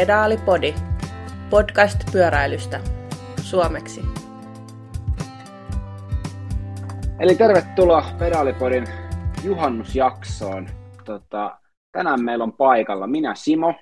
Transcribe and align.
Pedaalipodi, 0.00 0.74
podcast 1.50 2.12
pyöräilystä, 2.12 2.80
suomeksi. 3.42 4.00
Eli 7.18 7.34
tervetuloa 7.34 8.04
Pedaalipodin 8.18 8.84
juhannusjaksoon. 9.44 10.68
Tota, 11.04 11.58
tänään 11.92 12.24
meillä 12.24 12.44
on 12.44 12.52
paikalla 12.52 13.06
minä 13.06 13.34
Simo. 13.34 13.74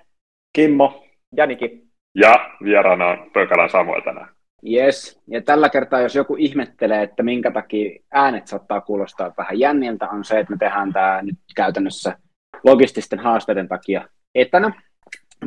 Kimmo. 0.53 1.05
Janiki. 1.37 1.87
Ja 2.15 2.35
vieraana 2.65 3.07
on 3.07 3.31
Pökälän 3.33 3.71
Samuel 3.71 4.01
tänään. 4.01 4.29
Yes, 4.71 5.23
ja 5.27 5.43
tällä 5.43 5.69
kertaa 5.69 6.01
jos 6.01 6.15
joku 6.15 6.37
ihmettelee, 6.39 7.03
että 7.03 7.23
minkä 7.23 7.51
takia 7.51 8.01
äänet 8.13 8.47
saattaa 8.47 8.81
kuulostaa 8.81 9.33
vähän 9.39 9.59
jänniltä, 9.59 10.09
on 10.09 10.25
se, 10.25 10.39
että 10.39 10.53
me 10.53 10.57
tehdään 10.59 10.93
tämä 10.93 11.23
nyt 11.23 11.39
käytännössä 11.57 12.19
logististen 12.65 13.19
haasteiden 13.19 13.69
takia 13.69 14.09
etänä. 14.35 14.88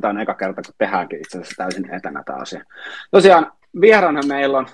Tämä 0.01 0.09
on 0.09 0.19
eka 0.19 0.33
kerta, 0.33 0.61
kun 0.61 0.73
tehdäänkin 0.77 1.19
itse 1.19 1.37
asiassa 1.37 1.63
täysin 1.63 1.93
etänä 1.93 2.23
tämä 2.25 2.39
asia. 2.39 2.63
Tosiaan 3.11 3.51
vieraana 3.81 4.21
meillä 4.27 4.57
on 4.57 4.67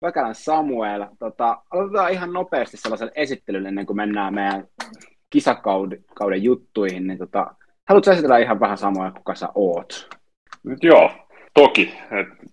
Pökälän 0.00 0.34
Samuel. 0.34 1.06
Tota, 1.18 1.62
aloitetaan 1.70 2.12
ihan 2.12 2.32
nopeasti 2.32 2.76
sellaisen 2.76 3.10
esittelyn 3.14 3.66
ennen 3.66 3.86
kuin 3.86 3.96
mennään 3.96 4.34
meidän 4.34 4.64
kisakauden 5.30 6.42
juttuihin. 6.42 7.06
Niin 7.06 7.18
tota, 7.18 7.54
haluatko 7.88 8.10
esitellä 8.10 8.38
ihan 8.38 8.60
vähän 8.60 8.78
Samuel, 8.78 9.10
kuka 9.10 9.34
sä 9.34 9.48
oot? 9.54 10.08
Nyt 10.64 10.84
joo, 10.84 11.10
toki. 11.54 11.94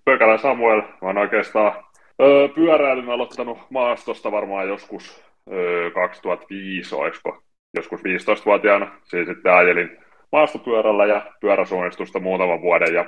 Pökälän 0.05 0.39
Samuel 0.39 0.81
on 1.01 1.17
oikeastaan 1.17 1.83
öö, 2.21 2.47
pyöräilyn 2.47 3.09
aloittanut 3.09 3.57
maastosta 3.69 4.31
varmaan 4.31 4.67
joskus 4.67 5.23
öö, 5.51 5.91
2005, 5.91 6.95
olisiko 6.95 7.43
joskus 7.73 7.99
15-vuotiaana. 7.99 8.91
Siinä 9.03 9.33
sitten 9.33 9.53
ajelin 9.53 9.97
maastopyörällä 10.31 11.05
ja 11.05 11.21
pyöräsuunnistusta 11.41 12.19
muutaman 12.19 12.61
vuoden 12.61 12.93
ja 12.93 13.05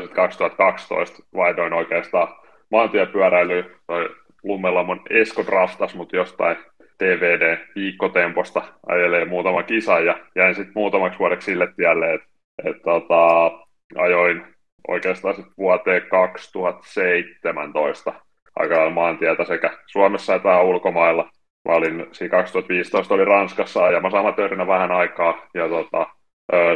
sitten 0.00 0.16
2012 0.16 1.22
vaihdoin 1.34 1.72
oikeastaan 1.72 2.28
maantiepyöräilyyn. 2.70 3.70
Toi 3.86 4.08
Lummella 4.42 4.82
mun 4.82 5.00
Esko 5.10 5.44
draftas 5.46 5.94
mut 5.94 6.12
jostain 6.12 6.56
TVD-viikkotemposta 6.98 8.62
ajelee 8.86 9.24
muutama 9.24 9.62
kisa 9.62 10.00
ja 10.00 10.18
jäin 10.36 10.54
sitten 10.54 10.72
muutamaksi 10.74 11.18
vuodeksi 11.18 11.44
sille 11.44 11.72
tielle, 11.76 12.14
että 12.14 12.26
et, 12.64 12.82
tota, 12.82 13.50
ajoin 13.96 14.42
oikeastaan 14.88 15.34
sitten 15.34 15.54
vuoteen 15.58 16.02
2017 16.10 18.12
aika 18.56 18.90
maantietä 18.90 19.44
sekä 19.44 19.70
Suomessa 19.86 20.34
että 20.34 20.60
ulkomailla. 20.60 21.30
Mä 21.68 21.74
olin 21.74 22.06
siinä 22.12 22.30
2015 22.30 23.14
oli 23.14 23.24
Ranskassa 23.24 23.84
ajamassa 23.84 24.18
amatöörinä 24.18 24.66
vähän 24.66 24.92
aikaa 24.92 25.46
ja 25.54 25.68
tota, 25.68 26.06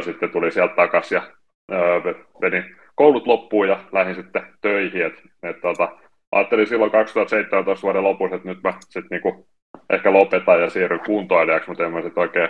sitten 0.05 0.29
tuli 0.29 0.51
sieltä 0.51 0.75
takaisin 0.75 1.15
ja 1.15 1.27
vedin 2.41 2.75
koulut 2.95 3.27
loppuun 3.27 3.67
ja 3.67 3.79
lähdin 3.91 4.15
sitten 4.15 4.43
töihin. 4.61 5.05
Et, 5.05 5.13
et, 5.43 5.61
tota, 5.61 5.89
ajattelin 6.31 6.67
silloin 6.67 6.91
2017 6.91 7.83
vuoden 7.83 8.03
lopussa, 8.03 8.35
että 8.35 8.47
nyt 8.47 8.63
mä 8.63 8.73
sitten 8.81 9.07
niinku 9.11 9.47
ehkä 9.89 10.13
lopetan 10.13 10.61
ja 10.61 10.69
siirryn 10.69 10.99
kuntoilijaksi, 11.05 11.69
mutta 11.69 11.85
en 11.85 11.91
mä 11.91 12.01
sitten 12.01 12.21
oikein 12.21 12.49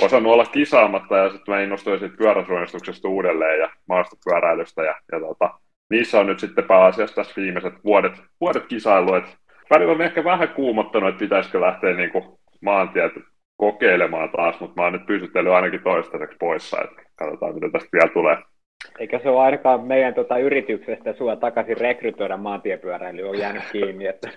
osannut 0.00 0.32
olla 0.32 0.46
kisaamatta 0.46 1.16
ja 1.16 1.30
sitten 1.30 1.54
mä 1.54 1.60
innostuin 1.60 1.98
sitten 1.98 2.18
pyöräsuunnistuksesta 2.18 3.08
uudelleen 3.08 3.60
ja 3.60 3.70
maastopyöräilystä 3.88 4.82
ja, 4.82 4.94
ja 5.12 5.20
tota, 5.20 5.50
niissä 5.90 6.20
on 6.20 6.26
nyt 6.26 6.40
sitten 6.40 6.64
pääasiassa 6.64 7.14
tässä 7.16 7.40
viimeiset 7.40 7.74
vuodet, 7.84 8.12
vuodet 8.40 8.66
kisailu, 8.66 9.14
että 9.14 9.30
välillä 9.70 9.92
on 9.92 10.02
ehkä 10.02 10.24
vähän 10.24 10.48
kuumottanut, 10.48 11.08
että 11.08 11.18
pitäisikö 11.18 11.60
lähteä 11.60 11.92
niinku 11.92 12.40
maantiet 12.62 13.12
kokeilemaan 13.56 14.30
taas, 14.30 14.60
mutta 14.60 14.80
mä 14.80 14.84
oon 14.84 14.92
nyt 14.92 15.06
pysytellyt 15.06 15.52
ainakin 15.52 15.82
toistaiseksi 15.82 16.36
poissa, 16.40 16.82
että 16.84 17.02
katsotaan 17.16 17.54
mitä 17.54 17.70
tästä 17.70 17.88
vielä 17.92 18.08
tulee. 18.08 18.36
Eikä 18.98 19.18
se 19.18 19.28
ole 19.28 19.40
ainakaan 19.40 19.80
meidän 19.80 20.14
tota, 20.14 20.38
yrityksestä 20.38 21.12
sua 21.12 21.36
takaisin 21.36 21.76
rekrytoida 21.76 22.36
maantiepyöräily 22.36 23.28
on 23.28 23.38
jäänyt 23.38 23.62
kiinni. 23.72 24.06
Että... 24.06 24.28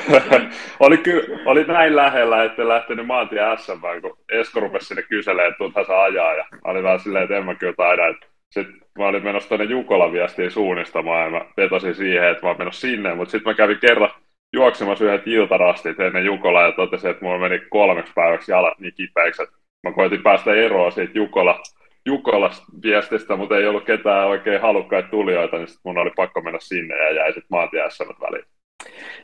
oli, 0.80 0.98
ky- 0.98 1.38
oli 1.44 1.64
näin 1.64 1.96
lähellä, 1.96 2.44
että 2.44 2.68
lähtenyt 2.68 3.06
maantie 3.06 3.40
SM, 3.56 4.00
kun 4.02 4.18
Esko 4.32 4.60
rupesi 4.60 4.86
sinne 4.86 5.02
kyselemään, 5.02 5.48
että 5.48 5.58
tunthan 5.58 5.84
saa 5.84 6.02
ajaa. 6.02 6.34
Ja 6.34 6.44
oli 6.64 6.82
vähän 6.82 7.00
silleen, 7.00 7.24
että 7.24 7.36
en 7.36 7.44
mä 7.44 7.54
kyllä 7.54 7.74
taida. 7.76 8.14
Sitten 8.50 8.74
mä 8.98 9.06
olin 9.06 9.24
menossa 9.24 9.48
tuonne 9.48 9.64
Jukolan 9.64 10.12
viestiin 10.12 10.50
suunnistamaan 10.50 11.24
ja 11.24 11.30
mä 11.30 11.46
vetosin 11.56 11.94
siihen, 11.94 12.28
että 12.28 12.42
mä 12.42 12.48
oon 12.48 12.58
menossa 12.58 12.80
sinne. 12.80 13.14
Mutta 13.14 13.32
sitten 13.32 13.50
mä 13.50 13.54
kävin 13.54 13.78
kerran 13.80 14.10
juoksemassa 14.52 15.04
yhdet 15.04 15.26
iltarastit 15.26 16.00
ennen 16.00 16.24
Jukolaa 16.24 16.66
ja 16.66 16.72
totesin, 16.72 17.10
että 17.10 17.24
mulla 17.24 17.38
meni 17.38 17.60
kolmeksi 17.70 18.12
päiväksi 18.14 18.52
jalat 18.52 18.78
niin 18.78 18.94
kipeäksi, 18.96 19.42
että 19.42 19.56
mä 19.82 19.92
koitin 19.92 20.22
päästä 20.22 20.54
eroon 20.54 20.92
siitä 20.92 21.18
Jukola 21.18 21.60
Jukolasta 22.06 22.66
viestistä, 22.82 23.36
mutta 23.36 23.56
ei 23.56 23.66
ollut 23.66 23.84
ketään 23.84 24.26
oikein 24.26 24.60
halukkaita 24.60 25.08
tulijoita, 25.08 25.56
niin 25.56 25.68
sit 25.68 25.80
mun 25.84 25.98
oli 25.98 26.10
pakko 26.16 26.40
mennä 26.40 26.58
sinne 26.62 26.96
ja 26.96 27.12
jäi 27.12 27.32
sitten 27.32 27.48
maatie 27.50 27.90
SM 27.90 28.22
väliin. 28.22 28.44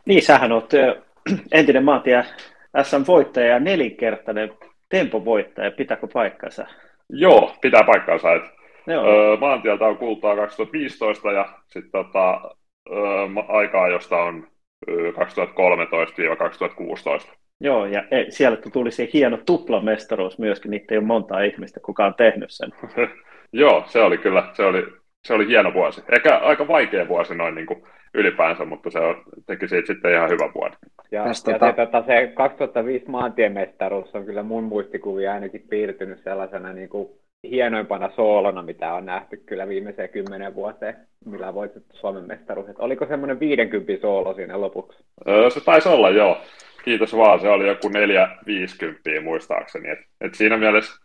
Niin, 0.06 0.22
sähän 0.22 0.52
oot 0.52 0.70
entinen 1.52 1.84
maatie 1.84 2.24
SM-voittaja 2.82 3.46
ja 3.46 3.60
nelinkertainen 3.60 4.52
tempovoittaja, 4.88 5.70
pitääkö 5.70 6.06
paikkansa? 6.12 6.66
Joo, 7.10 7.54
pitää 7.60 7.84
paikkansa. 7.84 8.34
Et, 8.34 8.42
öö, 8.88 9.36
maantieltä 9.36 9.84
on 9.84 9.96
kultaa 9.96 10.36
2015 10.36 11.32
ja 11.32 11.48
sitten 11.66 11.92
tota, 11.92 12.40
öö, 12.90 12.96
aikaa, 13.48 13.88
josta 13.88 14.16
on 14.16 14.46
2013-2016. 17.30 17.34
Joo, 17.60 17.86
ja 17.86 18.04
e, 18.10 18.24
siellä 18.28 18.58
tuli 18.72 18.90
se 18.90 19.08
hieno 19.12 19.38
tuplamestaruus 19.46 20.38
myöskin, 20.38 20.70
niitä 20.70 20.94
ei 20.94 20.98
ole 20.98 21.06
montaa 21.06 21.40
ihmistä, 21.40 21.80
kuka 21.80 22.06
on 22.06 22.14
tehnyt 22.14 22.50
sen. 22.50 22.70
Joo, 23.52 23.84
se 23.86 24.02
oli 24.02 24.18
kyllä, 24.18 24.48
se 24.52 24.64
oli, 24.64 24.86
se 25.24 25.34
oli 25.34 25.46
hieno 25.46 25.74
vuosi. 25.74 26.02
Ehkä 26.12 26.36
aika 26.36 26.68
vaikea 26.68 27.08
vuosi 27.08 27.34
noin 27.34 27.54
niin 27.54 27.66
kuin 27.66 27.82
ylipäänsä, 28.14 28.64
mutta 28.64 28.90
se 28.90 28.98
on, 28.98 29.22
teki 29.46 29.68
siitä 29.68 29.86
sitten 29.86 30.12
ihan 30.12 30.30
hyvä 30.30 30.50
vuosi. 30.54 30.76
Ja, 31.10 31.24
Tästä 31.24 31.50
ja 31.50 31.58
tota... 31.58 31.72
se, 31.72 31.86
tota, 31.86 32.02
se 32.06 32.32
2005 32.34 33.10
maantiemestaruus 33.10 34.14
on 34.14 34.24
kyllä 34.24 34.42
mun 34.42 34.64
muistikuvia 34.64 35.32
ainakin 35.32 35.64
piirtynyt 35.70 36.22
sellaisena 36.22 36.72
niin 36.72 36.88
kuin 36.88 37.08
hienoimpana 37.50 38.10
soolona, 38.16 38.62
mitä 38.62 38.94
on 38.94 39.06
nähty 39.06 39.36
kyllä 39.36 39.68
viimeiseen 39.68 40.08
kymmenen 40.08 40.54
vuoteen, 40.54 40.96
millä 41.26 41.54
voitettu 41.54 41.96
Suomen 41.96 42.26
mestaruus. 42.26 42.66
Oliko 42.78 43.06
semmoinen 43.06 43.40
50 43.40 43.92
soolo 44.00 44.34
siinä 44.34 44.60
lopuksi? 44.60 45.04
Öö, 45.28 45.50
se 45.50 45.60
taisi 45.60 45.88
olla, 45.88 46.10
joo. 46.10 46.38
Kiitos 46.84 47.16
vaan, 47.16 47.40
se 47.40 47.48
oli 47.48 47.68
joku 47.68 47.88
450 47.88 49.20
muistaakseni. 49.22 49.90
Et, 49.90 49.98
et 50.20 50.34
siinä 50.34 50.56
mielessä, 50.56 51.00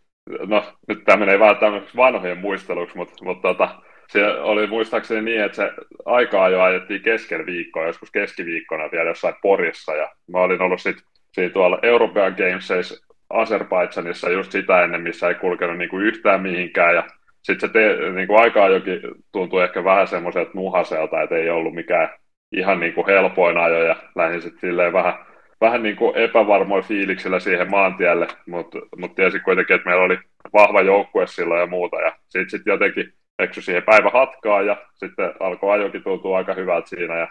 no 0.47 0.63
nyt 0.87 1.03
tämä 1.05 1.17
menee 1.17 1.39
vähän 1.39 1.57
tämmöiseksi 1.57 1.97
vanhojen 1.97 2.37
muisteluksi, 2.37 2.97
mutta, 2.97 3.25
mutta 3.25 3.47
tota, 3.47 3.69
se 4.09 4.27
oli 4.27 4.67
muistaakseni 4.67 5.21
niin, 5.21 5.41
että 5.41 5.55
se 5.55 5.71
aikaa 6.05 6.49
jo 6.49 6.61
ajettiin 6.61 7.01
kesken 7.01 7.45
viikkoa, 7.45 7.85
joskus 7.85 8.11
keskiviikkona 8.11 8.91
vielä 8.91 9.09
jossain 9.09 9.35
Porissa, 9.41 9.95
ja 9.95 10.11
mä 10.31 10.39
olin 10.39 10.61
ollut 10.61 10.81
sitten 10.81 11.05
siinä 11.33 11.53
tuolla 11.53 11.79
European 11.81 12.35
Games 12.37 12.99
Azerbaidsanissa 13.29 14.29
just 14.29 14.51
sitä 14.51 14.83
ennen, 14.83 15.01
missä 15.01 15.27
ei 15.27 15.35
kulkenut 15.35 15.77
niinku 15.77 15.99
yhtään 15.99 16.41
mihinkään, 16.41 16.95
ja 16.95 17.03
sitten 17.41 17.69
se 17.69 17.73
te, 17.73 18.11
niinku 18.11 18.35
aikaa 18.35 18.69
jokin 18.69 19.01
tuntui 19.31 19.63
ehkä 19.63 19.83
vähän 19.83 20.07
semmoiselta 20.07 20.51
nuhaselta, 20.53 21.21
että 21.21 21.35
ei 21.35 21.49
ollut 21.49 21.73
mikään 21.73 22.09
ihan 22.51 22.79
niinku 22.79 23.07
helpoin 23.07 23.57
ajo, 23.57 23.83
ja 23.83 23.95
lähdin 24.15 24.41
sitten 24.41 24.59
silleen 24.59 24.93
vähän 24.93 25.13
vähän 25.61 25.83
niin 25.83 25.95
kuin 25.95 26.17
epävarmoilla 26.17 26.87
fiiliksillä 26.87 27.39
siihen 27.39 27.69
maantielle, 27.69 28.27
mutta 28.47 28.79
mut 28.97 29.15
tiesi 29.15 29.39
kuitenkin, 29.39 29.75
että 29.75 29.89
meillä 29.89 30.03
oli 30.03 30.17
vahva 30.53 30.81
joukkue 30.81 31.27
silloin 31.27 31.59
ja 31.59 31.67
muuta, 31.67 32.01
ja 32.01 32.15
sitten 32.29 32.49
sit 32.49 32.61
jotenkin 32.65 33.13
eksy 33.39 33.61
siihen 33.61 33.83
päivä 33.83 34.09
hatkaa, 34.09 34.61
ja 34.61 34.77
sitten 34.93 35.33
alkoi 35.39 35.73
ajokin 35.73 36.03
tuntua 36.03 36.37
aika 36.37 36.53
hyvältä 36.53 36.89
siinä, 36.89 37.17
ja 37.17 37.27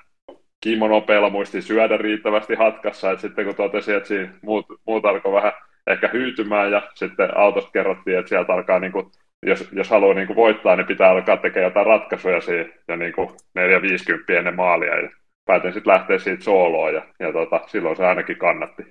Kimmo 0.61 0.89
nopeilla 0.89 1.31
muisti 1.31 1.63
syödä 1.63 1.97
riittävästi 1.97 2.55
hatkassa, 2.55 3.11
että 3.11 3.21
sitten 3.21 3.45
kun 3.45 3.55
totesi, 3.55 3.95
että 3.95 4.09
siinä 4.09 4.33
muut, 4.43 4.67
muut 4.87 5.05
alkoi 5.05 5.33
vähän 5.33 5.53
ehkä 5.89 6.11
hyytymään, 6.13 6.71
ja 6.71 6.83
sitten 6.95 7.39
autosta 7.39 7.71
kerrottiin, 7.71 8.19
että 8.19 8.29
sieltä 8.29 8.53
alkaa 8.53 8.79
niin 8.79 8.93
kuin 8.93 9.07
jos, 9.47 9.69
jos 9.73 9.91
haluaa 9.91 10.15
niin 10.15 10.27
kuin 10.27 10.37
voittaa, 10.37 10.77
niin 10.77 10.87
pitää 10.87 11.11
alkaa 11.11 11.37
tekemään 11.37 11.71
jotain 11.71 11.87
ratkaisuja 11.87 12.41
siinä 12.41 12.71
ja 12.89 12.97
niin 12.97 13.13
kuin 13.13 13.29
450 13.55 14.33
ennen 14.33 14.57
maalia. 14.57 15.01
Ja 15.01 15.11
päätin 15.45 15.73
sitten 15.73 15.93
lähteä 15.93 16.19
siitä 16.19 16.45
sooloon 16.45 16.95
ja, 16.95 17.03
ja 17.21 17.33
tota, 17.33 17.61
silloin 17.67 17.97
se 17.97 18.07
ainakin 18.07 18.39
kannatti. 18.39 18.83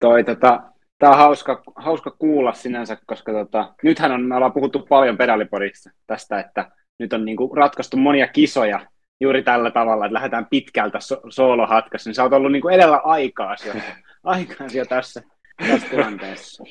Toi, 0.00 0.24
tota, 0.24 0.62
Tämä 0.98 1.12
on 1.12 1.18
hauska, 1.18 1.62
hauska 1.76 2.10
kuulla 2.10 2.52
sinänsä, 2.52 2.96
koska 3.06 3.32
tota, 3.32 3.74
nythän 3.82 4.12
on, 4.12 4.22
me 4.22 4.34
ollaan 4.34 4.52
puhuttu 4.52 4.86
paljon 4.88 5.16
pedalipodissa 5.16 5.90
tästä, 6.06 6.40
että 6.40 6.70
nyt 6.98 7.12
on 7.12 7.24
niinku 7.24 7.54
ratkaistu 7.54 7.96
monia 7.96 8.28
kisoja 8.28 8.80
juuri 9.20 9.42
tällä 9.42 9.70
tavalla, 9.70 10.06
että 10.06 10.14
lähdetään 10.14 10.46
pitkältä 10.50 11.00
so- 11.00 11.22
soolohatkassa, 11.28 12.10
niin 12.10 12.14
sä 12.14 12.22
oot 12.22 12.32
ollut 12.32 12.52
niinku 12.52 12.68
edellä 12.68 12.96
aikaa 12.96 13.56
jo, 13.66 13.72
aikaa 14.24 14.66
jo 14.74 14.84
tässä, 14.84 15.22
tässä 15.58 15.88
tilanteessa. 15.88 16.64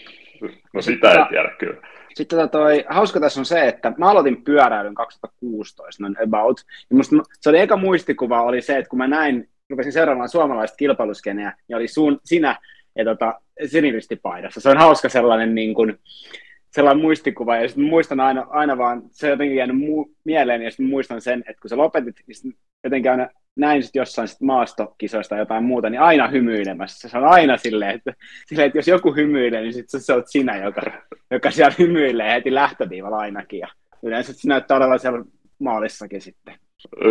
No 0.74 0.81
sitä 0.81 1.12
ei 1.12 1.25
tiedä 1.30 1.50
kyllä. 1.60 1.88
Sitten 2.16 2.39
tota 2.39 2.51
toi, 2.51 2.86
hauska 2.89 3.19
tässä 3.19 3.39
on 3.39 3.45
se, 3.45 3.68
että 3.68 3.94
mä 3.98 4.10
aloitin 4.10 4.44
pyöräilyn 4.44 4.95
2016, 4.95 6.04
noin 6.04 6.16
about. 6.24 6.62
Ja 6.89 6.95
musta, 6.95 7.16
se 7.39 7.50
oli 7.50 7.60
eka 7.60 7.78
muistikuva 7.78 8.42
oli 8.42 8.62
se, 8.62 8.78
että 8.78 8.89
kun 8.89 8.98
mä 8.98 9.07
näin, 9.07 9.50
rupesin 9.69 9.92
seuraamaan 9.92 10.30
suomalaista 10.30 10.78
kilpailuskeneä, 10.78 11.54
niin 11.68 11.75
oli 11.75 11.88
sun, 11.88 12.19
sinä 12.25 12.56
ja 12.95 13.06
tota, 13.06 13.42
siniristipaidassa. 13.66 14.62
Se 14.62 14.69
on 14.69 14.78
hauska 14.78 15.10
sellainen 15.10 15.56
niin 15.56 15.74
kuin, 15.74 16.00
sellainen 16.71 17.01
muistikuva, 17.01 17.55
ja 17.55 17.67
sitten 17.67 17.85
muistan 17.85 18.19
aina, 18.19 18.45
aina 18.49 18.77
vaan, 18.77 19.01
se 19.11 19.27
on 19.27 19.31
jotenkin 19.31 19.57
jäänyt 19.57 19.75
mu- 19.75 20.15
mieleen, 20.23 20.61
ja 20.61 20.71
sitten 20.71 20.85
muistan 20.85 21.21
sen, 21.21 21.39
että 21.39 21.61
kun 21.61 21.69
sä 21.69 21.77
lopetit, 21.77 22.15
niin 22.27 22.53
jotenkin 22.83 23.11
aina 23.11 23.29
näin 23.55 23.83
sit 23.83 23.95
jossain 23.95 24.27
sit 24.27 24.41
maastokisoista 24.41 25.29
tai 25.29 25.39
jotain 25.39 25.63
muuta, 25.63 25.89
niin 25.89 26.01
aina 26.01 26.27
hymyilemässä. 26.27 27.09
Se 27.09 27.17
on 27.17 27.23
aina 27.23 27.57
silleen, 27.57 27.95
että, 27.95 28.13
silleen, 28.45 28.67
että 28.67 28.77
jos 28.77 28.87
joku 28.87 29.15
hymyilee, 29.15 29.61
niin 29.61 29.73
sitten 29.73 30.01
se 30.01 30.13
oot 30.13 30.27
sinä, 30.27 30.57
joka, 30.57 30.81
joka 31.31 31.51
siellä 31.51 31.75
hymyilee 31.79 32.33
heti 32.33 32.53
lähtöviivalla 32.53 33.17
ainakin. 33.17 33.59
Ja 33.59 33.67
yleensä 34.03 34.33
se 34.33 34.47
näyttää 34.47 34.77
olevan 34.77 34.99
siellä 34.99 35.23
maalissakin 35.59 36.21
sitten. 36.21 36.55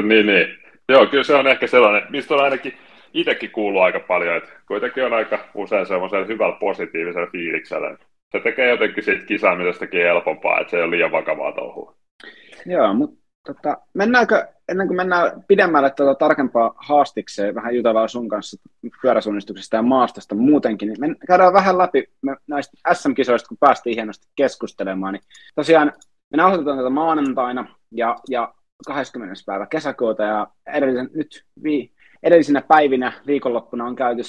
Niin, 0.02 0.26
niin. 0.26 0.46
Joo, 0.88 1.06
kyllä 1.06 1.24
se 1.24 1.34
on 1.34 1.46
ehkä 1.46 1.66
sellainen, 1.66 2.02
mistä 2.10 2.34
on 2.34 2.44
ainakin 2.44 2.74
itsekin 3.14 3.50
kuullut 3.50 3.82
aika 3.82 4.00
paljon, 4.00 4.36
että 4.36 4.50
kuitenkin 4.68 5.04
on 5.04 5.12
aika 5.12 5.38
usein 5.54 5.86
semmoisella 5.86 6.26
hyvällä 6.26 6.56
positiivisella 6.60 7.30
fiiliksellä. 7.30 7.98
Se 8.32 8.40
tekee 8.40 8.70
jotenkin 8.70 9.04
siitä 9.04 9.26
kisaamisestakin 9.26 10.00
helpompaa, 10.00 10.60
että 10.60 10.70
se 10.70 10.76
ei 10.76 10.82
ole 10.82 10.90
liian 10.90 11.12
vakavaa 11.12 11.52
touhua. 11.52 11.96
Joo, 12.66 12.94
mutta 12.94 13.26
tota, 13.46 13.78
mennäänkö, 13.94 14.46
ennen 14.68 14.86
kuin 14.86 14.96
mennään 14.96 15.44
pidemmälle 15.48 15.90
tuota 15.90 16.14
tarkempaa 16.14 16.74
haastikseen, 16.76 17.54
vähän 17.54 17.76
jutellaan 17.76 18.08
sun 18.08 18.28
kanssa 18.28 18.56
pyöräsuunnistuksesta 19.02 19.76
ja 19.76 19.82
maastosta 19.82 20.34
muutenkin, 20.34 20.88
niin 20.88 21.00
me 21.00 21.16
käydään 21.26 21.52
vähän 21.52 21.78
läpi 21.78 22.04
me 22.22 22.36
näistä 22.46 22.76
SM-kisoista, 22.92 23.48
kun 23.48 23.58
päästiin 23.60 23.96
hienosti 23.96 24.28
keskustelemaan. 24.36 25.14
Niin 25.14 25.22
tosiaan 25.54 25.92
me 26.30 26.36
nauhoitetaan 26.36 26.78
tätä 26.78 26.90
maanantaina 26.90 27.66
ja, 27.92 28.16
ja 28.28 28.54
20. 28.86 29.34
päivä 29.46 29.66
kesäkuuta 29.66 30.22
ja 30.22 30.46
edellisen, 30.66 31.10
nyt 31.14 31.44
vi, 31.62 31.92
edellisinä 32.22 32.62
päivinä 32.62 33.12
viikonloppuna 33.26 33.84
on 33.84 33.96
käyty 33.96 34.22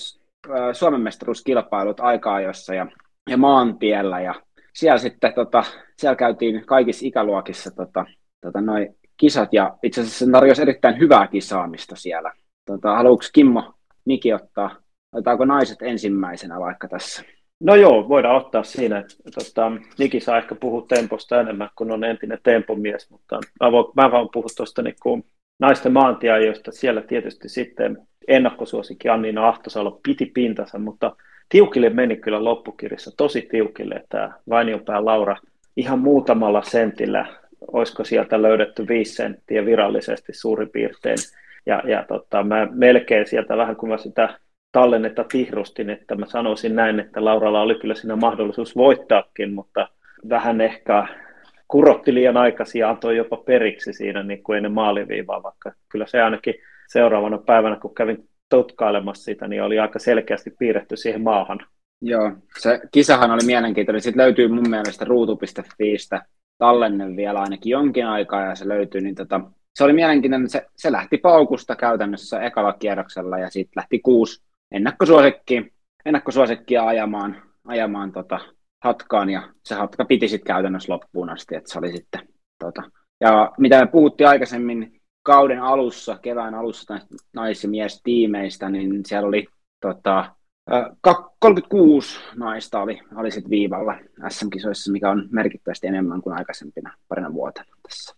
Suomen 0.73 1.01
mestaruuskilpailut 1.01 1.99
aika-ajossa 1.99 2.73
ja, 2.73 2.87
ja 3.27 3.37
maantiellä 3.37 4.19
ja 4.19 4.33
siellä 4.73 4.97
sitten 4.97 5.33
tota, 5.33 5.63
siellä 5.97 6.15
käytiin 6.15 6.65
kaikissa 6.65 7.07
ikäluokissa 7.07 7.71
tota, 7.71 8.05
tota, 8.41 8.61
noi 8.61 8.89
kisat 9.17 9.53
ja 9.53 9.77
itse 9.83 10.01
asiassa 10.01 10.25
se 10.25 10.31
tarjosi 10.31 10.61
erittäin 10.61 10.99
hyvää 10.99 11.27
kisaamista 11.27 11.95
siellä. 11.95 12.33
Tota, 12.65 12.95
haluatko 12.95 13.25
Kimmo 13.33 13.73
Niki 14.05 14.33
ottaa, 14.33 14.75
otetaanko 15.13 15.45
naiset 15.45 15.81
ensimmäisenä 15.81 16.59
vaikka 16.59 16.87
tässä? 16.87 17.23
No 17.59 17.75
joo, 17.75 18.09
voidaan 18.09 18.35
ottaa 18.35 18.63
siinä. 18.63 19.03
Tota, 19.35 19.71
Niki 19.99 20.19
saa 20.19 20.37
ehkä 20.37 20.55
puhua 20.55 20.85
temposta 20.89 21.41
enemmän, 21.41 21.69
kun 21.75 21.91
on 21.91 22.03
entinen 22.03 22.39
tempomies, 22.43 23.11
mutta 23.11 23.39
mä 23.63 23.71
voin, 23.71 23.85
mä 23.95 24.11
voin 24.11 24.29
puhua 24.33 24.49
tuosta 24.57 24.81
niin 24.81 25.23
naisten 25.59 25.93
maantieajoista. 25.93 26.71
Siellä 26.71 27.01
tietysti 27.01 27.49
sitten 27.49 27.97
ennakkosuosikki 28.27 29.09
Annina 29.09 29.47
Ahtosalo 29.47 29.99
piti 30.03 30.25
pintansa, 30.25 30.79
mutta 30.79 31.15
tiukille 31.49 31.89
meni 31.89 32.15
kyllä 32.15 32.43
loppukirjassa, 32.43 33.11
tosi 33.17 33.41
tiukille. 33.41 34.03
Tämä 34.09 34.33
Vainionpää 34.49 35.05
Laura 35.05 35.35
ihan 35.77 35.99
muutamalla 35.99 36.61
sentillä, 36.61 37.25
olisiko 37.71 38.03
sieltä 38.03 38.41
löydetty 38.41 38.87
viisi 38.87 39.13
senttiä 39.13 39.65
virallisesti 39.65 40.33
suurin 40.33 40.69
piirtein. 40.69 41.17
Ja, 41.65 41.83
ja 41.85 42.05
tota, 42.07 42.43
mä 42.43 42.67
melkein 42.71 43.27
sieltä 43.27 43.57
vähän 43.57 43.75
kun 43.75 43.89
mä 43.89 43.97
sitä 43.97 44.39
tallennetta 44.71 45.23
tihrustin, 45.23 45.89
että 45.89 46.15
mä 46.15 46.25
sanoisin 46.25 46.75
näin, 46.75 46.99
että 46.99 47.25
Lauralla 47.25 47.61
oli 47.61 47.75
kyllä 47.75 47.95
siinä 47.95 48.15
mahdollisuus 48.15 48.75
voittaakin, 48.75 49.53
mutta 49.53 49.87
vähän 50.29 50.61
ehkä 50.61 51.07
kurotti 51.67 52.13
liian 52.13 52.37
aikaisin 52.37 52.79
ja 52.79 52.89
antoi 52.89 53.17
jopa 53.17 53.37
periksi 53.37 53.93
siinä 53.93 54.23
niin 54.23 54.43
kuin 54.43 54.57
ennen 54.57 54.71
maaliviivaa, 54.71 55.43
vaikka 55.43 55.71
kyllä 55.89 56.07
se 56.07 56.21
ainakin 56.21 56.55
seuraavana 56.87 57.37
päivänä, 57.37 57.75
kun 57.75 57.95
kävin 57.95 58.29
tutkailemassa 58.49 59.23
sitä, 59.23 59.47
niin 59.47 59.63
oli 59.63 59.79
aika 59.79 59.99
selkeästi 59.99 60.51
piirretty 60.59 60.97
siihen 60.97 61.23
maahan. 61.23 61.59
Joo, 62.01 62.31
se 62.59 62.79
kisahan 62.91 63.31
oli 63.31 63.45
mielenkiintoinen. 63.45 64.01
Sitten 64.01 64.23
löytyy 64.23 64.47
mun 64.47 64.69
mielestä 64.69 65.05
ruutu.fiistä 65.05 66.25
tallenne 66.57 67.15
vielä 67.15 67.39
ainakin 67.39 67.69
jonkin 67.69 68.05
aikaa 68.05 68.41
ja 68.41 68.55
se 68.55 68.67
löytyy, 68.67 69.01
niin 69.01 69.15
tota, 69.15 69.41
se 69.75 69.83
oli 69.83 69.93
mielenkiintoinen. 69.93 70.49
Se, 70.49 70.65
se 70.75 70.91
lähti 70.91 71.17
paukusta 71.17 71.75
käytännössä 71.75 72.41
ekalla 72.41 72.73
kierroksella 72.73 73.37
ja 73.37 73.49
sitten 73.49 73.73
lähti 73.75 73.99
kuusi 73.99 74.43
ennakkosuosikkia, 74.71 75.63
ennakkosuosikkia 76.05 76.87
ajamaan, 76.87 77.41
ajamaan 77.67 78.11
tota, 78.11 78.39
hatkaan 78.83 79.29
ja 79.29 79.49
se 79.63 79.75
hatka 79.75 80.05
piti 80.05 80.27
sitten 80.27 80.47
käytännössä 80.47 80.93
loppuun 80.93 81.29
asti, 81.29 81.55
että 81.55 81.71
se 81.71 81.79
oli 81.79 81.91
sitten 81.91 82.27
tota. 82.59 82.83
Ja 83.21 83.51
mitä 83.57 83.79
me 83.79 83.87
puhuttiin 83.87 84.27
aikaisemmin 84.27 84.96
kauden 85.27 85.61
alussa, 85.61 86.19
kevään 86.21 86.55
alussa 86.55 86.93
näistä 86.93 87.15
nais- 87.33 87.63
ja 87.63 87.69
miestiimeistä, 87.69 88.69
niin 88.69 89.05
siellä 89.05 89.27
oli 89.27 89.47
tota, 89.81 90.25
36 91.39 92.19
naista 92.35 92.81
oli, 92.81 92.99
oli 93.15 93.31
sit 93.31 93.49
viivalla 93.49 93.95
SM-kisoissa, 94.29 94.91
mikä 94.91 95.09
on 95.09 95.27
merkittävästi 95.31 95.87
enemmän 95.87 96.21
kuin 96.21 96.37
aikaisempina 96.37 96.93
parina 97.07 97.33
vuotena 97.33 97.71
tässä. 97.83 98.15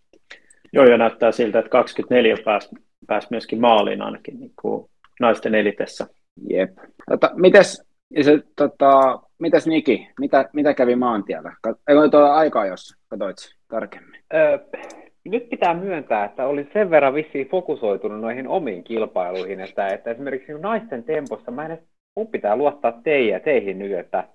Joo, 0.74 0.86
ja 0.86 0.98
näyttää 0.98 1.32
siltä, 1.32 1.60
että 1.60 1.70
24 1.70 2.36
pääsi 2.46 2.70
pääs 3.08 3.28
myöskin 3.30 3.62
maaliin 3.62 4.02
ainakin 4.02 4.40
niin 4.40 4.54
kuin 4.62 4.90
naisten 5.20 5.56
elitessä. 5.56 6.08
Jep. 6.50 6.78
Tota, 7.10 7.32
mites, 7.36 7.84
se, 8.22 8.44
tota, 8.56 9.20
mitäs 9.40 9.68
Niki, 9.68 10.08
mitä, 10.20 10.50
mitä 10.54 10.74
kävi 10.74 10.96
maantiellä? 10.96 11.56
Eikö 11.88 12.10
tuolla 12.12 12.36
aikaa, 12.36 12.66
jos 12.66 12.94
katsoit 13.08 13.36
tarkemmin? 13.68 14.24
Öö, 14.34 14.60
nyt 15.26 15.50
pitää 15.50 15.74
myöntää, 15.74 16.26
että 16.26 16.48
oli 16.48 16.70
sen 16.74 16.90
verran 16.90 17.14
vissiin 17.14 17.50
fokusoitunut 17.50 18.22
noihin 18.22 18.48
omiin 18.48 18.84
kilpailuihin, 18.84 19.60
että, 19.60 19.88
että 19.88 20.12
esimerkiksi 20.12 20.54
naisten 20.54 21.04
tempossa 21.04 21.52
mä 21.52 21.66
en 21.66 21.72
edes, 21.72 21.86
mun 22.16 22.28
pitää 22.28 22.56
luottaa 22.56 23.02
teihin, 23.04 23.42
teihin 23.42 23.80
nyt, 23.80 23.92
että 23.92 24.28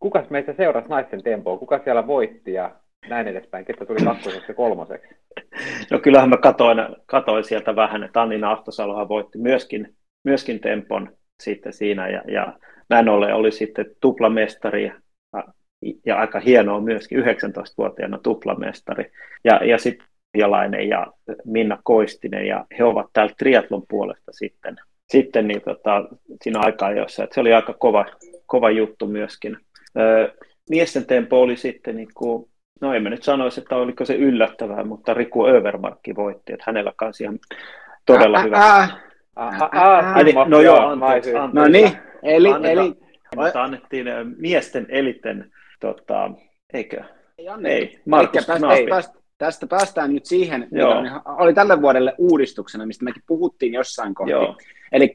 kukas 0.00 0.30
meistä 0.30 0.54
seurasi 0.56 0.88
naisten 0.88 1.22
tempoa, 1.22 1.58
kuka 1.58 1.80
siellä 1.84 2.06
voitti 2.06 2.52
ja 2.52 2.74
näin 3.08 3.28
edespäin, 3.28 3.64
ketä 3.64 3.86
tuli 3.86 4.04
kakkoseksi 4.04 4.50
ja 4.50 4.54
kolmoseksi? 4.54 5.14
No 5.90 5.98
kyllähän 5.98 6.28
mä 6.28 6.36
katoin, 6.36 6.78
katoin 7.06 7.44
sieltä 7.44 7.76
vähän, 7.76 8.02
että 8.02 8.22
Annina 8.22 8.50
Ahtosalohan 8.50 9.08
voitti 9.08 9.38
myöskin, 9.38 9.94
myöskin 10.24 10.60
tempon 10.60 11.16
sitten 11.42 11.72
siinä 11.72 12.08
ja, 12.08 12.22
ja 12.28 12.58
näin 12.90 13.08
ollen 13.08 13.34
oli 13.34 13.52
sitten 13.52 13.86
tuplamestari 14.00 14.92
ja 16.06 16.16
aika 16.16 16.40
hienoa 16.40 16.80
myöskin 16.80 17.24
19-vuotiaana 17.24 18.18
tuplamestari. 18.18 19.12
Ja, 19.44 19.64
ja 19.64 19.78
sitten 19.78 20.06
Jalainen 20.34 20.88
ja 20.88 21.06
Minna 21.44 21.78
Koistinen 21.84 22.46
ja 22.46 22.64
he 22.78 22.84
ovat 22.84 23.06
täällä 23.12 23.34
triatlon 23.38 23.82
puolesta 23.88 24.32
sitten, 24.32 24.76
sitten 25.08 25.48
niin 25.48 25.62
tota, 25.62 26.04
siinä 26.42 26.60
aikaa 26.62 26.92
jossa, 26.92 27.24
että 27.24 27.34
se 27.34 27.40
oli 27.40 27.52
aika 27.52 27.72
kova, 27.72 28.06
kova 28.46 28.70
juttu 28.70 29.06
myöskin. 29.06 29.56
Öö, 29.98 30.28
miesten 30.70 31.06
tempo 31.06 31.40
oli 31.40 31.56
sitten, 31.56 31.96
niin 31.96 32.08
kuin, 32.14 32.50
no 32.80 32.94
en 32.94 33.02
mä 33.02 33.10
nyt 33.10 33.22
sanoisi, 33.22 33.60
että 33.60 33.76
oliko 33.76 34.04
se 34.04 34.14
yllättävää, 34.14 34.84
mutta 34.84 35.14
Riku 35.14 35.46
Övermarkki 35.46 36.16
voitti, 36.16 36.52
että 36.52 36.64
hänellä 36.66 36.92
kanssa 36.96 37.24
ihan 37.24 37.38
todella 38.06 38.42
hyvä. 38.42 38.88
No 40.48 40.60
joo, 40.60 40.78
anteeksi. 40.78 41.32
No 41.52 41.68
niin, 41.68 41.90
eli, 42.22 42.48
eli... 42.48 42.94
Mutta 43.36 43.62
annettiin 43.62 44.06
miesten 44.36 44.86
eliten, 44.88 45.52
tota, 45.80 46.30
eikö? 46.72 47.02
Ei, 47.38 47.46
ei 47.64 48.00
Markus 48.06 48.46
tästä, 48.46 49.12
tästä 49.38 49.66
päästään 49.66 50.14
nyt 50.14 50.26
siihen, 50.26 50.68
Joo. 50.70 51.02
mikä 51.02 51.20
oli 51.26 51.54
tälle 51.54 51.82
vuodelle 51.82 52.14
uudistuksena, 52.18 52.86
mistä 52.86 53.04
mekin 53.04 53.22
puhuttiin 53.26 53.72
jossain 53.72 54.14
kohti. 54.14 54.32
Eli 54.92 55.12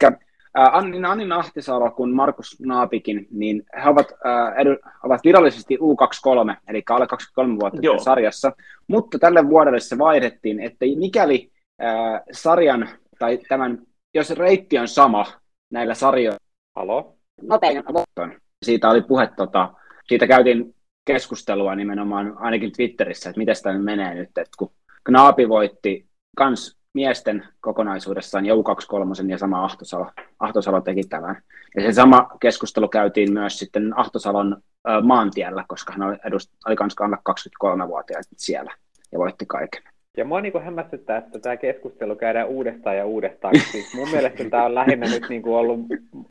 Anni, 0.54 0.98
Anni 1.08 1.26
Nahtisalo 1.26 1.92
kuin 1.92 2.14
Markus 2.14 2.60
Naapikin, 2.60 3.28
niin 3.32 3.64
he 3.84 3.90
ovat, 3.90 4.08
äh, 4.26 4.58
edu, 4.58 4.78
ovat 5.04 5.22
virallisesti 5.24 5.78
U23, 5.78 6.56
eli 6.68 6.84
alle 6.90 7.08
23 7.08 7.60
vuotta 7.60 8.04
sarjassa, 8.04 8.52
mutta 8.88 9.20
tälle 9.20 9.50
vuodelle 9.50 9.80
se 9.80 9.98
vaihdettiin, 9.98 10.60
että 10.60 10.86
mikäli 10.96 11.52
äh, 11.84 12.22
sarjan 12.32 12.90
tai 13.20 13.40
tämän 13.50 13.82
jos 14.14 14.30
reitti 14.30 14.78
on 14.78 14.88
sama 14.88 15.26
näillä 15.72 15.94
sarjoilla. 15.94 16.40
Halo? 16.76 17.16
Nopein. 17.42 18.42
Siitä 18.66 18.90
oli 18.90 19.02
puhe, 19.02 19.30
tota, 19.38 19.74
siitä 20.08 20.28
käytiin 20.28 20.76
keskustelua 21.14 21.76
nimenomaan 21.76 22.38
ainakin 22.38 22.72
Twitterissä, 22.72 23.30
että 23.30 23.40
miten 23.40 23.56
tämä 23.64 23.80
menee 23.80 24.14
nyt, 24.14 24.30
että 24.38 24.58
kun 24.58 24.72
Knaapi 25.04 25.50
voitti 25.50 26.06
kans 26.38 26.78
miesten 26.94 27.44
kokonaisuudessaan 27.62 28.46
ja 28.46 28.54
U23 28.54 29.30
ja 29.30 29.38
sama 29.38 29.66
Ahtosalo, 29.66 30.12
Ahtosalo 30.40 30.82
teki 30.82 31.04
tämän. 31.04 31.42
Ja 31.76 31.82
se 31.82 31.92
sama 31.92 32.30
keskustelu 32.42 32.88
käytiin 32.88 33.34
myös 33.34 33.60
sitten 33.60 34.00
Ahtosalon 34.00 34.58
ö, 34.90 35.02
maantiellä, 35.02 35.66
koska 35.68 35.94
hän 35.94 36.10
oli, 36.10 36.18
edust, 36.26 36.52
oli 36.66 36.76
kans 36.76 36.96
23-vuotiaat 37.30 38.26
siellä 38.38 38.74
ja 39.12 39.20
voitti 39.20 39.46
kaiken. 39.46 39.84
Ja 40.18 40.26
mua 40.26 40.42
niin 40.42 40.64
hämmästyttää, 40.64 41.18
että 41.18 41.40
tämä 41.40 41.58
keskustelu 41.58 42.16
käydään 42.16 42.48
uudestaan 42.48 42.98
ja 42.98 43.06
uudestaan. 43.06 43.54
Siis 43.72 43.94
mun 43.96 44.10
mielestä 44.12 44.44
tämä 44.50 44.66
on 44.66 44.76
lähinnä 44.76 45.08
nyt 45.10 45.30
niin 45.30 45.42
kuin 45.42 45.56
ollut 45.56 45.80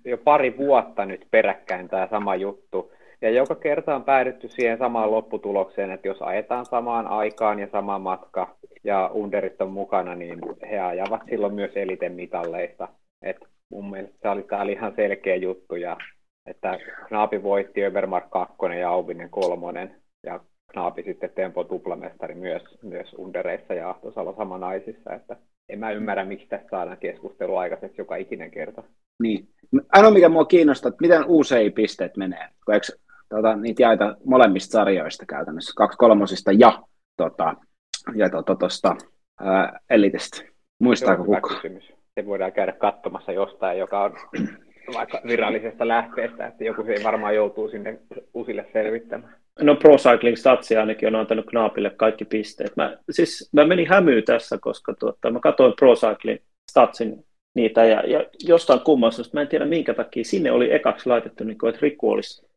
jo 0.05 0.19
pari 0.19 0.59
vuotta 0.59 1.07
nyt 1.07 1.27
peräkkäin 1.31 1.89
tämä 1.89 2.09
sama 2.11 2.37
juttu. 2.37 2.93
Ja 3.23 3.31
joka 3.31 3.55
kerta 3.55 3.97
on 3.97 4.05
päädytty 4.05 4.49
siihen 4.49 4.79
samaan 4.79 5.11
lopputulokseen, 5.11 5.91
että 5.91 6.09
jos 6.09 6.23
ajetaan 6.23 6.67
samaan 6.67 7.07
aikaan 7.07 7.59
ja 7.59 7.69
sama 7.73 7.99
matka 7.99 8.57
ja 8.85 9.11
underit 9.15 9.61
on 9.61 9.71
mukana, 9.71 10.15
niin 10.15 10.39
he 10.71 10.79
ajavat 10.79 11.23
silloin 11.31 11.55
myös 11.55 11.73
eliten 11.75 12.13
mitalleista. 12.13 12.89
Et 13.23 13.37
mun 13.71 13.91
mielestä 13.91 14.17
tämä 14.21 14.33
oli, 14.33 14.43
tämä 14.43 14.63
oli 14.63 14.73
ihan 14.73 14.93
selkeä 14.97 15.37
juttu, 15.37 15.77
ja 15.77 15.97
että 16.47 16.79
Knaapi 17.09 17.43
voitti 17.43 17.85
Övermark 17.85 18.31
2 18.31 18.55
ja 18.81 18.91
Auvinen 18.91 19.31
3, 19.31 19.91
ja 20.27 20.41
Knaapi 20.73 21.03
sitten 21.03 21.31
Tempo 21.35 21.65
tuplamestari 21.65 22.35
myös, 22.35 22.63
myös 22.83 23.15
undereissa 23.19 23.75
ja 23.75 23.91
Ahtosalo 23.91 24.35
samanaisissa, 24.37 25.15
että 25.15 25.37
en 25.69 25.79
mä 25.79 25.91
ymmärrä, 25.91 26.25
miksi 26.25 26.47
tästä 26.49 26.69
saadaan 26.71 26.99
keskustelu 26.99 27.57
aikaiseksi 27.57 28.01
joka 28.01 28.17
ikinen 28.17 28.51
kerta. 28.51 28.83
Niin. 29.23 29.49
Ainoa, 29.93 30.11
mikä 30.11 30.29
mua 30.29 30.45
kiinnostaa, 30.45 30.89
että 30.89 31.01
miten 31.01 31.25
UCI-pisteet 31.29 32.17
menee, 32.17 32.49
kun 32.65 32.75
eikö 32.75 32.87
tota, 33.29 33.57
niitä 33.57 33.83
jaeta 33.83 34.17
molemmista 34.25 34.73
sarjoista 34.73 35.27
käytännössä, 35.27 35.73
kaksi 35.77 35.99
kolmosista 35.99 36.53
ja 36.53 36.83
tota, 37.17 37.55
ja 38.15 38.29
tuosta 38.31 38.89
tota, 38.89 39.73
elitistä. 39.91 40.45
Muistaako 40.81 41.25
kuka? 41.25 41.41
Kysymys. 41.41 41.93
Se 42.15 42.27
voidaan 42.27 42.53
käydä 42.53 42.73
katsomassa 42.73 43.33
jostain, 43.33 43.79
joka 43.79 44.05
on 44.05 44.17
vaikka 44.95 45.21
virallisesta 45.27 45.89
lähteestä, 45.89 46.47
että 46.47 46.65
joku 46.65 46.83
ei 46.83 47.05
varmaan 47.05 47.35
joutuu 47.35 47.69
sinne 47.69 47.99
usille 48.35 48.67
selvittämään. 48.73 49.37
No 49.61 49.77
Pro 49.77 49.97
Cycling 49.97 50.37
Statsi 50.37 50.77
ainakin 50.77 51.09
on 51.09 51.21
antanut 51.21 51.47
Knaapille 51.47 51.91
kaikki 51.91 52.25
pisteet. 52.25 52.77
Mä, 52.77 52.99
siis, 53.11 53.51
mä 53.53 53.67
menin 53.67 53.89
hämyyn 53.89 54.25
tässä, 54.25 54.59
koska 54.61 54.95
tuota, 54.95 55.31
mä 55.31 55.41
katsoin 55.41 55.73
Pro 55.79 55.95
Cycling 55.95 56.39
Statsin 56.71 57.25
niitä 57.55 57.85
ja, 57.85 58.01
ja 58.07 58.25
jostain 58.45 58.81
kummasta, 58.81 59.23
mä 59.33 59.41
en 59.41 59.49
tiedä 59.49 59.67
minkä 59.67 59.95
takia, 59.95 60.25
sinne 60.25 60.53
oli 60.53 60.73
ekaksi 60.73 61.09
laitettu, 61.09 61.45
niin 61.45 61.59
kuin, 61.59 61.71
että 61.71 61.83
Riku 61.83 62.11
olisi 62.11 62.48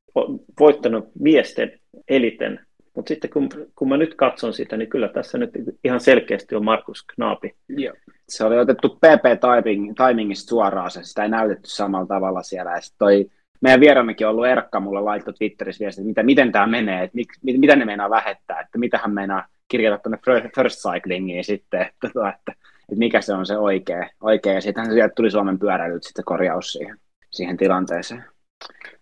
voittanut 0.59 1.05
miesten 1.19 1.79
eliten 2.07 2.59
mutta 2.95 3.09
sitten 3.09 3.29
kun, 3.29 3.49
kun 3.75 3.89
mä 3.89 3.97
nyt 3.97 4.15
katson 4.15 4.53
sitä, 4.53 4.77
niin 4.77 4.89
kyllä 4.89 5.07
tässä 5.07 5.37
nyt 5.37 5.49
ihan 5.83 5.99
selkeästi 5.99 6.55
on 6.55 6.65
Markus 6.65 7.03
Knaapi. 7.15 7.55
Joo. 7.69 7.93
Se 8.29 8.43
oli 8.43 8.59
otettu 8.59 8.89
PP-timingista 8.89 10.49
suoraan, 10.49 10.91
se 10.91 11.03
sitä 11.03 11.23
ei 11.23 11.29
näytetty 11.29 11.69
samalla 11.69 12.07
tavalla 12.07 12.43
siellä. 12.43 12.71
Ja 12.71 12.79
toi, 12.97 13.31
meidän 13.61 13.79
vierammekin 13.79 14.27
on 14.27 14.31
ollut 14.31 14.47
Erkka, 14.47 14.79
mulle 14.79 15.01
laittoi 15.01 15.33
Twitterissä 15.33 15.83
viesti, 15.83 16.01
että 16.01 16.07
mitä, 16.07 16.23
miten 16.23 16.51
tämä 16.51 16.67
menee, 16.67 17.03
että 17.03 17.15
mit, 17.15 17.27
mit, 17.43 17.57
mitä 17.57 17.75
ne 17.75 17.85
meinaa 17.85 18.09
lähettää, 18.09 18.59
että 18.59 18.77
mitä 18.77 18.97
hän 18.97 19.13
meinaa 19.13 19.47
kirjata 19.67 20.03
tuonne 20.03 20.49
First 20.55 20.79
Cyclingiin 20.79 21.43
sitten, 21.43 21.81
että, 21.81 22.07
että, 22.07 22.29
että, 22.29 22.51
että 22.51 22.95
mikä 22.95 23.21
se 23.21 23.33
on 23.33 23.45
se 23.45 23.57
oikea. 23.57 24.09
oikea. 24.21 24.53
Ja 24.53 24.61
sittenhän 24.61 24.93
sieltä 24.93 25.13
tuli 25.15 25.31
Suomen 25.31 25.59
pyöräilyt 25.59 26.03
sitten 26.03 26.25
korjaus 26.25 26.71
siihen, 26.71 26.97
siihen 27.31 27.57
tilanteeseen. 27.57 28.23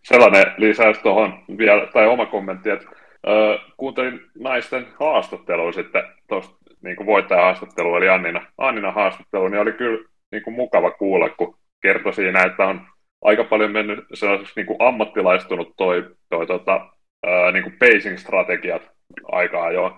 Sellainen 0.09 0.45
lisäys 0.57 0.99
tuohon 0.99 1.43
vielä, 1.57 1.87
tai 1.93 2.07
oma 2.07 2.25
kommentti, 2.25 2.69
että 2.69 2.85
Öö, 3.27 3.57
kuuntelin 3.77 4.21
naisten 4.39 4.87
haastattelua 4.99 5.71
sitten 5.71 6.03
tuosta 6.27 6.55
niin 6.83 7.05
voittajahaastattelua, 7.05 7.97
eli 7.97 8.09
Annina, 8.09 8.45
Annina 8.57 8.91
haastattelu, 8.91 9.47
niin 9.47 9.61
oli 9.61 9.71
kyllä 9.71 10.07
niin 10.31 10.43
kuin 10.43 10.53
mukava 10.53 10.91
kuulla, 10.91 11.29
kun 11.29 11.55
kertoi 11.81 12.13
siinä, 12.13 12.43
että 12.43 12.65
on 12.65 12.81
aika 13.21 13.43
paljon 13.43 13.71
mennyt 13.71 13.99
sellaiseksi 14.13 14.53
niin 14.55 14.65
kuin 14.65 14.77
ammattilaistunut 14.79 15.73
toi, 15.77 16.09
toi 16.29 16.47
tota, 16.47 16.89
öö, 17.27 17.51
niin 17.51 17.63
kuin 17.63 17.77
pacing-strategiat 17.79 18.89
aikaa 19.31 19.71
jo. 19.71 19.97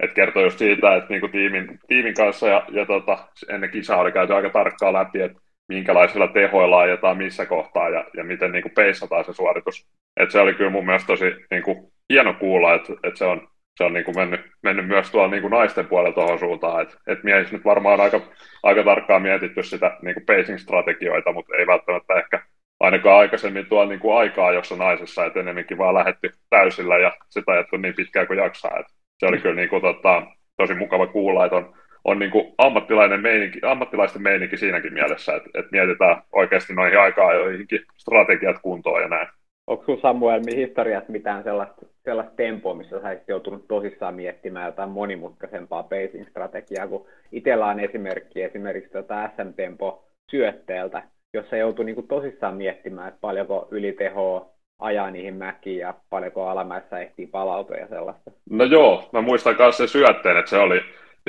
Et 0.00 0.12
kertoi 0.12 0.42
just 0.42 0.58
siitä, 0.58 0.96
että 0.96 1.10
niin 1.10 1.20
kuin 1.20 1.32
tiimin, 1.32 1.78
tiimin 1.88 2.14
kanssa 2.14 2.48
ja, 2.48 2.64
ja 2.68 2.86
tota, 2.86 3.18
ennen 3.48 3.70
kisaa 3.70 4.00
oli 4.00 4.12
käyty 4.12 4.34
aika 4.34 4.50
tarkkaa 4.50 4.92
läpi, 4.92 5.20
että 5.20 5.40
minkälaisilla 5.70 6.28
tehoilla 6.28 6.80
ajetaan 6.80 7.16
missä 7.16 7.46
kohtaa 7.46 7.88
ja, 7.88 8.04
ja 8.16 8.24
miten 8.24 8.52
niin 8.52 8.62
kuin 8.62 8.72
peissataan 8.74 9.24
se 9.24 9.32
suoritus. 9.32 9.86
Et 10.16 10.30
se 10.30 10.40
oli 10.40 10.54
kyllä 10.54 10.70
mun 10.70 10.86
mielestä 10.86 11.06
tosi 11.06 11.34
niin 11.50 11.62
kuin, 11.62 11.92
hieno 12.12 12.34
kuulla, 12.34 12.74
että, 12.74 12.92
että 13.02 13.18
se 13.18 13.24
on, 13.24 13.48
se 13.76 13.84
on 13.84 13.92
niin 13.92 14.04
kuin 14.04 14.16
mennyt, 14.16 14.40
mennyt 14.62 14.86
myös 14.86 15.10
tuolla 15.10 15.30
niin 15.30 15.40
kuin 15.40 15.50
naisten 15.50 15.86
puolella 15.86 16.14
tuohon 16.14 16.38
suuntaan. 16.38 16.82
Että, 16.82 16.94
että 17.06 17.24
miehissä 17.24 17.56
nyt 17.56 17.64
varmaan 17.64 18.00
aika, 18.00 18.20
aika 18.62 18.84
tarkkaan 18.84 19.22
mietitty 19.22 19.62
sitä 19.62 19.96
niin 20.02 20.14
kuin 20.14 20.26
pacing-strategioita, 20.26 21.32
mutta 21.32 21.56
ei 21.56 21.66
välttämättä 21.66 22.14
ehkä 22.14 22.42
ainakaan 22.80 23.18
aikaisemmin 23.18 23.66
tuolla 23.66 23.88
niin 23.88 24.00
kuin 24.00 24.16
aikaa, 24.16 24.52
jossa 24.52 24.76
naisessa, 24.76 25.24
että 25.26 25.40
enemmänkin 25.40 25.78
vaan 25.78 25.94
lähetty 25.94 26.30
täysillä 26.50 26.98
ja 26.98 27.12
sitä 27.28 27.52
ajettu 27.52 27.76
niin 27.76 27.94
pitkään 27.94 28.26
kuin 28.26 28.38
jaksaa. 28.38 28.78
Että 28.80 28.92
se 29.18 29.26
oli 29.26 29.38
kyllä 29.38 29.54
niin 29.54 29.68
kuin, 29.68 29.82
tota, 29.82 30.22
tosi 30.56 30.74
mukava 30.74 31.06
kuulla, 31.06 31.44
että 31.44 31.56
on, 31.56 31.74
on 32.04 32.18
niin 32.18 32.30
kuin 32.30 32.54
ammattilainen 32.58 33.20
meininki, 33.20 33.58
ammattilaisten 33.62 34.22
meininki 34.22 34.56
siinäkin 34.56 34.92
mielessä, 34.92 35.34
että, 35.34 35.50
että 35.54 35.70
mietitään 35.72 36.22
oikeasti 36.32 36.74
noihin 36.74 37.00
aikaa 37.00 37.34
joihinkin 37.34 37.80
strategiat 37.96 38.56
kuntoon 38.62 39.02
ja 39.02 39.08
näin. 39.08 39.28
Onko 39.66 39.84
sinulla 39.84 40.02
Samuel 40.02 40.40
historiasta 40.56 41.12
mitään 41.12 41.42
sellaista, 41.44 41.86
sellaista 42.04 42.34
tempoa, 42.36 42.74
missä 42.74 43.00
sä 43.00 43.16
joutunut 43.28 43.68
tosissaan 43.68 44.14
miettimään 44.14 44.66
jotain 44.66 44.90
monimutkaisempaa 44.90 45.82
pacing-strategiaa, 45.82 46.88
kun 46.88 47.06
itsellä 47.32 47.66
on 47.66 47.80
esimerkki 47.80 48.42
esimerkiksi 48.42 48.92
tuota 48.92 49.30
SM-tempo 49.36 50.04
syötteeltä, 50.30 51.02
jossa 51.34 51.56
joutuu 51.56 51.84
niin 51.84 52.08
tosissaan 52.08 52.56
miettimään, 52.56 53.08
että 53.08 53.20
paljonko 53.20 53.68
ylitehoa 53.70 54.50
ajaa 54.78 55.10
niihin 55.10 55.34
mäkiin 55.34 55.78
ja 55.78 55.94
paljonko 56.10 56.48
alamäessä 56.48 56.98
ehtii 56.98 57.26
palautua 57.26 57.76
ja 57.76 57.88
sellaista. 57.88 58.30
No 58.50 58.64
joo, 58.64 59.08
mä 59.12 59.20
muistan 59.20 59.56
myös 59.58 59.76
sen 59.76 59.88
syötteen, 59.88 60.36
että 60.36 60.50
se 60.50 60.58
oli 60.58 60.80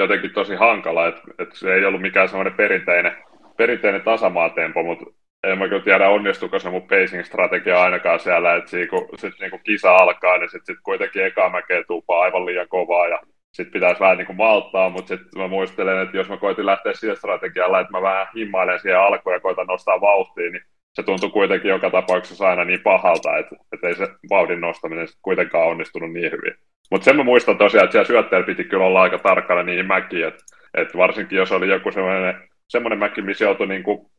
jotenkin 0.02 0.34
tosi 0.34 0.56
hankala, 0.56 1.08
että, 1.08 1.22
että 1.40 1.56
se 1.58 1.74
ei 1.74 1.86
ollut 1.86 2.02
mikään 2.02 2.30
semmoinen 2.30 2.54
perinteinen, 2.54 3.12
perinteinen 3.58 4.02
tasamaatempo, 4.02 4.84
mutta 4.84 5.06
en 5.44 5.58
mä 5.58 5.68
kyllä 5.68 5.84
tiedä, 5.84 6.10
onnistuuko 6.10 6.60
se 6.60 6.70
mun 6.70 6.88
pacing-strategia 6.88 7.82
ainakaan 7.82 8.20
siellä, 8.20 8.56
että 8.56 8.70
siinä, 8.70 8.88
kun 8.88 9.10
sit 9.16 9.34
niinku 9.40 9.58
kisa 9.58 9.96
alkaa, 9.96 10.38
niin 10.38 10.50
sitten 10.50 10.76
sit 10.76 10.84
kuitenkin 10.84 11.26
eka 11.26 11.50
mäkeä 11.50 11.84
tupaa 11.88 12.22
aivan 12.22 12.46
liian 12.46 12.68
kovaa 12.68 13.08
ja 13.08 13.20
sitten 13.54 13.74
pitäisi 13.74 14.00
vähän 14.00 14.18
niin 14.18 14.26
kuin 14.26 14.38
malttaa, 14.38 14.90
mutta 14.90 15.08
sitten 15.08 15.42
mä 15.42 15.48
muistelen, 15.48 16.02
että 16.02 16.18
jos 16.18 16.30
mä 16.30 16.38
koitin 16.38 16.66
lähteä 16.66 16.94
sillä 16.94 17.16
strategialla, 17.16 17.80
että 17.80 17.92
mä 17.92 18.02
vähän 18.02 18.28
himmailen 18.36 18.80
siihen 18.80 19.00
alkuun 19.00 19.34
ja 19.34 19.40
koitan 19.40 19.68
nostaa 19.68 20.02
vauhtia, 20.02 20.52
niin 20.52 20.64
se 20.94 21.04
tuntui 21.04 21.30
kuitenkin 21.30 21.70
joka 21.70 21.90
tapauksessa 21.90 22.50
aina 22.50 22.66
niin 22.66 22.82
pahalta, 22.84 23.38
että, 23.38 23.56
että 23.74 23.88
ei 23.88 23.96
se 23.96 24.08
vauhdin 24.30 24.62
nostaminen 24.62 25.08
kuitenkaan 25.22 25.68
onnistunut 25.68 26.14
niin 26.14 26.32
hyvin. 26.32 26.54
Mutta 26.92 27.06
sen 27.06 27.16
mä 27.16 27.24
muistan 27.24 27.58
tosiaan, 27.58 27.84
että 27.84 27.92
siellä 27.92 28.08
syötteellä 28.08 28.46
piti 28.46 28.64
kyllä 28.64 28.86
olla 28.86 29.02
aika 29.02 29.18
tarkkana 29.18 29.64
niihin 29.64 29.86
mäkiin, 29.86 30.28
että, 30.28 30.44
että 30.74 30.98
varsinkin 30.98 31.38
jos 31.38 31.52
oli 31.52 31.70
joku 31.70 31.92
semmoinen, 31.92 32.50
semmoinen 32.70 33.00
mäki, 33.00 33.22
missä 33.22 33.46
joutui 33.46 33.68
niin 33.68 33.84
kuin 33.84 34.12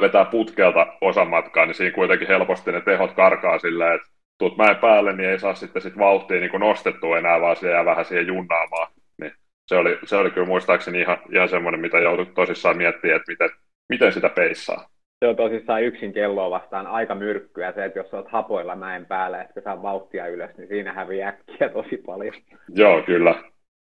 vetää 0.00 0.24
putkelta 0.24 0.86
osan 1.00 1.28
matkaa, 1.28 1.66
niin 1.66 1.74
siinä 1.74 1.94
kuitenkin 1.94 2.28
helposti 2.28 2.72
ne 2.72 2.80
tehot 2.80 3.12
karkaa 3.12 3.58
silleen, 3.58 3.94
että 3.94 4.08
tuut 4.38 4.56
mäen 4.56 4.76
päälle, 4.76 5.12
niin 5.12 5.28
ei 5.28 5.38
saa 5.38 5.54
sitten 5.54 5.82
sit 5.82 5.98
vauhtia 5.98 6.40
niin 6.40 6.60
nostettua 6.60 7.18
enää, 7.18 7.40
vaan 7.40 7.56
se 7.56 7.70
jää 7.70 7.84
vähän 7.84 8.04
siihen 8.04 8.26
junnaamaan. 8.26 8.92
Niin 9.20 9.32
se, 9.66 9.76
oli, 9.76 9.98
se 10.04 10.16
oli 10.16 10.30
kyllä 10.30 10.46
muistaakseni 10.46 11.00
ihan, 11.00 11.18
ihan 11.32 11.48
semmoinen, 11.48 11.80
mitä 11.80 11.98
joutui 11.98 12.26
tosissaan 12.26 12.76
miettimään, 12.76 13.16
että 13.16 13.32
miten, 13.32 13.50
miten 13.88 14.12
sitä 14.12 14.28
peissaa. 14.28 14.91
Se 15.22 15.28
on 15.28 15.36
tosissaan 15.36 15.82
yksin 15.82 16.12
kelloa 16.12 16.50
vastaan 16.50 16.86
aika 16.86 17.14
myrkkyä 17.14 17.72
se, 17.72 17.84
että 17.84 17.98
jos 17.98 18.14
olet 18.14 18.28
hapoilla 18.28 18.76
mäen 18.76 19.06
päällä, 19.06 19.42
että 19.42 19.60
saa 19.60 19.82
vauhtia 19.82 20.28
ylös, 20.28 20.56
niin 20.56 20.68
siinä 20.68 20.92
häviää 20.92 21.28
äkkiä 21.28 21.68
tosi 21.68 21.96
paljon. 21.96 22.34
Joo, 22.68 23.02
kyllä. 23.02 23.34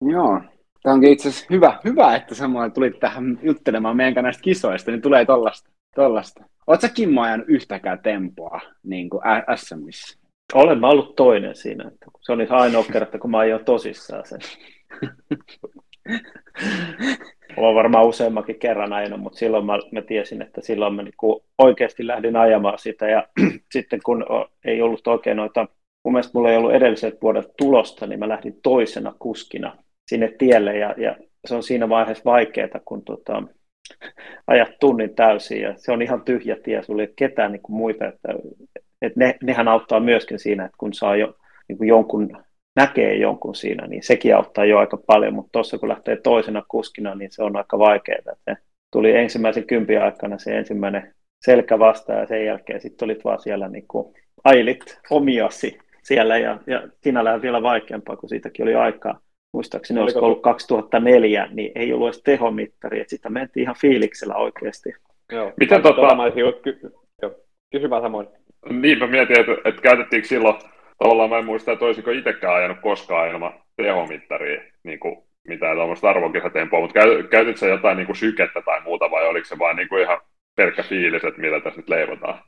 Joo, 0.02 0.42
Tämä 0.84 0.94
onkin 0.94 1.12
itse 1.12 1.30
asiassa 1.30 1.48
hyvä, 1.50 1.80
hyvä 1.86 2.16
että 2.16 2.36
Samuel 2.36 2.70
tulit 2.70 3.00
tähän 3.00 3.40
juttelemaan 3.42 3.98
meidän 3.98 4.14
kanssa 4.14 4.26
näistä 4.26 4.42
kisoista, 4.42 4.92
niin 4.92 5.02
tulee 5.02 5.26
tollasta. 5.26 5.70
tollasta. 5.96 6.44
Oletko 6.68 6.88
Kimmo 6.94 7.22
ajanut 7.22 7.50
yhtäkään 7.50 8.00
tempoa 8.00 8.62
niin 8.84 9.10
kuin 9.10 9.22
SMissä? 9.56 10.20
Olen 10.54 10.80
mä 10.80 10.88
ollut 10.88 11.16
toinen 11.16 11.56
siinä. 11.56 11.88
Että 11.88 12.06
se 12.22 12.32
on 12.32 12.48
ainoa 12.50 12.84
kerta, 12.94 13.20
kun 13.20 13.32
mä 13.32 13.38
ajoin 13.38 13.66
tosissaan 13.66 14.24
sen. 14.26 14.40
Olen 17.58 17.76
varmaan 17.76 18.08
useammankin 18.08 18.60
kerran 18.60 18.94
ajanut, 18.94 19.20
mutta 19.20 19.40
silloin 19.40 19.66
mä, 19.66 19.80
mä 19.92 20.02
tiesin, 20.02 20.42
että 20.42 20.62
silloin 20.62 20.94
mä 20.94 21.04
niin 21.04 21.42
oikeasti 21.58 22.08
lähdin 22.08 22.36
ajamaan 22.36 22.80
sitä. 22.80 23.10
Ja 23.10 23.28
sitten 23.74 24.00
kun 24.06 24.26
ei 24.66 24.82
ollut 24.82 25.08
oikein 25.08 25.38
noita, 25.38 25.68
mun 26.04 26.14
mielestä 26.14 26.32
mulla 26.34 26.52
ei 26.52 26.58
ollut 26.58 26.74
edelliset 26.74 27.22
vuodet 27.22 27.52
tulosta, 27.58 28.08
niin 28.08 28.20
mä 28.20 28.30
lähdin 28.30 28.60
toisena 28.64 29.14
kuskina 29.20 29.78
sinne 30.08 30.36
tielle 30.38 30.78
ja, 30.78 30.96
ja 30.98 31.16
se 31.48 31.56
on 31.56 31.64
siinä 31.64 31.90
vaiheessa 31.90 32.26
vaikeaa, 32.26 32.80
kun 32.86 33.06
tota, 33.06 33.44
ajat 34.48 34.70
tunnin 34.80 35.16
täysin 35.16 35.62
ja 35.62 35.74
se 35.78 35.92
on 35.92 36.02
ihan 36.02 36.22
tyhjä 36.22 36.58
tie, 36.64 36.84
sulla 36.84 37.02
ei 37.02 37.14
ketään 37.16 37.52
niin 37.52 37.62
kuin 37.62 37.78
muita, 37.78 38.08
että, 38.08 38.34
että 39.02 39.20
ne, 39.20 39.38
nehän 39.44 39.68
auttaa 39.68 40.00
myöskin 40.00 40.40
siinä, 40.40 40.66
että 40.66 40.78
kun 40.78 40.94
saa 40.94 41.16
jo 41.16 41.36
niin 41.68 41.78
kuin 41.78 41.88
jonkun, 41.88 42.44
näkee 42.80 43.16
jonkun 43.16 43.56
siinä, 43.56 43.88
niin 43.88 44.04
sekin 44.04 44.36
auttaa 44.36 44.66
jo 44.66 44.78
aika 44.78 44.98
paljon, 44.98 45.34
mutta 45.34 45.50
tuossa 45.52 45.78
kun 45.78 45.90
lähtee 45.90 46.16
toisena 46.16 46.64
kuskina, 46.68 47.16
niin 47.16 47.32
se 47.32 47.44
on 47.44 47.58
aika 47.58 47.80
vaikeaa. 47.80 48.18
Että 48.18 48.58
tuli 48.92 49.16
ensimmäisen 49.16 49.68
kympin 49.68 50.02
aikana 50.02 50.38
se 50.38 50.58
ensimmäinen 50.58 51.14
selkä 51.46 51.80
vastaan 51.80 52.20
ja 52.20 52.28
sen 52.28 52.46
jälkeen 52.46 52.82
sitten 52.82 53.06
olit 53.06 53.24
vaan 53.24 53.40
siellä 53.40 53.68
niin 53.68 53.88
kuin 53.88 54.14
ailit 54.44 55.00
omiasi 55.10 55.80
siellä 56.04 56.38
ja, 56.38 56.58
ja 56.68 56.88
siinä 57.02 57.42
vielä 57.42 57.62
vaikeampaa, 57.62 58.16
kun 58.16 58.30
siitäkin 58.30 58.64
oli 58.64 58.76
aikaa 58.76 59.20
muistaakseni 59.54 60.00
olisiko 60.00 60.26
ollut 60.26 60.42
2004, 60.42 61.48
niin 61.52 61.72
ei 61.76 61.94
ollut 61.94 62.08
edes 62.08 62.22
tehomittari, 62.24 63.00
että 63.00 63.10
sitä 63.10 63.30
mentiin 63.30 63.62
ihan 63.62 63.76
fiiliksellä 63.82 64.36
oikeasti. 64.36 64.94
Joo, 65.32 65.54
Miten 65.60 65.82
tota... 65.82 66.02
Vaan 66.02 66.10
samoin. 68.02 68.28
Niin, 68.70 69.00
mä 69.00 69.08
mietin, 69.08 69.40
että, 69.40 69.52
että 69.66 69.82
käytettiinkö 69.82 70.28
silloin, 70.28 70.56
tavallaan 71.00 71.30
mä 71.30 71.38
en 71.38 71.46
muista, 71.46 71.72
että 71.72 71.86
olisiko 71.86 72.12
itsekään 72.12 72.56
ajanut 72.56 72.80
koskaan 72.82 73.30
ilman 73.30 73.54
tehomittaria, 73.76 74.62
niin 74.84 75.00
kuin 75.00 75.18
mitään 75.48 75.78
tuommoista 75.78 76.10
arvokisatempoa, 76.10 76.82
mutta 76.82 77.00
käytitkö 77.30 77.66
jotain 77.68 77.98
niin 77.98 78.06
kuin 78.06 78.16
sykettä 78.16 78.62
tai 78.62 78.82
muuta 78.82 79.12
vai 79.12 79.28
oliko 79.28 79.46
se 79.46 79.60
vain 79.60 79.78
niin 79.78 80.02
ihan 80.02 80.22
pelkkä 80.56 80.84
fiilis, 80.84 81.24
että 81.24 81.42
mitä 81.42 81.60
tässä 81.60 81.80
nyt 81.80 81.90
leivotaan? 81.90 82.40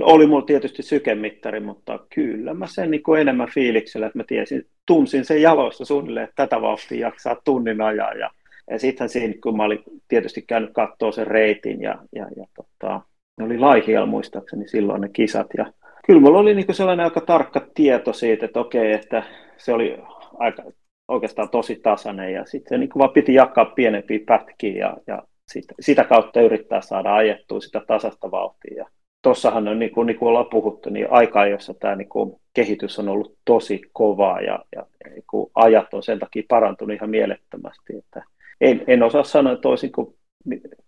Oli 0.00 0.26
mulla 0.26 0.46
tietysti 0.46 0.82
sykemittari, 0.82 1.60
mutta 1.60 1.98
kyllä 2.14 2.54
mä 2.54 2.66
sen 2.66 2.90
niin 2.90 3.02
kuin 3.02 3.20
enemmän 3.20 3.48
fiiliksellä, 3.54 4.06
että 4.06 4.18
mä 4.18 4.24
tiesin, 4.26 4.66
tunsin 4.86 5.24
sen 5.24 5.42
jaloissa 5.42 5.84
suunnilleen, 5.84 6.24
että 6.24 6.46
tätä 6.46 6.60
vauhtia 6.60 7.06
jaksaa 7.06 7.36
tunnin 7.44 7.80
ajaa. 7.80 8.12
Ja, 8.12 8.30
ja 8.70 8.78
sitten 8.78 9.08
siinä, 9.08 9.34
kun 9.42 9.56
mä 9.56 9.64
olin 9.64 9.82
tietysti 10.08 10.42
käynyt 10.42 10.70
katsoa 10.72 11.12
sen 11.12 11.26
reitin 11.26 11.82
ja, 11.82 11.98
ja, 12.14 12.26
ja 12.36 12.46
tota, 12.56 13.00
ne 13.38 13.44
oli 13.44 13.58
laihial 13.58 14.06
muistaakseni 14.06 14.68
silloin 14.68 15.00
ne 15.00 15.08
kisat. 15.12 15.46
Ja 15.56 15.66
kyllä 16.08 16.20
mulla 16.20 16.38
oli 16.38 16.54
niin 16.54 16.74
sellainen 16.74 17.04
aika 17.04 17.20
tarkka 17.20 17.60
tieto 17.74 18.12
siitä, 18.12 18.46
että 18.46 18.60
okei, 18.60 18.92
että 18.92 19.22
se 19.56 19.72
oli 19.72 19.98
aika, 20.38 20.62
oikeastaan 21.08 21.48
tosi 21.50 21.76
tasainen 21.76 22.32
ja 22.32 22.44
sitten 22.44 22.68
se 22.68 22.78
niin 22.78 22.90
vaan 22.98 23.10
piti 23.10 23.34
jakaa 23.34 23.64
pienempiä 23.64 24.18
pätkiä 24.26 24.78
ja, 24.78 24.96
ja 25.06 25.22
sitä, 25.52 25.74
sitä 25.80 26.04
kautta 26.04 26.40
yrittää 26.40 26.80
saada 26.80 27.14
ajettua 27.14 27.60
sitä 27.60 27.82
tasasta 27.86 28.30
vauhtia. 28.30 28.76
Ja 28.76 28.86
tuossahan 29.22 29.68
on, 29.68 29.78
niin 29.78 29.90
kuin, 29.90 30.06
niin 30.06 30.18
kuin 30.18 30.28
ollaan 30.28 30.50
puhuttu, 30.50 30.90
niin 30.90 31.06
aikaa, 31.10 31.46
jossa 31.46 31.74
tämä 31.74 31.96
niin 31.96 32.08
kuin, 32.08 32.40
kehitys 32.54 32.98
on 32.98 33.08
ollut 33.08 33.36
tosi 33.44 33.80
kovaa 33.92 34.40
ja, 34.40 34.64
ja 34.76 34.86
niin 35.10 35.24
kuin, 35.30 35.50
ajat 35.54 35.94
on 35.94 36.02
sen 36.02 36.18
takia 36.18 36.42
parantunut 36.48 36.96
ihan 36.96 37.10
mielettömästi. 37.10 37.96
Että 37.98 38.24
en, 38.60 38.84
en 38.86 39.02
osaa 39.02 39.24
sanoa, 39.24 39.52
että 39.52 39.68
olisinko, 39.68 40.14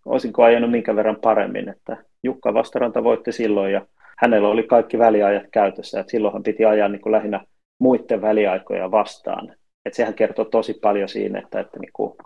olisinko 0.06 0.42
ajanut 0.42 0.70
minkä 0.70 0.96
verran 0.96 1.18
paremmin. 1.22 1.68
Että 1.68 1.96
Jukka 2.22 2.54
Vastaranta 2.54 3.04
voitti 3.04 3.32
silloin 3.32 3.72
ja 3.72 3.86
hänellä 4.22 4.48
oli 4.48 4.62
kaikki 4.62 4.98
väliajat 4.98 5.46
käytössä. 5.52 6.00
Että 6.00 6.10
silloinhan 6.10 6.42
piti 6.42 6.64
ajaa 6.64 6.88
niin 6.88 7.00
kuin, 7.00 7.12
lähinnä 7.12 7.44
muiden 7.78 8.22
väliaikoja 8.22 8.90
vastaan. 8.90 9.54
Että 9.84 9.96
sehän 9.96 10.14
kertoo 10.14 10.44
tosi 10.44 10.74
paljon 10.74 11.08
siinä, 11.08 11.38
että, 11.38 11.60
että 11.60 11.78
niin 11.78 11.92
kuin, 11.92 12.16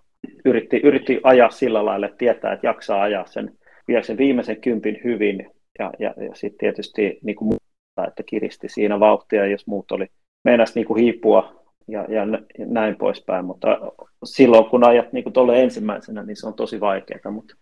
yritti, 0.44 0.80
yritti 0.84 1.20
ajaa 1.22 1.50
sillä 1.50 1.84
lailla, 1.84 2.06
että 2.06 2.18
tietää, 2.18 2.52
että 2.52 2.66
jaksaa 2.66 3.02
ajaa 3.02 3.26
sen, 3.26 3.52
vielä 3.88 4.02
sen 4.02 4.18
viimeisen 4.18 4.60
kympin 4.60 5.00
hyvin 5.04 5.50
ja, 5.78 5.92
ja, 5.98 6.14
ja 6.16 6.34
sitten 6.34 6.58
tietysti 6.58 7.18
niin 7.22 7.36
kuin 7.36 7.46
muuta, 7.46 8.08
että 8.08 8.22
kiristi 8.22 8.68
siinä 8.68 9.00
vauhtia, 9.00 9.46
jos 9.46 9.66
muut 9.66 9.92
oli 9.92 10.06
meinas 10.44 10.74
niin 10.74 10.86
kuin 10.86 11.00
hiipua 11.00 11.64
ja, 11.88 12.06
ja 12.08 12.26
näin 12.58 12.96
poispäin, 12.96 13.44
mutta 13.44 13.68
silloin 14.24 14.64
kun 14.64 14.84
ajat 14.84 15.12
niin 15.12 15.24
kuin 15.24 15.56
ensimmäisenä, 15.56 16.22
niin 16.22 16.36
se 16.36 16.46
on 16.46 16.54
tosi 16.54 16.80
vaikeaa, 16.80 17.30
mutta 17.30 17.54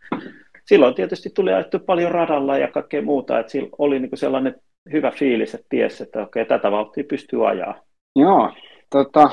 silloin 0.66 0.94
tietysti 0.94 1.30
tuli 1.30 1.52
ajettu 1.52 1.78
paljon 1.78 2.10
radalla 2.12 2.58
ja 2.58 2.68
kaikkea 2.68 3.02
muuta, 3.02 3.38
että 3.38 3.52
sillä 3.52 3.68
oli 3.78 4.00
niin 4.00 4.10
kuin 4.10 4.18
sellainen 4.18 4.54
hyvä 4.92 5.10
fiilis, 5.10 5.54
että 5.54 5.66
tiesi, 5.68 6.02
että 6.02 6.22
okei, 6.22 6.44
tätä 6.44 6.70
vauhtia 6.70 7.04
pystyy 7.08 7.48
ajaa. 7.48 7.80
Joo, 8.16 8.50
tota, 8.90 9.30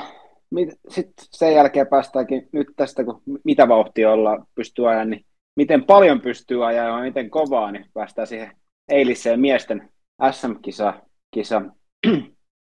sitten 0.88 1.26
sen 1.30 1.54
jälkeen 1.54 1.86
päästäänkin 1.86 2.48
nyt 2.52 2.68
tästä, 2.76 3.04
kun 3.04 3.22
mitä 3.44 3.68
vauhtia 3.68 4.12
olla 4.12 4.46
pystyy 4.54 4.90
ajaa, 4.90 5.04
niin 5.04 5.24
miten 5.56 5.84
paljon 5.84 6.20
pystyy 6.20 6.66
ajaa 6.66 6.98
ja 6.98 7.04
miten 7.04 7.30
kovaa, 7.30 7.72
niin 7.72 7.86
päästään 7.94 8.26
siihen 8.26 8.56
eiliseen 8.88 9.40
miesten 9.40 9.88
SM-kisa 10.30 10.94
kisa, 11.30 11.62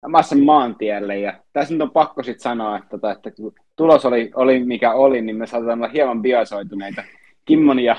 Massan 0.07 0.39
maantielle. 0.39 1.17
Ja 1.19 1.43
tässä 1.53 1.73
nyt 1.73 1.81
on 1.81 1.91
pakko 1.91 2.23
sitten 2.23 2.41
sanoa, 2.41 2.77
että, 2.77 2.89
tota, 2.89 3.11
että 3.11 3.31
kun 3.31 3.53
tulos 3.75 4.05
oli, 4.05 4.31
oli 4.35 4.63
mikä 4.63 4.93
oli, 4.93 5.21
niin 5.21 5.35
me 5.35 5.47
saatetaan 5.47 5.79
olla 5.79 5.91
hieman 5.91 6.21
biasoituneita 6.21 7.03
Kimmon 7.45 7.79
ja 7.79 7.95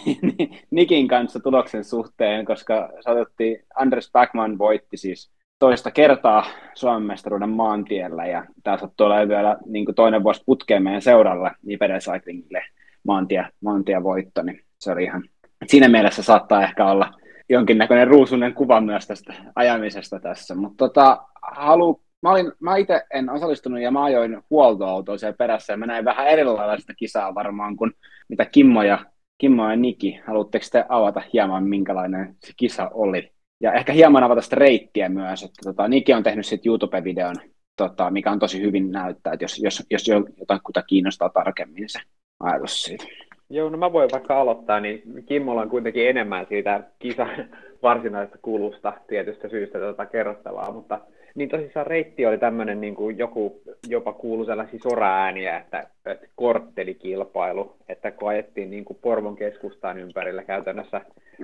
Nikin 0.70 1.08
kanssa 1.08 1.40
tuloksen 1.40 1.84
suhteen, 1.84 2.44
koska 2.44 2.90
saatettiin 3.00 3.64
Andres 3.74 4.10
Backman 4.12 4.58
voitti 4.58 4.96
siis 4.96 5.32
toista 5.58 5.90
kertaa 5.90 6.44
Suomen 6.74 7.02
mestaruuden 7.02 7.48
maantiellä 7.48 8.26
ja 8.26 8.44
tämä 8.62 8.78
sattuu 8.78 9.06
olemaan 9.06 9.28
vielä 9.28 9.56
niin 9.66 9.94
toinen 9.94 10.24
vuosi 10.24 10.42
putkeen 10.46 10.82
meidän 10.82 11.02
seuralle 11.02 11.50
Nipede 11.62 11.98
Cyclingille 11.98 12.64
maantie, 13.04 13.46
maantie 13.60 14.02
voitto, 14.02 14.42
niin 14.42 14.60
se 14.78 14.92
oli 14.92 15.04
ihan, 15.04 15.24
siinä 15.66 15.88
mielessä 15.88 16.22
saattaa 16.22 16.62
ehkä 16.62 16.86
olla 16.86 17.12
jonkinnäköinen 17.48 18.08
ruusunen 18.08 18.54
kuva 18.54 18.80
myös 18.80 19.06
tästä 19.06 19.34
ajamisesta 19.54 20.20
tässä, 20.20 20.54
mutta 20.54 20.76
tota, 20.76 21.22
halu, 21.42 22.00
mä, 22.22 22.30
olin, 22.30 22.52
mä 22.60 22.76
itse 22.76 23.02
en 23.14 23.30
osallistunut 23.30 23.80
ja 23.80 23.90
mä 23.90 24.04
ajoin 24.04 24.42
huoltoautoa 24.50 25.18
siellä 25.18 25.36
perässä 25.36 25.72
ja 25.72 25.76
mä 25.76 25.86
näin 25.86 26.04
vähän 26.04 26.26
erilaista 26.26 26.94
kisaa 26.94 27.34
varmaan 27.34 27.76
kuin 27.76 27.92
mitä 28.28 28.44
Kimmo 28.44 28.82
ja, 28.82 28.98
Kimmo 29.42 29.70
ja 29.70 29.76
Niki. 29.76 30.20
Haluatteko 30.26 30.64
te 30.72 30.84
avata 30.88 31.22
hieman, 31.32 31.64
minkälainen 31.64 32.34
se 32.40 32.52
kisa 32.56 32.90
oli? 32.94 33.32
Ja 33.60 33.72
ehkä 33.72 33.92
hieman 33.92 34.22
avata 34.24 34.40
sitä 34.40 34.56
reittiä 34.56 35.08
myös, 35.08 35.42
että 35.42 35.60
tota, 35.64 35.88
Niki 35.88 36.14
on 36.14 36.22
tehnyt 36.22 36.46
sitten 36.46 36.70
YouTube-videon, 36.70 37.34
tota, 37.76 38.10
mikä 38.10 38.30
on 38.30 38.38
tosi 38.38 38.62
hyvin 38.62 38.90
näyttää, 38.90 39.32
että 39.32 39.44
jos, 39.44 39.58
jos, 39.58 39.82
jos 39.90 40.08
jotain 40.08 40.60
kuta 40.64 40.82
kiinnostaa 40.82 41.28
tarkemmin 41.28 41.88
se 41.88 41.98
ajatus 42.40 42.82
siitä. 42.82 43.04
Joo, 43.50 43.70
no 43.70 43.78
mä 43.78 43.92
voin 43.92 44.08
vaikka 44.12 44.40
aloittaa, 44.40 44.80
niin 44.80 45.02
Kimmolla 45.26 45.62
on 45.62 45.70
kuitenkin 45.70 46.08
enemmän 46.08 46.46
siitä 46.48 46.84
kisan 46.98 47.30
varsinaisesta 47.82 48.38
kulusta 48.42 48.92
tietystä 49.08 49.48
syystä 49.48 49.78
tota 49.78 50.06
kerrottavaa, 50.06 50.72
mutta 50.72 51.00
niin 51.34 51.48
tosissaan 51.48 51.86
reitti 51.86 52.26
oli 52.26 52.38
tämmöinen, 52.38 52.80
niin 52.80 52.94
kuin 52.94 53.18
joku 53.18 53.62
jopa 53.88 54.12
kuului 54.12 54.46
sellaisia 54.46 54.78
soraääniä, 54.82 55.58
että, 55.58 55.86
että 56.06 56.26
korttelikilpailu, 56.34 57.76
että 57.88 58.10
kun 58.10 58.28
ajettiin 58.28 58.70
niin 58.70 58.84
kuin 58.84 58.98
Porvon 59.02 59.36
keskustaan 59.36 59.98
ympärillä 59.98 60.44
käytännössä 60.44 61.00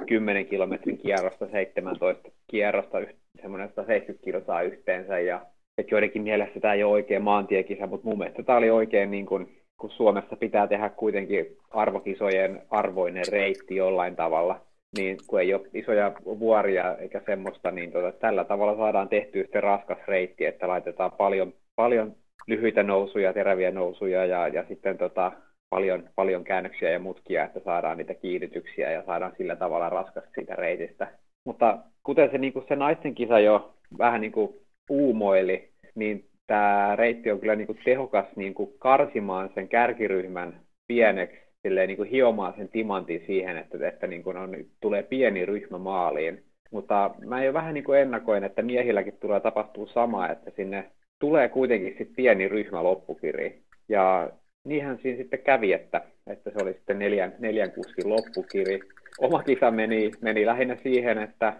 10 0.06 0.46
kilometrin 0.46 0.98
kierrosta, 0.98 1.46
17 1.46 2.30
kierrosta, 2.50 2.98
semmoinen 3.42 3.68
170 3.68 4.24
kilsaa 4.24 4.62
yhteensä, 4.62 5.18
ja 5.20 5.46
että 5.78 5.94
joidenkin 5.94 6.22
mielestä 6.22 6.60
tämä 6.60 6.74
ei 6.74 6.84
ole 6.84 6.92
oikein 6.92 7.22
maantiekisa, 7.22 7.86
mutta 7.86 8.08
mun 8.08 8.18
mielestä 8.18 8.42
tämä 8.42 8.58
oli 8.58 8.70
oikein 8.70 9.10
niin 9.10 9.26
kuin 9.26 9.58
kun 9.78 9.90
Suomessa 9.90 10.36
pitää 10.36 10.66
tehdä 10.66 10.88
kuitenkin 10.88 11.56
arvokisojen 11.70 12.62
arvoinen 12.70 13.24
reitti 13.32 13.76
jollain 13.76 14.16
tavalla, 14.16 14.60
niin 14.96 15.16
kun 15.26 15.40
ei 15.40 15.54
ole 15.54 15.68
isoja 15.74 16.12
vuoria 16.24 16.96
eikä 16.96 17.22
semmoista, 17.26 17.70
niin 17.70 17.92
tota, 17.92 18.12
tällä 18.12 18.44
tavalla 18.44 18.76
saadaan 18.76 19.08
tehtyä 19.08 19.42
sitten 19.42 19.62
raskas 19.62 19.98
reitti, 20.08 20.44
että 20.44 20.68
laitetaan 20.68 21.12
paljon, 21.12 21.52
paljon 21.76 22.16
lyhyitä 22.46 22.82
nousuja, 22.82 23.32
teräviä 23.32 23.70
nousuja 23.70 24.26
ja, 24.26 24.48
ja 24.48 24.64
sitten 24.68 24.98
tota, 24.98 25.32
paljon, 25.70 26.10
paljon 26.14 26.44
käännöksiä 26.44 26.90
ja 26.90 26.98
mutkia, 26.98 27.44
että 27.44 27.60
saadaan 27.64 27.98
niitä 27.98 28.14
kiihdytyksiä 28.14 28.90
ja 28.90 29.02
saadaan 29.06 29.32
sillä 29.38 29.56
tavalla 29.56 29.88
raskas 29.88 30.24
siitä 30.34 30.56
reitistä. 30.56 31.08
Mutta 31.44 31.78
kuten 32.02 32.30
se, 32.30 32.38
niin 32.38 32.52
kuin 32.52 32.64
se 32.68 32.76
naisten 32.76 33.14
kisa 33.14 33.40
jo 33.40 33.74
vähän 33.98 34.20
niin 34.20 34.32
kuin 34.32 34.54
uumoili, 34.90 35.68
niin 35.94 36.28
tämä 36.46 36.96
reitti 36.96 37.30
on 37.30 37.40
kyllä 37.40 37.56
niin 37.56 37.66
kuin 37.66 37.78
tehokas 37.84 38.26
niin 38.36 38.54
kuin 38.54 38.70
karsimaan 38.78 39.50
sen 39.54 39.68
kärkiryhmän 39.68 40.60
pieneksi, 40.86 41.47
silleen 41.62 41.88
niin 41.88 41.96
kuin 41.96 42.10
hiomaan 42.10 42.54
sen 42.56 42.68
timantin 42.68 43.22
siihen, 43.26 43.56
että, 43.56 43.88
että 43.88 44.06
niin 44.06 44.22
kuin 44.22 44.36
on, 44.36 44.56
tulee 44.80 45.02
pieni 45.02 45.46
ryhmä 45.46 45.78
maaliin. 45.78 46.42
Mutta 46.70 47.10
mä 47.26 47.44
jo 47.44 47.52
vähän 47.52 47.74
niin 47.74 47.84
kuin 47.84 48.00
ennakoin, 48.00 48.44
että 48.44 48.62
miehilläkin 48.62 49.16
tulee 49.20 49.40
tapahtua 49.40 49.86
sama, 49.86 50.28
että 50.28 50.50
sinne 50.56 50.90
tulee 51.18 51.48
kuitenkin 51.48 51.94
sit 51.98 52.12
pieni 52.16 52.48
ryhmä 52.48 52.82
loppukiri. 52.82 53.62
Ja 53.88 54.30
niinhän 54.64 54.98
siinä 55.02 55.18
sitten 55.18 55.42
kävi, 55.42 55.72
että, 55.72 56.02
että 56.26 56.50
se 56.50 56.56
oli 56.62 56.72
sitten 56.72 56.98
neljän, 56.98 57.34
neljän 57.38 57.72
kuskin 57.72 58.08
loppukiri. 58.08 58.80
Oma 59.18 59.42
kisa 59.42 59.70
meni, 59.70 60.10
meni 60.20 60.46
lähinnä 60.46 60.76
siihen, 60.82 61.18
että 61.18 61.52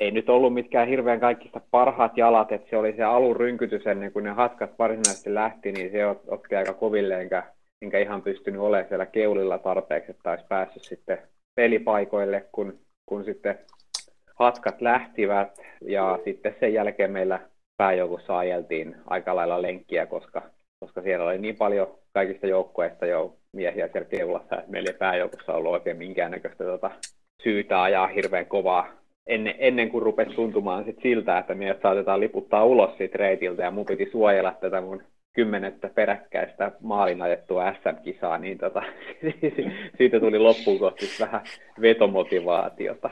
ei 0.00 0.10
nyt 0.10 0.28
ollut 0.28 0.54
mitkään 0.54 0.88
hirveän 0.88 1.20
kaikista 1.20 1.60
parhaat 1.70 2.16
jalat, 2.16 2.52
että 2.52 2.70
se 2.70 2.76
oli 2.76 2.92
se 2.96 3.02
alun 3.02 3.36
rynkytys 3.36 3.86
ennen 3.86 4.12
kuin 4.12 4.24
ne 4.24 4.30
hatkat 4.30 4.78
varsinaisesti 4.78 5.34
lähti, 5.34 5.72
niin 5.72 5.90
se 5.90 6.06
otti 6.06 6.56
aika 6.56 6.72
koville, 6.72 7.22
enkä, 7.82 7.98
ihan 7.98 8.22
pystynyt 8.22 8.60
olemaan 8.60 8.88
siellä 8.88 9.06
keulilla 9.06 9.58
tarpeeksi, 9.58 10.10
että 10.10 10.30
olisi 10.30 10.44
päässyt 10.48 10.84
sitten 10.84 11.18
pelipaikoille, 11.54 12.44
kun, 12.52 12.78
kun 13.06 13.24
sitten 13.24 13.58
hatkat 14.34 14.80
lähtivät, 14.80 15.58
ja 15.80 16.18
sitten 16.24 16.56
sen 16.60 16.74
jälkeen 16.74 17.10
meillä 17.10 17.40
pääjoukossa 17.76 18.38
ajeltiin 18.38 18.96
aika 19.06 19.36
lailla 19.36 19.62
lenkkiä, 19.62 20.06
koska, 20.06 20.42
koska 20.80 21.02
siellä 21.02 21.24
oli 21.24 21.38
niin 21.38 21.56
paljon 21.56 21.98
kaikista 22.12 22.46
joukkueista 22.46 23.06
jo 23.06 23.36
miehiä 23.52 23.88
siellä 23.88 24.08
keulassa, 24.08 24.58
että 24.58 24.70
meillä 24.70 24.90
ei 24.90 24.98
pääjoukossa 24.98 25.52
ollut 25.52 25.72
oikein 25.72 25.96
minkäännäköistä 25.96 26.64
tota, 26.64 26.90
syytä 27.42 27.82
ajaa 27.82 28.06
hirveän 28.06 28.46
kovaa 28.46 28.88
ennen, 29.26 29.54
ennen 29.58 29.90
kuin 29.90 30.02
rupesi 30.02 30.30
tuntumaan 30.30 30.84
sit 30.84 30.98
siltä, 31.02 31.38
että 31.38 31.54
meidät 31.54 31.82
saatetaan 31.82 32.20
liputtaa 32.20 32.64
ulos 32.64 32.96
siitä 32.96 33.18
reitiltä 33.18 33.62
ja 33.62 33.70
mun 33.70 33.86
piti 33.86 34.08
suojella 34.10 34.54
tätä 34.60 34.80
mun 34.80 35.02
kymmenettä 35.38 35.90
peräkkäistä 35.94 36.72
maalin 36.80 37.22
ajettua 37.22 37.72
SM-kisaa, 37.72 38.38
niin 38.38 38.58
tota, 38.58 38.82
siitä 39.98 40.20
tuli 40.20 40.38
loppuun 40.38 40.78
kohti 40.78 41.06
vähän 41.20 41.40
vetomotivaatiota. 41.80 43.10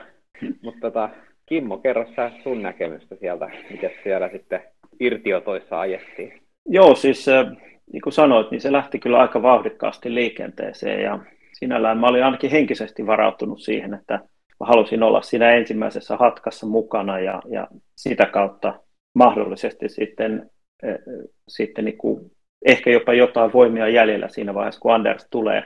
Mutta 0.62 0.80
tota, 0.80 1.08
Kimmo, 1.48 1.78
kerro 1.78 2.06
sä 2.16 2.30
sun 2.42 2.62
näkemystä 2.62 3.16
sieltä, 3.16 3.50
miten 3.70 3.90
siellä 4.02 4.28
sitten 4.28 4.60
irtiotoissa 5.00 5.80
ajettiin. 5.80 6.42
Joo, 6.68 6.94
siis 6.94 7.26
niin 7.92 8.02
kuin 8.02 8.12
sanoit, 8.12 8.50
niin 8.50 8.60
se 8.60 8.72
lähti 8.72 8.98
kyllä 8.98 9.18
aika 9.18 9.42
vauhdikkaasti 9.42 10.14
liikenteeseen 10.14 11.02
ja 11.02 11.18
sinällään 11.52 11.98
mä 11.98 12.06
olin 12.06 12.24
ainakin 12.24 12.50
henkisesti 12.50 13.06
varautunut 13.06 13.60
siihen, 13.60 13.94
että 13.94 14.14
mä 14.60 14.66
halusin 14.66 15.02
olla 15.02 15.22
siinä 15.22 15.52
ensimmäisessä 15.52 16.16
hatkassa 16.16 16.66
mukana 16.66 17.18
ja, 17.18 17.42
ja 17.50 17.68
sitä 17.96 18.26
kautta 18.26 18.80
mahdollisesti 19.14 19.88
sitten, 19.88 20.32
äh, 20.42 20.55
sitten 21.48 21.84
niin 21.84 21.98
kuin, 21.98 22.30
ehkä 22.66 22.90
jopa 22.90 23.12
jotain 23.12 23.52
voimia 23.52 23.88
jäljellä 23.88 24.28
siinä 24.28 24.54
vaiheessa, 24.54 24.80
kun 24.80 24.94
Anders 24.94 25.26
tulee, 25.30 25.64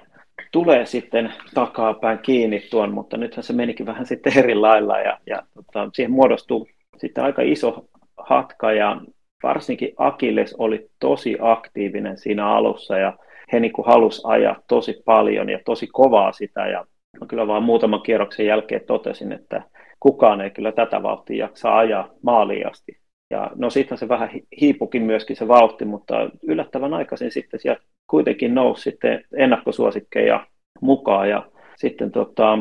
tulee 0.53 0.87
sitten 0.87 1.33
takapäin 1.55 2.19
kiinni 2.19 2.61
tuon, 2.71 2.95
mutta 2.95 3.17
nythän 3.17 3.43
se 3.43 3.53
menikin 3.53 3.87
vähän 3.87 4.07
sitten 4.07 4.39
eri 4.39 4.55
lailla 4.55 4.99
ja, 4.99 5.19
ja 5.27 5.43
tota, 5.55 5.91
siihen 5.95 6.13
muodostuu 6.13 6.69
sitten 6.99 7.25
aika 7.25 7.43
iso 7.43 7.85
hatka 8.17 8.73
ja 8.73 9.01
varsinkin 9.43 9.95
Akilles 9.97 10.55
oli 10.59 10.91
tosi 10.99 11.37
aktiivinen 11.41 12.19
siinä 12.19 12.47
alussa 12.47 12.99
ja 12.99 13.19
he 13.53 13.61
niin 13.61 13.73
kuin 13.73 13.87
halusi 13.87 14.23
ajaa 14.25 14.63
tosi 14.69 15.03
paljon 15.05 15.49
ja 15.49 15.59
tosi 15.65 15.87
kovaa 15.87 16.33
sitä 16.33 16.67
ja 16.67 16.87
mä 17.21 17.27
kyllä 17.27 17.47
vaan 17.47 17.63
muutaman 17.63 18.03
kierroksen 18.03 18.47
jälkeen 18.47 18.87
totesin, 18.87 19.33
että 19.33 19.63
kukaan 20.01 20.41
ei 20.41 20.51
kyllä 20.51 20.73
tätä 20.73 21.03
vauhtia 21.03 21.45
jaksa 21.45 21.79
ajaa 21.79 22.09
maaliin 22.23 22.71
asti. 22.71 23.00
Ja 23.31 23.51
no 23.55 23.71
sitten 23.71 23.99
se 23.99 24.09
vähän 24.09 24.31
hiipukin 24.61 25.03
myöskin 25.03 25.37
se 25.37 25.49
vauhti, 25.49 25.85
mutta 25.85 26.31
yllättävän 26.43 26.95
aikaisin 26.95 27.31
sitten 27.31 27.61
sieltä 27.61 27.83
kuitenkin 28.07 28.55
nousi 28.55 28.83
sitten 28.83 29.25
ennakkosuosikkeja 29.37 30.47
mukaan 30.81 31.29
ja 31.29 31.51
sitten 31.77 32.11
tota, 32.11 32.59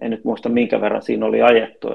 en 0.00 0.10
nyt 0.10 0.24
muista 0.24 0.48
minkä 0.48 0.80
verran 0.80 1.02
siinä 1.02 1.26
oli 1.26 1.42
ajettu, 1.42 1.88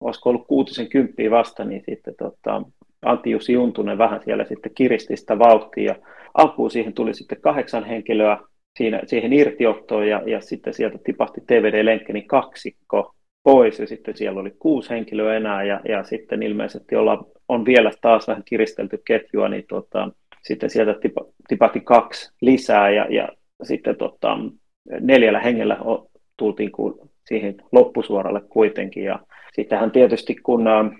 olisiko 0.00 0.30
ollut 0.30 0.46
kuutisen 0.46 0.88
kymppiä 0.88 1.30
vasta, 1.30 1.64
niin 1.64 1.82
sitten 1.86 2.14
tota, 2.18 2.62
Antti 3.02 3.30
Jussi 3.30 3.52
Juntunen 3.52 3.98
vähän 3.98 4.20
siellä 4.24 4.44
sitten 4.44 4.74
kiristi 4.74 5.16
sitä 5.16 5.38
vauhtia. 5.38 5.94
Alkuun 6.34 6.70
siihen 6.70 6.92
tuli 6.92 7.14
sitten 7.14 7.40
kahdeksan 7.40 7.84
henkilöä 7.84 8.38
siinä, 8.78 9.00
siihen 9.06 9.32
irtiottoon 9.32 10.08
ja, 10.08 10.22
ja 10.26 10.40
sitten 10.40 10.74
sieltä 10.74 10.98
tipahti 11.04 11.40
TVD-lenkkeni 11.46 12.22
kaksikko 12.22 13.14
pois 13.42 13.78
ja 13.78 13.86
sitten 13.86 14.16
siellä 14.16 14.40
oli 14.40 14.50
kuusi 14.58 14.90
henkilöä 14.90 15.36
enää 15.36 15.64
ja, 15.64 15.80
ja 15.88 16.04
sitten 16.04 16.42
ilmeisesti 16.42 16.96
olla, 16.96 17.24
on 17.52 17.64
vielä 17.64 17.90
taas 18.00 18.28
vähän 18.28 18.42
kiristelty 18.44 19.02
ketjua, 19.04 19.48
niin 19.48 19.64
tota, 19.68 20.10
sitten 20.42 20.70
sieltä 20.70 20.94
tipa, 21.00 21.24
tipahti 21.48 21.80
kaksi 21.80 22.32
lisää 22.40 22.90
ja, 22.90 23.06
ja 23.10 23.28
sitten 23.62 23.96
tota, 23.96 24.38
neljällä 25.00 25.40
hengellä 25.40 25.78
tultiin 26.36 26.72
ku, 26.72 27.10
siihen 27.28 27.54
loppusuoralle 27.72 28.40
kuitenkin. 28.40 29.04
Ja 29.04 29.18
sittenhän 29.52 29.90
tietysti 29.90 30.34
kun 30.34 30.66
äh, 30.68 30.90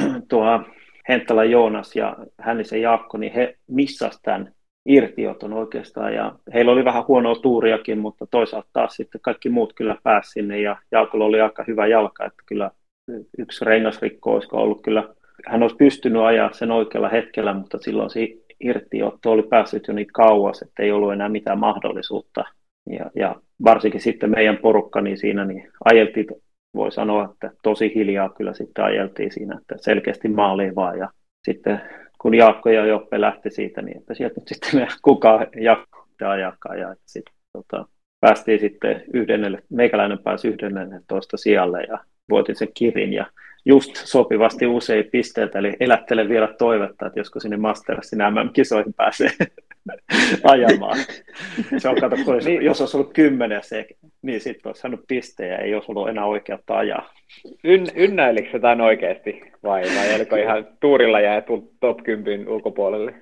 tuo 0.30 0.62
Henttala 1.08 1.44
Joonas 1.44 1.96
ja 1.96 2.16
Hännisen 2.38 2.82
Jaakko, 2.82 3.18
niin 3.18 3.32
he 3.32 3.56
missas 3.66 4.20
tämän 4.22 4.52
irtioton 4.86 5.52
oikeastaan. 5.52 6.14
Ja 6.14 6.34
heillä 6.54 6.72
oli 6.72 6.84
vähän 6.84 7.06
huonoa 7.08 7.34
tuuriakin, 7.34 7.98
mutta 7.98 8.26
toisaalta 8.30 8.68
taas 8.72 8.96
sitten 8.96 9.20
kaikki 9.20 9.48
muut 9.48 9.72
kyllä 9.72 9.96
pääsi 10.02 10.30
sinne. 10.30 10.60
Ja 10.60 10.76
Jaakolla 10.92 11.24
oli 11.24 11.40
aika 11.40 11.64
hyvä 11.68 11.86
jalka, 11.86 12.24
että 12.24 12.42
kyllä 12.46 12.70
yksi 13.38 13.64
rengasrikko 13.64 14.32
olisiko 14.32 14.56
ollut 14.56 14.82
kyllä, 14.82 15.08
hän 15.46 15.62
olisi 15.62 15.76
pystynyt 15.76 16.22
ajaa 16.22 16.52
sen 16.52 16.70
oikealla 16.70 17.08
hetkellä, 17.08 17.54
mutta 17.54 17.78
silloin 17.78 18.10
se 18.10 18.28
irtiotto 18.60 19.30
oli 19.30 19.42
päässyt 19.42 19.88
jo 19.88 19.94
niin 19.94 20.06
kauas, 20.06 20.62
että 20.62 20.82
ei 20.82 20.92
ollut 20.92 21.12
enää 21.12 21.28
mitään 21.28 21.58
mahdollisuutta. 21.58 22.44
Ja, 22.90 23.10
ja 23.16 23.36
varsinkin 23.64 24.00
sitten 24.00 24.30
meidän 24.30 24.56
porukka, 24.56 25.00
niin 25.00 25.18
siinä 25.18 25.44
niin 25.44 25.70
ajeltiin, 25.84 26.26
voi 26.74 26.92
sanoa, 26.92 27.28
että 27.32 27.50
tosi 27.62 27.92
hiljaa 27.94 28.28
kyllä 28.28 28.54
sitten 28.54 28.84
ajeltiin 28.84 29.32
siinä, 29.32 29.58
että 29.60 29.74
selkeästi 29.78 30.28
maaliin 30.28 30.74
vaan. 30.74 30.98
Ja 30.98 31.08
sitten 31.44 31.80
kun 32.18 32.34
Jaakko 32.34 32.70
ja 32.70 32.86
Joppe 32.86 33.20
lähti 33.20 33.50
siitä, 33.50 33.82
niin 33.82 33.98
että 33.98 34.14
sieltä 34.14 34.40
nyt 34.40 34.48
sitten 34.48 34.88
kukaan 35.02 35.46
Jaakko 35.60 36.06
ajakaan. 36.28 36.78
Ja 36.78 36.94
sitten, 37.06 37.34
tota, 37.52 37.84
päästiin 38.20 38.60
sitten 38.60 39.04
yhdennelle, 39.12 39.62
meikäläinen 39.70 40.18
pääsi 40.18 40.48
yhdennelle 40.48 41.00
toista 41.08 41.36
sijalle 41.36 41.82
ja 41.82 41.98
vuotin 42.30 42.56
sen 42.56 42.68
kirin 42.74 43.12
ja 43.12 43.26
just 43.64 43.96
sopivasti 43.96 44.66
usein 44.66 45.04
pisteitä, 45.12 45.58
eli 45.58 45.72
elättelen 45.80 46.28
vielä 46.28 46.54
toivetta, 46.58 47.06
että 47.06 47.20
joskus 47.20 47.42
sinne 47.42 47.56
Mastersin 47.56 48.18
MM-kisoihin 48.18 48.94
pääsee 48.94 49.30
ajamaan. 50.44 50.98
Se 51.78 51.88
on, 51.88 52.00
kato, 52.00 52.16
kun 52.24 52.34
olisi, 52.34 52.54
jos 52.54 52.80
olisi 52.80 52.96
ollut 52.96 53.12
kymmenen 53.12 53.62
se, 53.62 53.86
niin 54.22 54.40
sitten 54.40 54.68
olisi 54.68 54.80
saanut 54.80 55.04
pistejä, 55.08 55.56
ei 55.56 55.74
olisi 55.74 55.92
ollut 55.92 56.08
enää 56.08 56.24
oikeutta 56.24 56.76
ajaa. 56.76 57.12
Yn, 57.64 57.86
ynnäilikö 57.94 58.60
tämän 58.60 58.80
oikeasti 58.80 59.40
vai, 59.62 59.82
vai 59.82 60.14
oliko 60.14 60.36
ihan 60.36 60.66
tuurilla 60.80 61.20
jää 61.20 61.42
top 61.80 62.02
10 62.02 62.48
ulkopuolelle? 62.48 63.14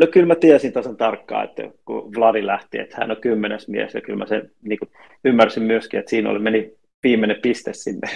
No 0.00 0.06
kyllä 0.06 0.26
mä 0.26 0.34
tiesin 0.34 0.72
tasan 0.72 0.96
tarkkaan, 0.96 1.44
että 1.44 1.62
kun 1.84 2.14
Vladi 2.16 2.46
lähti, 2.46 2.78
että 2.78 2.96
hän 2.98 3.10
on 3.10 3.16
kymmenes 3.20 3.68
mies 3.68 3.94
ja 3.94 4.00
kyllä 4.00 4.18
mä 4.18 4.26
sen 4.26 4.50
niin 4.62 4.78
ymmärsin 5.24 5.62
myöskin, 5.62 6.00
että 6.00 6.10
siinä 6.10 6.30
oli 6.30 6.38
meni 6.38 6.72
viimeinen 7.02 7.40
piste 7.42 7.72
sinne. 7.72 8.08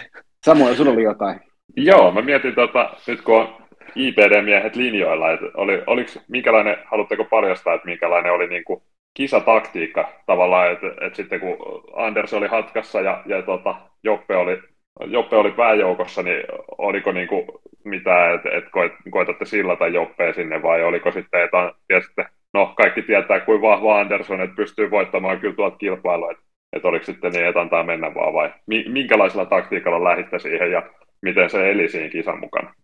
Samoin, 0.44 0.76
sulla 0.76 0.90
oli 0.90 1.02
jotain. 1.02 1.40
Joo, 1.76 2.12
mä 2.12 2.22
mietin 2.22 2.54
tota, 2.54 2.90
nyt 3.06 3.22
kun 3.22 3.36
on 3.40 3.48
IPD-miehet 3.96 4.76
linjoilla, 4.76 5.32
että 5.32 5.46
oli, 5.54 5.82
oliko, 5.86 6.10
minkälainen, 6.28 6.76
haluatteko 6.84 7.24
paljastaa, 7.24 7.74
että 7.74 7.86
minkälainen 7.86 8.32
oli 8.32 8.46
niin 8.46 8.64
kuin 8.64 8.82
kisataktiikka 9.14 10.12
tavallaan, 10.26 10.72
että, 10.72 10.86
että 11.00 11.16
sitten 11.16 11.40
kun 11.40 11.56
Anders 11.96 12.34
oli 12.34 12.46
hatkassa 12.46 13.00
ja, 13.00 13.22
ja 13.26 13.42
tota, 13.42 13.74
Joppe 14.02 14.36
oli 14.36 14.62
Joppe 15.06 15.36
oli 15.36 15.50
pääjoukossa, 15.50 16.22
niin 16.22 16.42
oliko 16.78 17.12
niin 17.12 17.28
kuin 17.28 17.46
mitään, 17.84 18.34
että, 18.34 18.50
että 18.52 18.70
koet, 18.70 18.92
koetatte 19.10 19.44
sillata 19.44 19.86
Joppea 19.86 20.32
sinne 20.32 20.62
vai 20.62 20.82
oliko 20.82 21.12
sitten, 21.12 21.42
että, 21.42 21.72
että 21.90 22.30
no 22.54 22.66
kaikki 22.76 23.02
tietää 23.02 23.40
kuin 23.40 23.62
vahva 23.62 24.00
Anderson, 24.00 24.40
että 24.40 24.56
pystyy 24.56 24.90
voittamaan 24.90 25.40
kyllä 25.40 25.54
tuolta 25.54 25.76
kilpailua, 25.76 26.30
että, 26.30 26.42
että 26.72 26.88
oliko 26.88 27.04
sitten 27.04 27.32
niin, 27.32 27.46
että 27.46 27.60
antaa 27.60 27.84
mennä 27.84 28.14
vaan 28.14 28.34
vai 28.34 28.52
minkälaisella 28.88 29.46
taktiikalla 29.46 30.04
lähditte 30.04 30.38
siihen 30.38 30.72
ja 30.72 30.82
miten 31.24 31.50
se 31.50 31.70
eli 31.70 31.88
siinä 31.88 32.08
kisan 32.08 32.40
mukana? 32.40 32.74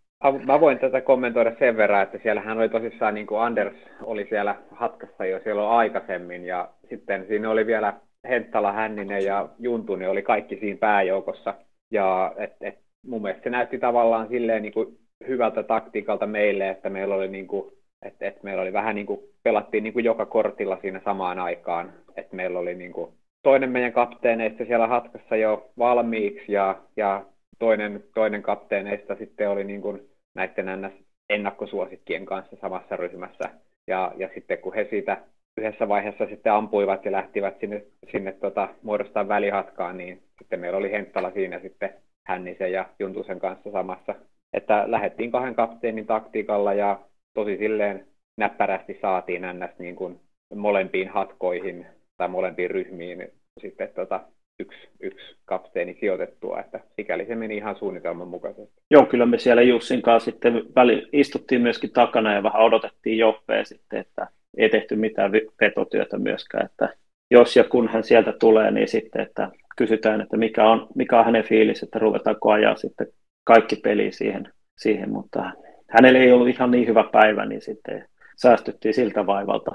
Mä 0.46 0.60
voin 0.60 0.78
tätä 0.78 1.00
kommentoida 1.00 1.52
sen 1.58 1.76
verran, 1.76 2.02
että 2.02 2.18
siellähän 2.22 2.58
oli 2.58 2.68
tosissaan, 2.68 3.14
niin 3.14 3.26
kuin 3.26 3.40
Anders 3.40 3.76
oli 4.02 4.26
siellä 4.28 4.54
hatkassa 4.70 5.24
jo 5.24 5.40
silloin 5.44 5.70
aikaisemmin, 5.70 6.44
ja 6.44 6.68
sitten 6.88 7.26
siinä 7.28 7.50
oli 7.50 7.66
vielä 7.66 7.94
Henttala, 8.28 8.72
Hänninen 8.72 9.24
ja 9.24 9.48
Juntunen 9.58 10.10
oli 10.10 10.22
kaikki 10.22 10.56
siinä 10.56 10.78
pääjoukossa. 10.78 11.54
Ja 11.90 12.34
et, 12.36 12.52
et, 12.60 12.78
mun 13.06 13.22
mielestä 13.22 13.44
se 13.44 13.50
näytti 13.50 13.78
tavallaan 13.78 14.28
silleen 14.28 14.62
niin 14.62 14.72
kuin 14.72 14.98
hyvältä 15.28 15.62
taktiikalta 15.62 16.26
meille, 16.26 16.68
että 16.68 16.90
meillä 16.90 17.14
oli, 17.14 17.28
niin 17.28 17.46
kuin, 17.46 17.72
että, 18.02 18.28
että 18.28 18.40
meillä 18.42 18.62
oli 18.62 18.72
vähän 18.72 18.94
niin 18.94 19.06
kuin, 19.06 19.20
pelattiin 19.42 19.84
niin 19.84 19.92
kuin 19.92 20.04
joka 20.04 20.26
kortilla 20.26 20.78
siinä 20.80 21.00
samaan 21.04 21.38
aikaan. 21.38 21.92
Että 22.16 22.36
meillä 22.36 22.58
oli 22.58 22.74
niin 22.74 22.92
kuin, 22.92 23.12
toinen 23.42 23.70
meidän 23.70 23.92
kapteeneista 23.92 24.64
siellä 24.64 24.86
hatkassa 24.86 25.36
jo 25.36 25.70
valmiiksi 25.78 26.52
ja, 26.52 26.76
ja 26.96 27.24
toinen, 27.60 28.04
toinen 28.14 28.42
kapteeneista 28.42 29.14
sitten 29.14 29.50
oli 29.50 29.64
niin 29.64 29.82
kuin 29.82 30.08
näiden 30.34 30.66
NS 30.82 30.92
ennakkosuosikkien 31.28 32.26
kanssa 32.26 32.56
samassa 32.60 32.96
ryhmässä. 32.96 33.44
Ja, 33.86 34.12
ja 34.16 34.28
sitten 34.34 34.58
kun 34.58 34.74
he 34.74 34.86
siitä 34.90 35.22
yhdessä 35.56 35.88
vaiheessa 35.88 36.26
sitten 36.26 36.52
ampuivat 36.52 37.04
ja 37.04 37.12
lähtivät 37.12 37.60
sinne, 37.60 37.84
sinne 38.12 38.32
tota, 38.32 38.68
muodostaa 38.82 39.28
välihatkaan, 39.28 39.98
niin 39.98 40.22
sitten 40.38 40.60
meillä 40.60 40.78
oli 40.78 40.92
Henttala 40.92 41.30
siinä 41.30 41.60
sitten 41.60 41.94
Hännisen 42.26 42.72
ja 42.72 42.88
Juntusen 42.98 43.38
kanssa 43.38 43.70
samassa. 43.70 44.14
Että 44.52 44.84
lähdettiin 44.86 45.30
kahden 45.32 45.54
kapteenin 45.54 46.06
taktiikalla 46.06 46.74
ja 46.74 47.00
tosi 47.34 47.56
silleen 47.56 48.06
näppärästi 48.36 48.98
saatiin 49.02 49.42
NS 49.42 49.78
niin 49.78 49.96
kuin 49.96 50.20
molempiin 50.54 51.08
hatkoihin 51.08 51.86
tai 52.16 52.28
molempiin 52.28 52.70
ryhmiin 52.70 53.32
sitten 53.60 53.88
tota, 53.94 54.20
yksi, 54.60 54.88
yksi 55.00 55.36
kapteeni 55.44 55.94
sijoitettua, 55.94 56.60
että 56.60 56.80
sikäli 56.96 57.26
se 57.26 57.34
meni 57.34 57.56
ihan 57.56 57.76
suunnitelman 57.76 58.28
mukaisesti. 58.28 58.80
Joo, 58.90 59.06
kyllä 59.06 59.26
me 59.26 59.38
siellä 59.38 59.62
Jussin 59.62 60.02
kanssa 60.02 60.30
sitten 60.30 60.62
väli, 60.76 61.08
istuttiin 61.12 61.60
myöskin 61.62 61.90
takana 61.90 62.34
ja 62.34 62.42
vähän 62.42 62.62
odotettiin 62.62 63.18
Joppea 63.18 63.64
sitten, 63.64 64.00
että 64.00 64.26
ei 64.56 64.68
tehty 64.68 64.96
mitään 64.96 65.32
vetotyötä 65.32 66.18
myöskään, 66.18 66.66
että 66.66 66.94
jos 67.30 67.56
ja 67.56 67.64
kun 67.64 67.88
hän 67.88 68.04
sieltä 68.04 68.32
tulee, 68.32 68.70
niin 68.70 68.88
sitten, 68.88 69.22
että 69.22 69.50
kysytään, 69.76 70.20
että 70.20 70.36
mikä 70.36 70.64
on, 70.64 70.86
mikä 70.94 71.18
on 71.18 71.24
hänen 71.24 71.44
fiilis, 71.44 71.82
että 71.82 71.98
ruvetaanko 71.98 72.50
ajaa 72.50 72.76
sitten 72.76 73.06
kaikki 73.44 73.76
peli 73.76 74.12
siihen, 74.12 74.52
siihen, 74.78 75.10
mutta 75.10 75.50
hänelle 75.90 76.18
ei 76.18 76.32
ollut 76.32 76.48
ihan 76.48 76.70
niin 76.70 76.86
hyvä 76.86 77.04
päivä, 77.12 77.46
niin 77.46 77.60
sitten 77.60 78.04
säästyttiin 78.42 78.94
siltä 78.94 79.26
vaivalta. 79.26 79.70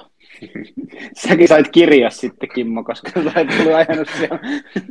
Säkin 1.27 1.47
sait 1.47 1.67
kirja 1.67 2.09
sitten, 2.09 2.49
Kimmo, 2.55 2.83
koska 2.83 3.09
sä 3.23 3.39
et 3.39 3.47
ajanut 3.75 4.07
siellä. 4.17 4.39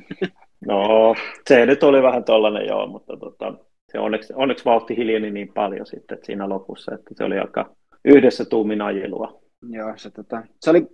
no, 0.68 1.14
se 1.48 1.66
nyt 1.66 1.82
oli 1.82 2.02
vähän 2.02 2.24
tollainen 2.24 2.66
joo, 2.66 2.86
mutta 2.86 3.16
tota, 3.16 3.54
se 3.92 3.98
onneksi, 3.98 4.32
onneksi 4.36 4.64
vauhti 4.64 4.96
hiljeni 4.96 5.30
niin 5.30 5.52
paljon 5.54 5.86
sitten 5.86 6.14
että 6.14 6.26
siinä 6.26 6.48
lopussa, 6.48 6.94
että 6.94 7.14
se 7.16 7.24
oli 7.24 7.38
aika 7.38 7.70
yhdessä 8.04 8.44
tuumin 8.44 8.82
ajelua. 8.82 9.40
Joo, 9.70 9.92
se, 9.96 10.10
tota, 10.10 10.42
se 10.60 10.70
oli 10.70 10.86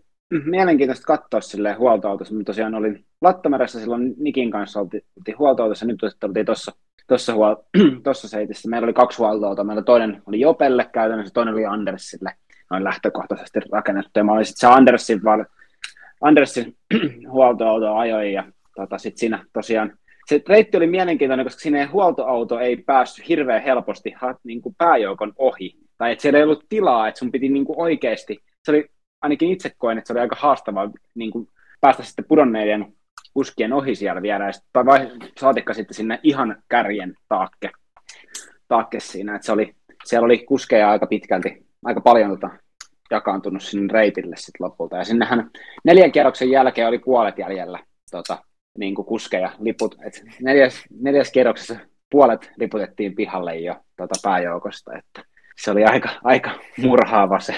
mielenkiintoista 0.45 1.07
katsoa 1.07 1.41
silleen 1.41 1.79
huoltoautossa. 1.79 2.35
Me 2.35 2.45
tosiaan 2.45 2.75
olin 2.75 3.05
Lattameressä 3.21 3.81
silloin 3.81 4.15
Nikin 4.19 4.51
kanssa, 4.51 4.81
oltiin, 4.81 5.03
oltiin 5.19 5.39
huoltoautossa, 5.39 5.87
nyt 5.87 6.03
oltiin 6.25 6.47
tuossa 6.47 6.73
tuossa 7.07 7.33
huol- 7.33 7.81
tossa 8.03 8.29
seitissä. 8.29 8.69
Meillä 8.69 8.87
oli 8.87 8.93
kaksi 8.93 9.19
huoltoautoa. 9.19 9.65
Meillä 9.65 9.83
toinen 9.83 10.23
oli 10.27 10.41
Jopelle 10.41 10.89
käytännössä, 10.93 11.35
toinen 11.35 11.55
oli 11.55 11.67
Andersille 11.67 12.31
noin 12.71 12.85
lähtökohtaisesti 12.85 13.61
rakennettu. 13.73 14.11
Ja 14.15 14.25
mä 14.25 14.33
olin 14.33 14.45
sitten 14.45 14.61
se 14.61 14.75
Andersin, 14.75 15.25
val- 15.25 15.45
Andersin 16.21 16.77
huoltoauto 17.33 17.95
ajoi 17.95 18.33
ja 18.33 18.45
tota, 18.77 18.99
sitten 18.99 19.19
siinä 19.21 19.45
tosiaan 19.53 19.93
se 20.31 20.43
reitti 20.49 20.77
oli 20.77 20.87
mielenkiintoinen, 20.87 21.47
koska 21.47 21.61
sinne 21.61 21.85
huoltoauto 21.85 22.59
ei 22.59 22.77
päässyt 22.77 23.29
hirveän 23.29 23.63
helposti 23.63 24.15
niin 24.45 24.63
kuin 24.63 24.75
pääjoukon 24.79 25.33
ohi. 25.39 25.77
Tai 25.99 26.13
että 26.13 26.23
siellä 26.23 26.39
ei 26.39 26.45
ollut 26.45 26.67
tilaa, 26.69 27.09
että 27.09 27.19
sun 27.19 27.33
piti 27.33 27.49
niin 27.49 27.65
kuin 27.65 27.81
oikeasti, 27.81 28.39
se 28.65 28.71
oli 28.71 28.91
ainakin 29.23 29.51
itse 29.51 29.71
koen, 29.79 29.99
että 29.99 30.09
se 30.09 30.13
oli 30.13 30.21
aika 30.21 30.37
haastavaa 30.39 30.91
niin 31.15 31.31
kuin 31.31 31.49
päästä 31.81 32.03
sitten 32.03 32.25
pudonneiden 32.25 32.93
kuskien 33.35 33.73
ohi 33.73 33.95
siellä 33.95 34.23
vielä, 34.23 34.45
ja 34.45 34.53
sitten, 34.53 34.87
vai 34.87 35.11
saatikka 35.39 35.75
sitten 35.75 35.95
sinne 35.95 36.21
ihan 36.23 36.63
kärjen 36.69 37.15
taakke, 37.29 37.71
taakke 38.69 39.01
siinä, 39.01 39.35
että 39.35 39.47
se 39.47 39.53
oli, 39.53 39.75
siellä 40.05 40.25
oli 40.25 40.39
kuskeja 40.39 40.91
aika 40.91 41.07
pitkälti, 41.07 41.67
aika 41.85 42.01
paljon 42.01 42.31
tota, 42.31 42.51
jakaantunut 43.11 43.63
sinne 43.63 43.93
reitille 43.93 44.37
sitten 44.37 44.65
lopulta, 44.65 44.97
ja 44.97 45.05
sinnehän 45.05 45.51
neljän 45.85 46.13
kierroksen 46.13 46.51
jälkeen 46.51 46.89
oli 46.89 46.99
puolet 46.99 47.39
jäljellä 47.39 47.79
tota, 48.11 48.39
niin 48.79 48.95
kuin 48.95 49.07
kuskeja, 49.07 49.53
liput, 49.59 49.97
et 50.05 50.23
neljäs, 50.43 50.83
neljäs 51.01 51.31
kierroksessa 51.31 51.77
puolet 52.11 52.51
liputettiin 52.57 53.15
pihalle 53.15 53.57
jo 53.57 53.77
tota, 53.97 54.15
pääjoukosta, 54.23 54.99
että 54.99 55.25
se 55.63 55.71
oli 55.71 55.85
aika, 55.85 56.09
aika 56.25 56.51
murhaava 56.79 57.41
se. 57.41 57.55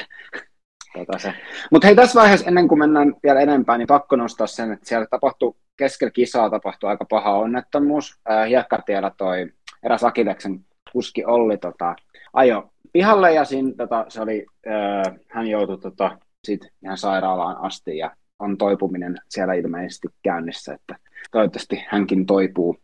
Tota 0.98 1.18
se. 1.18 1.34
Mutta 1.70 1.86
hei, 1.86 1.96
tässä 1.96 2.20
vaiheessa 2.20 2.48
ennen 2.48 2.68
kuin 2.68 2.78
mennään 2.78 3.14
vielä 3.22 3.40
enempää, 3.40 3.78
niin 3.78 3.86
pakko 3.86 4.16
nostaa 4.16 4.46
sen, 4.46 4.72
että 4.72 4.88
siellä 4.88 5.06
tapahtui, 5.10 5.54
keskellä 5.76 6.10
kisaa 6.10 6.50
tapahtui 6.50 6.90
aika 6.90 7.04
paha 7.04 7.38
onnettomuus. 7.38 8.20
Äh, 8.30 8.48
hiekkatiellä 8.48 9.10
toi 9.16 9.52
eräs 9.82 10.04
Akileksen 10.04 10.60
kuski 10.92 11.24
Olli 11.24 11.56
tota, 11.56 11.96
ajo 12.32 12.70
pihalle 12.92 13.32
ja 13.32 13.44
siinä, 13.44 13.72
tota, 13.76 14.04
se 14.08 14.20
oli, 14.20 14.46
äh, 14.66 15.14
hän 15.28 15.46
joutui 15.46 15.78
tota, 15.78 16.18
sit 16.44 16.60
ihan 16.84 16.96
sairaalaan 16.96 17.56
asti 17.56 17.96
ja 17.96 18.16
on 18.38 18.58
toipuminen 18.58 19.16
siellä 19.28 19.54
ilmeisesti 19.54 20.08
käynnissä, 20.22 20.74
että 20.74 20.96
toivottavasti 21.30 21.84
hänkin 21.88 22.26
toipuu, 22.26 22.76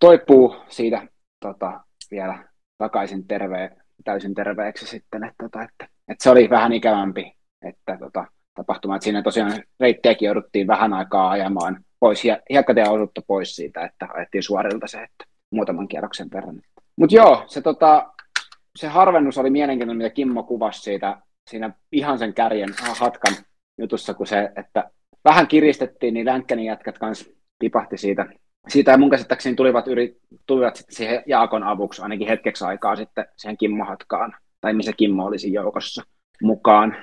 toipuu 0.00 0.56
siitä 0.68 1.08
tota, 1.40 1.80
vielä 2.10 2.48
takaisin 2.78 3.26
terve, 3.26 3.76
täysin 4.04 4.34
terveeksi 4.34 4.86
sitten, 4.86 5.24
että, 5.24 5.46
että, 5.46 5.62
että, 5.62 5.84
että 6.08 6.22
se 6.22 6.30
oli 6.30 6.50
vähän 6.50 6.72
ikävämpi 6.72 7.32
että, 7.64 7.96
tota, 8.00 8.24
tapahtuma, 8.54 8.96
että 8.96 9.04
siinä 9.04 9.22
tosiaan 9.22 9.62
reittiäkin 9.80 10.26
jouduttiin 10.26 10.66
vähän 10.66 10.92
aikaa 10.92 11.30
ajamaan 11.30 11.84
pois, 12.00 12.24
ja 12.24 12.38
hiekkatie 12.50 12.88
osuutta 12.88 13.22
pois 13.26 13.56
siitä, 13.56 13.84
että 13.84 14.08
ajettiin 14.14 14.42
suorilta 14.42 14.86
se, 14.86 15.02
että 15.02 15.24
muutaman 15.50 15.88
kierroksen 15.88 16.28
verran. 16.32 16.60
Mutta 16.96 17.16
joo, 17.16 17.44
se, 17.46 17.60
tota, 17.60 18.13
se 18.78 18.88
harvennus 18.88 19.38
oli 19.38 19.50
mielenkiintoinen, 19.50 20.04
mitä 20.04 20.14
Kimmo 20.14 20.42
kuvasi 20.42 20.80
siitä, 20.80 21.16
siinä 21.50 21.70
ihan 21.92 22.18
sen 22.18 22.34
kärjen 22.34 22.68
hatkan 22.98 23.34
jutussa, 23.78 24.14
kun 24.14 24.26
se, 24.26 24.52
että 24.56 24.90
vähän 25.24 25.46
kiristettiin, 25.46 26.14
niin 26.14 26.26
Länkkänin 26.26 26.64
jätkät 26.64 26.98
kanssa 26.98 27.30
tipahti 27.58 27.96
siitä. 27.98 28.26
Siitä 28.68 28.90
ja 28.90 28.98
mun 28.98 29.10
käsittääkseni 29.10 29.56
tulivat, 29.56 29.88
yri, 29.88 30.16
tulivat 30.46 30.76
sitten 30.76 30.96
siihen 30.96 31.22
Jaakon 31.26 31.62
avuksi 31.62 32.02
ainakin 32.02 32.28
hetkeksi 32.28 32.64
aikaa 32.64 32.96
sitten 32.96 33.26
siihen 33.36 33.56
Kimmo-hatkaan, 33.56 34.36
tai 34.60 34.72
missä 34.74 34.92
Kimmo 34.92 35.24
olisi 35.24 35.52
joukossa 35.52 36.02
mukaan. 36.42 36.96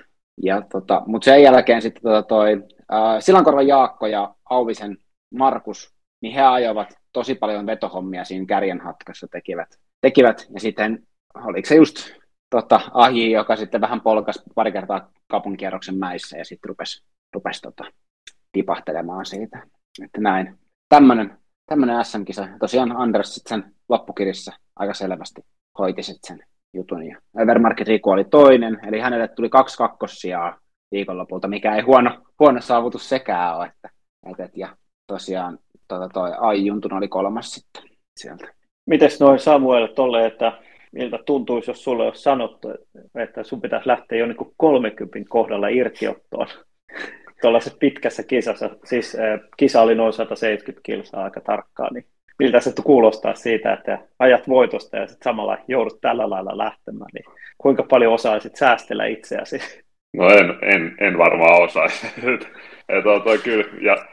Ja 0.43 0.61
tota, 0.61 1.03
mutta 1.05 1.25
sen 1.25 1.43
jälkeen 1.43 1.81
sitten 1.81 2.01
tota 2.01 2.23
toi, 2.23 2.63
äh, 2.93 3.19
Silankorvan 3.19 3.67
Jaakko 3.67 4.07
ja 4.07 4.35
Auvisen 4.49 4.97
Markus, 5.35 5.93
niin 6.21 6.33
he 6.33 6.41
ajoivat 6.41 6.93
tosi 7.13 7.35
paljon 7.35 7.65
vetohommia 7.65 8.23
siinä 8.23 8.45
kärjen 8.45 8.81
hatkassa 8.81 9.27
tekivät. 9.31 9.69
tekivät. 10.01 10.47
Ja 10.53 10.59
sitten 10.59 11.07
oliko 11.35 11.67
se 11.67 11.75
just 11.75 12.11
tota, 12.49 12.81
Ahi, 12.93 13.31
joka 13.31 13.55
sitten 13.55 13.81
vähän 13.81 14.01
polkas 14.01 14.43
pari 14.55 14.71
kertaa 14.71 15.11
kaupunkierroksen 15.27 15.97
mäissä 15.97 16.37
ja 16.37 16.45
sitten 16.45 16.69
rupesi, 16.69 17.05
rupesi 17.33 17.61
tota, 17.61 17.83
tipahtelemaan 18.51 19.25
siitä. 19.25 19.63
Että 20.03 20.21
näin. 20.21 20.59
Tämmöinen 20.89 21.37
tämmöinen 21.71 22.05
SM-kisa. 22.05 22.47
Tosiaan 22.59 22.97
Anders 22.97 23.35
sitten 23.35 23.61
sen 23.61 23.73
loppukirjassa 23.89 24.51
aika 24.75 24.93
selvästi 24.93 25.41
hoiti 25.79 26.03
sitten 26.03 26.37
sen 26.37 26.47
jutun. 26.73 27.05
Ja 27.05 27.17
Evermarket 27.41 27.87
Riku 27.87 28.09
oli 28.09 28.23
toinen, 28.23 28.79
eli 28.87 28.99
hänelle 28.99 29.27
tuli 29.27 29.49
kaksi 29.49 29.77
kakkosia 29.77 30.57
viikonlopulta, 30.91 31.47
mikä 31.47 31.75
ei 31.75 31.81
huono, 31.81 32.23
huono 32.39 32.61
saavutus 32.61 33.09
sekään 33.09 33.57
ole. 33.57 33.65
Että, 33.65 33.89
et, 34.31 34.39
et, 34.39 34.57
ja 34.57 34.75
tosiaan 35.07 35.59
tota, 35.87 36.09
toi 36.09 36.31
Ai 36.37 36.65
Juntun 36.65 36.93
oli 36.93 37.07
kolmas 37.07 37.51
sitten 37.51 37.83
sieltä. 38.19 38.53
Mites 38.85 39.19
noin 39.19 39.39
Samuel 39.39 39.87
tolle, 39.87 40.25
että 40.25 40.51
miltä 40.91 41.19
tuntuisi, 41.25 41.71
jos 41.71 41.83
sulle 41.83 42.03
olisi 42.03 42.21
sanottu, 42.21 42.67
että 43.15 43.43
sun 43.43 43.61
pitäisi 43.61 43.87
lähteä 43.87 44.17
jo 44.17 44.25
niin 44.25 44.53
30 44.57 45.19
kohdalla 45.29 45.67
irtiottoon 45.67 46.47
tuollaisessa 47.41 47.77
pitkässä 47.79 48.23
kisassa, 48.23 48.69
siis 48.85 49.15
äh, 49.15 49.39
kisa 49.57 49.81
oli 49.81 49.95
noin 49.95 50.13
170 50.13 50.81
kilsaa 50.83 51.23
aika 51.23 51.41
tarkkaan, 51.41 51.93
niin 51.93 52.05
miltä 52.39 52.59
se 52.59 52.73
kuulostaa 52.83 53.35
siitä, 53.35 53.73
että 53.73 53.99
ajat 54.19 54.49
voitosta 54.49 54.97
ja 54.97 55.07
sitten 55.07 55.23
samalla 55.23 55.57
joudut 55.67 56.01
tällä 56.01 56.29
lailla 56.29 56.57
lähtemään, 56.57 57.09
niin 57.13 57.25
kuinka 57.57 57.83
paljon 57.83 58.13
osaisit 58.13 58.55
säästellä 58.55 59.05
itseäsi? 59.05 59.59
No 60.17 60.29
en, 60.29 60.57
en, 60.61 60.95
en 60.99 61.17
varmaan 61.17 61.63
osaisi. 61.63 62.07
et, 62.89 63.03
toi, 63.23 63.37
kyllä, 63.37 63.65
ja 63.81 64.05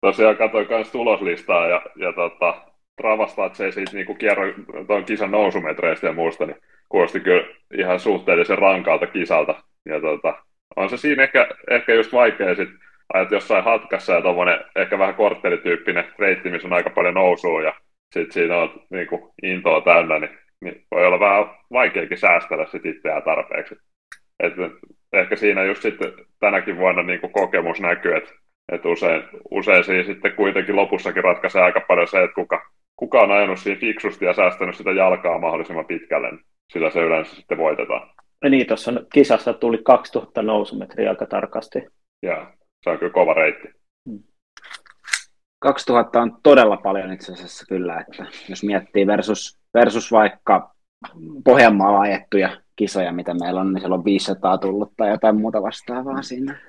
tosiaan 0.00 0.36
katsoin 0.36 0.66
myös 0.68 0.90
tuloslistaa 0.90 1.68
ja, 1.68 1.82
ja 1.96 2.12
tota, 2.12 2.71
ravasta, 3.02 3.46
että 3.46 3.58
se 3.58 3.64
ei 3.64 3.72
siitä 3.72 3.92
niinku 3.92 4.14
kierro 4.14 4.44
tuon 4.86 5.04
kisan 5.04 5.30
nousumetreistä 5.30 6.06
ja 6.06 6.12
muusta, 6.12 6.46
niin 6.46 6.56
kuulosti 6.88 7.20
kyllä 7.20 7.44
ihan 7.78 8.00
suhteellisen 8.00 8.58
rankalta 8.58 9.06
kisalta. 9.06 9.54
Ja 9.86 10.00
tota, 10.00 10.34
on 10.76 10.90
se 10.90 10.96
siinä 10.96 11.22
ehkä, 11.22 11.48
ehkä 11.70 11.94
just 11.94 12.12
vaikea 12.12 12.54
sit 12.54 12.68
ajat 13.14 13.30
jossain 13.30 13.64
hatkassa 13.64 14.12
ja 14.12 14.22
tuommoinen 14.22 14.58
ehkä 14.76 14.98
vähän 14.98 15.14
korttelityyppinen 15.14 16.04
reitti, 16.18 16.50
missä 16.50 16.68
on 16.68 16.72
aika 16.72 16.90
paljon 16.90 17.14
nousua 17.14 17.62
ja 17.62 17.74
sitten 18.12 18.32
siinä 18.32 18.56
on 18.56 18.82
niin 18.90 19.06
kuin, 19.06 19.22
intoa 19.42 19.80
täynnä, 19.80 20.18
niin, 20.18 20.38
niin, 20.60 20.84
voi 20.90 21.06
olla 21.06 21.20
vähän 21.20 21.44
vaikeakin 21.72 22.18
säästellä 22.18 22.66
sit 22.66 22.86
itseään 22.86 23.22
tarpeeksi. 23.22 23.76
Et, 24.40 24.52
ehkä 25.12 25.36
siinä 25.36 25.64
just 25.64 25.82
sitten 25.82 26.12
tänäkin 26.40 26.76
vuonna 26.76 27.02
niin 27.02 27.20
kuin 27.20 27.32
kokemus 27.32 27.80
näkyy, 27.80 28.16
että 28.16 28.32
et 28.72 28.84
usein, 28.84 29.22
usein 29.50 29.84
siinä 29.84 30.04
sitten 30.04 30.32
kuitenkin 30.32 30.76
lopussakin 30.76 31.24
ratkaisee 31.24 31.62
aika 31.62 31.80
paljon 31.80 32.08
se, 32.08 32.22
että 32.22 32.34
kuka, 32.34 32.70
kuka 33.02 33.20
on 33.20 33.30
ajanut 33.30 33.58
siinä 33.58 33.80
fiksusti 33.80 34.24
ja 34.24 34.32
säästänyt 34.32 34.76
sitä 34.76 34.90
jalkaa 34.90 35.38
mahdollisimman 35.38 35.86
pitkälle, 35.86 36.30
niin 36.30 36.44
sillä 36.72 36.90
se 36.90 37.00
yleensä 37.00 37.36
sitten 37.36 37.58
voitetaan. 37.58 38.10
Ja 38.44 38.50
niin, 38.50 38.66
tuossa 38.66 38.92
kisassa 39.12 39.52
tuli 39.52 39.78
2000 39.78 40.42
nousumetriä 40.42 41.10
aika 41.10 41.26
tarkasti. 41.26 41.86
Joo, 42.22 42.46
se 42.84 42.90
on 42.90 42.98
kyllä 42.98 43.12
kova 43.12 43.34
reitti. 43.34 43.68
2000 45.58 46.20
on 46.20 46.36
todella 46.42 46.76
paljon 46.76 47.12
itse 47.12 47.32
asiassa 47.32 47.66
kyllä, 47.68 48.00
että 48.00 48.26
jos 48.48 48.64
miettii 48.64 49.06
versus, 49.06 49.58
versus 49.74 50.12
vaikka 50.12 50.74
Pohjanmaalla 51.44 52.00
ajettuja 52.00 52.56
kisoja, 52.76 53.12
mitä 53.12 53.34
meillä 53.34 53.60
on, 53.60 53.72
niin 53.72 53.80
siellä 53.80 53.96
on 53.96 54.04
500 54.04 54.58
tullut 54.58 54.92
tai 54.96 55.10
jotain 55.10 55.40
muuta 55.40 55.62
vastaavaa 55.62 56.22
siinä. 56.22 56.60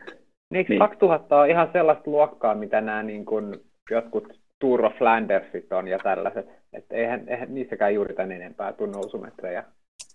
Niin, 0.54 0.66
niin. 0.70 0.80
2000 0.80 1.40
on 1.40 1.50
ihan 1.50 1.70
sellaista 1.74 2.12
luokkaa, 2.12 2.56
mitä 2.56 2.82
nämä 2.82 3.04
niin 3.04 3.26
kuin 3.26 3.56
jotkut 3.92 4.43
Tour 4.64 4.86
of 4.86 4.94
Flandersit 4.98 5.74
on 5.74 5.88
ja 5.88 6.00
tällaiset. 6.04 6.46
Että 6.74 6.96
eihän, 6.96 7.30
eihän 7.30 7.54
niissäkään 7.54 7.94
juuri 7.94 8.16
tämän 8.16 8.32
enempää 8.32 8.74
tule 8.74 8.92
nousumetrejä. 8.92 9.64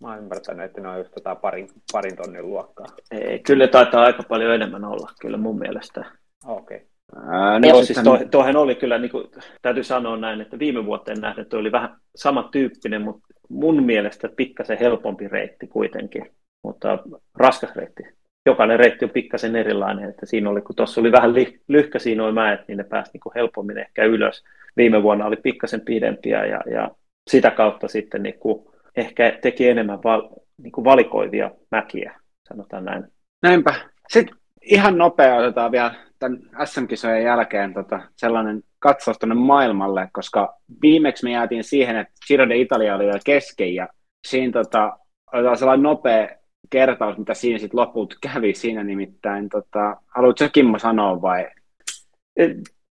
Mä 0.01 0.09
oon 0.09 0.19
ymmärtänyt, 0.19 0.67
että 0.67 0.81
ne 0.81 0.89
on 0.89 0.99
just 0.99 1.13
tota 1.15 1.35
parin, 1.35 1.69
parin 1.93 2.17
tonnin 2.17 2.47
luokkaa. 2.47 2.87
Ei, 3.11 3.39
kyllä 3.39 3.69
taitaa 3.69 4.05
aika 4.05 4.23
paljon 4.29 4.55
enemmän 4.55 4.85
olla, 4.85 5.11
kyllä 5.21 5.37
mun 5.37 5.59
mielestä. 5.59 6.05
Okei. 6.47 6.77
Okay. 6.77 6.89
Ää, 7.33 7.59
no, 7.59 7.83
siis 7.83 8.01
to, 8.31 8.39
oli 8.61 8.75
kyllä, 8.75 8.99
niin 8.99 9.11
kuin, 9.11 9.25
täytyy 9.63 9.85
sanoa 9.85 10.17
näin, 10.17 10.41
että 10.41 10.59
viime 10.59 10.87
vuoteen 10.87 11.21
nähden 11.21 11.47
tuo 11.47 11.61
oli 11.61 11.73
vähän 11.73 11.97
samantyyppinen, 12.17 13.03
mutta 13.03 13.27
mun 13.49 13.83
mielestä 13.83 14.29
pikkasen 14.37 14.79
helpompi 14.79 15.29
reitti 15.29 15.67
kuitenkin, 15.67 16.31
mutta 16.65 16.99
raskas 17.35 17.77
reitti. 17.77 18.03
Jokainen 18.49 18.79
reitti 18.79 19.05
on 19.05 19.11
pikkasen 19.11 19.57
erilainen, 19.57 20.09
että 20.09 20.27
siinä 20.27 20.51
oli, 20.51 20.61
kun 20.61 20.77
tuossa 20.77 21.01
oli 21.01 21.13
vähän 21.13 21.35
lyhkäisiä 21.69 22.17
noin 22.17 22.35
mäet, 22.35 22.61
niin 22.69 22.79
ne 22.79 22.85
pääsi 22.85 23.11
niin 23.13 23.21
kuin 23.21 23.33
helpommin 23.35 23.79
ehkä 23.79 24.05
ylös. 24.05 24.45
Viime 24.77 25.03
vuonna 25.03 25.27
oli 25.27 25.37
pikkasen 25.37 25.81
pidempiä 25.81 26.45
ja, 26.45 26.61
ja 26.71 26.91
sitä 27.31 27.51
kautta 27.51 27.89
sitten 27.89 28.23
niin 28.23 28.39
kuin 28.39 28.67
ehkä 28.97 29.39
teki 29.43 29.69
enemmän 29.69 30.03
val, 30.05 30.29
niin 30.63 30.73
kuin 30.73 30.85
valikoivia 30.85 31.51
mäkiä, 31.71 32.21
sanotaan 32.49 32.85
näin. 32.85 33.05
Näinpä. 33.43 33.75
Sitten 34.09 34.37
ihan 34.63 34.99
nopea 34.99 35.37
otetaan 35.37 35.73
vielä 35.73 35.95
tämän 36.19 36.39
SM-kisojen 36.65 37.25
jälkeen 37.25 37.75
tota, 37.75 38.01
sellainen 38.17 38.63
katsaus 38.79 39.19
tuonne 39.19 39.35
maailmalle, 39.35 40.09
koska 40.13 40.55
viimeksi 40.83 41.25
me 41.25 41.31
jäätiin 41.31 41.65
siihen, 41.65 41.97
että 41.97 42.13
Giro 42.29 42.49
de 42.49 42.57
Italia 42.57 42.95
oli 42.95 43.05
vielä 43.05 43.21
kesken 43.25 43.75
ja 43.75 43.89
siinä 44.27 44.53
tota, 44.53 44.99
otetaan 45.33 45.57
sellainen 45.57 45.83
nopea 45.83 46.29
kertaus, 46.71 47.19
mitä 47.19 47.35
siinä 47.35 47.59
sitten 47.59 47.81
loput 47.81 48.15
kävi 48.21 48.55
siinä 48.55 48.85
nimittäin. 48.85 49.49
Tota, 49.49 49.97
haluatko 50.07 50.49
Kimmo 50.53 50.79
sanoa 50.79 51.23
vai? 51.23 51.47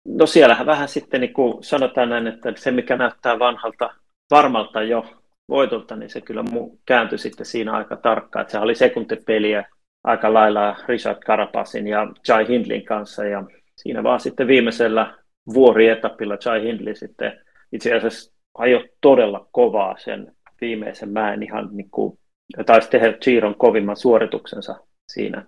No 0.08 0.26
siellähän 0.26 0.66
vähän 0.66 0.88
sitten 0.88 1.20
niin 1.20 1.32
kuin 1.32 1.64
sanotaan 1.64 2.08
näin, 2.08 2.26
että 2.26 2.52
se 2.56 2.70
mikä 2.70 2.96
näyttää 2.96 3.38
vanhalta 3.38 3.94
varmalta 4.30 4.82
jo 4.82 5.06
voitolta, 5.48 5.96
niin 5.96 6.10
se 6.10 6.20
kyllä 6.20 6.44
kääntyi 6.86 7.18
sitten 7.18 7.46
siinä 7.46 7.72
aika 7.72 7.96
tarkkaan, 7.96 8.40
että 8.40 8.52
se 8.52 8.58
oli 8.58 8.74
sekuntipeliä 8.74 9.64
aika 10.04 10.34
lailla 10.34 10.76
Richard 10.88 11.18
Carapasin 11.18 11.86
ja 11.86 12.08
Jai 12.28 12.48
Hindlin 12.48 12.84
kanssa 12.84 13.24
ja 13.24 13.44
siinä 13.76 14.02
vaan 14.02 14.20
sitten 14.20 14.46
viimeisellä 14.46 15.14
vuorietapilla 15.54 16.36
Jai 16.44 16.62
Hindli 16.62 16.94
sitten 16.94 17.40
itse 17.72 17.94
asiassa 17.94 18.34
ajoi 18.58 18.88
todella 19.00 19.48
kovaa 19.52 19.98
sen 19.98 20.32
viimeisen 20.60 21.08
mäen 21.08 21.42
ihan 21.42 21.68
niin 21.72 21.90
kuin, 21.90 22.18
taisi 22.66 22.90
tehdä 22.90 23.12
Giron 23.12 23.54
kovimman 23.54 23.96
suorituksensa 23.96 24.76
siinä. 25.08 25.46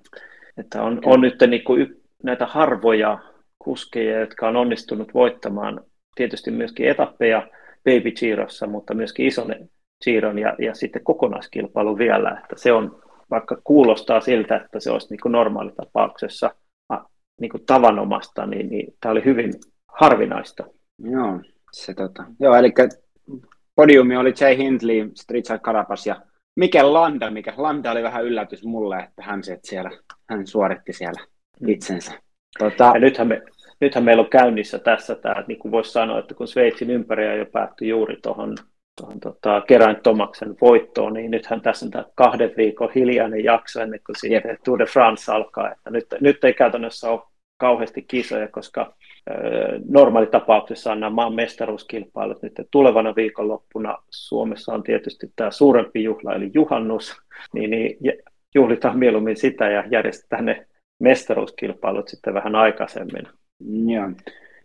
Että 0.57 0.83
on, 0.83 1.01
on 1.05 1.21
nyt 1.21 1.35
niin 1.47 1.65
kuin 1.65 2.03
näitä 2.23 2.47
harvoja 2.47 3.19
kuskeja, 3.59 4.21
jotka 4.21 4.49
on 4.49 4.57
onnistunut 4.57 5.15
voittamaan 5.15 5.81
tietysti 6.15 6.51
myöskin 6.51 6.89
etappeja 6.89 7.49
Baby 7.85 8.11
Girossa, 8.11 8.67
mutta 8.67 8.95
myöskin 8.95 9.27
ison 9.27 9.55
Giron 10.05 10.39
ja, 10.39 10.55
ja 10.59 10.75
sitten 10.75 11.05
kokonaiskilpailu 11.05 11.99
vielä, 11.99 12.31
että 12.43 12.55
se 12.57 12.73
on, 12.73 13.03
vaikka 13.31 13.59
kuulostaa 13.65 14.21
siltä, 14.21 14.57
että 14.57 14.81
se 14.81 14.91
olisi 14.91 15.09
niin 15.11 15.21
kuin 15.23 15.33
normaalitapauksessa 15.33 16.51
niin 17.41 17.51
kuin 17.51 17.67
tavanomasta, 17.67 18.47
niin, 18.47 18.69
niin 18.69 18.95
tämä 19.01 19.13
oli 19.13 19.25
hyvin 19.25 19.53
harvinaista. 19.89 20.65
Joo, 20.99 21.41
se 21.73 21.95
tota. 21.95 22.25
Joo, 22.41 22.55
eli 22.55 22.73
podiumi 23.75 24.17
oli 24.17 24.35
Jay 24.41 24.57
Hindley, 24.57 25.11
Richard 25.31 25.61
Carapaz 25.61 26.07
ja 26.07 26.17
Mikel 26.57 26.93
Landa, 26.93 27.31
mikä 27.31 27.53
Landa 27.57 27.93
oli 27.93 28.03
vähän 28.03 28.25
yllätys 28.25 28.65
mulle, 28.65 28.99
että 28.99 29.23
hän, 29.23 29.41
siellä, 29.63 29.91
hän 30.31 30.47
suoritti 30.47 30.93
siellä 30.93 31.25
mm. 31.61 31.69
itsensä. 31.69 32.13
Tota... 32.59 32.91
Ja 32.95 33.01
nythän, 33.01 33.29
me, 33.29 33.43
nythän 33.81 34.05
meillä 34.05 34.23
on 34.23 34.31
käynnissä 34.31 34.79
tässä 34.79 35.15
tämä, 35.15 35.45
niin 35.47 35.59
kuin 35.59 35.73
voisi 35.73 35.93
sanoa, 35.93 36.19
että 36.19 36.35
kun 36.35 36.49
Sveitsin 36.49 36.91
ympäri 36.91 37.39
jo 37.39 37.47
päättyi 37.47 37.89
juuri 37.89 38.17
tuohon 38.23 38.57
tuohon 39.01 39.21
tota, 39.21 39.63
Kerään 39.69 40.01
Tomaksen 40.03 40.57
voittoon, 40.61 41.13
niin 41.13 41.31
nythän 41.31 41.61
tässä 41.61 41.87
on 41.87 41.91
tämä 41.91 42.05
kahden 42.15 42.53
viikon 42.57 42.93
hiljainen 42.95 43.45
jakso 43.45 43.81
ennen 43.81 44.01
kuin 44.07 44.17
sitten 44.17 44.59
Tour 44.65 44.79
de 44.79 44.85
France 44.85 45.33
alkaa. 45.33 45.73
Että 45.73 45.91
nyt, 45.91 46.07
nyt 46.21 46.45
ei 46.45 46.55
käytännössä 46.55 47.11
ole 47.11 47.21
kauheasti 47.57 48.03
kisoja, 48.03 48.49
koska 48.49 48.95
normaalitapauksessa 49.89 50.93
on 50.93 51.01
nämä 51.01 51.11
maan 51.11 51.35
mestaruuskilpailut 51.35 52.43
nyt 52.43 52.53
tulevana 52.71 53.15
viikonloppuna 53.17 53.99
Suomessa 54.11 54.75
on 54.75 54.83
tietysti 54.83 55.33
tämä 55.37 55.51
suurempi 55.51 56.05
juhla 56.05 56.35
eli 56.35 56.51
juhannus, 56.55 57.17
niin, 57.55 57.71
niin 57.71 57.97
juhlitaan 58.55 58.99
mieluummin 58.99 59.37
sitä 59.37 59.71
ja 59.71 59.85
järjestetään 59.91 60.45
ne 60.45 60.67
mestaruuskilpailut 61.01 62.09
sitten 62.09 62.35
vähän 62.35 62.55
aikaisemmin. 62.55 63.29
Joo. 63.87 64.11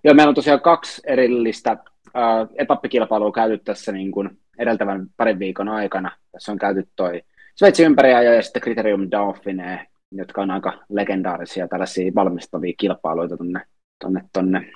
Joo, 0.03 0.13
meillä 0.13 0.29
on 0.29 0.35
tosiaan 0.35 0.61
kaksi 0.61 1.01
erillistä 1.05 1.71
äh, 1.71 2.47
etappikilpailua 2.55 3.31
käyty 3.31 3.57
tässä 3.57 3.91
niin 3.91 4.11
kuin 4.11 4.29
edeltävän 4.59 5.07
parin 5.17 5.39
viikon 5.39 5.69
aikana. 5.69 6.11
Tässä 6.31 6.51
on 6.51 6.57
käyty 6.57 6.87
toi 6.95 7.21
Sveitsin 7.55 7.85
ympäriajo 7.85 8.33
ja 8.33 8.41
sitten 8.41 8.61
Criterium 8.61 9.07
Dauphine, 9.11 9.87
jotka 10.11 10.41
on 10.41 10.51
aika 10.51 10.73
legendaarisia 10.89 11.67
tällaisia 11.67 12.11
valmistavia 12.15 12.73
kilpailuita 12.77 13.37
tuonne 13.37 13.61
tonne, 14.01 14.21
tonne 14.33 14.71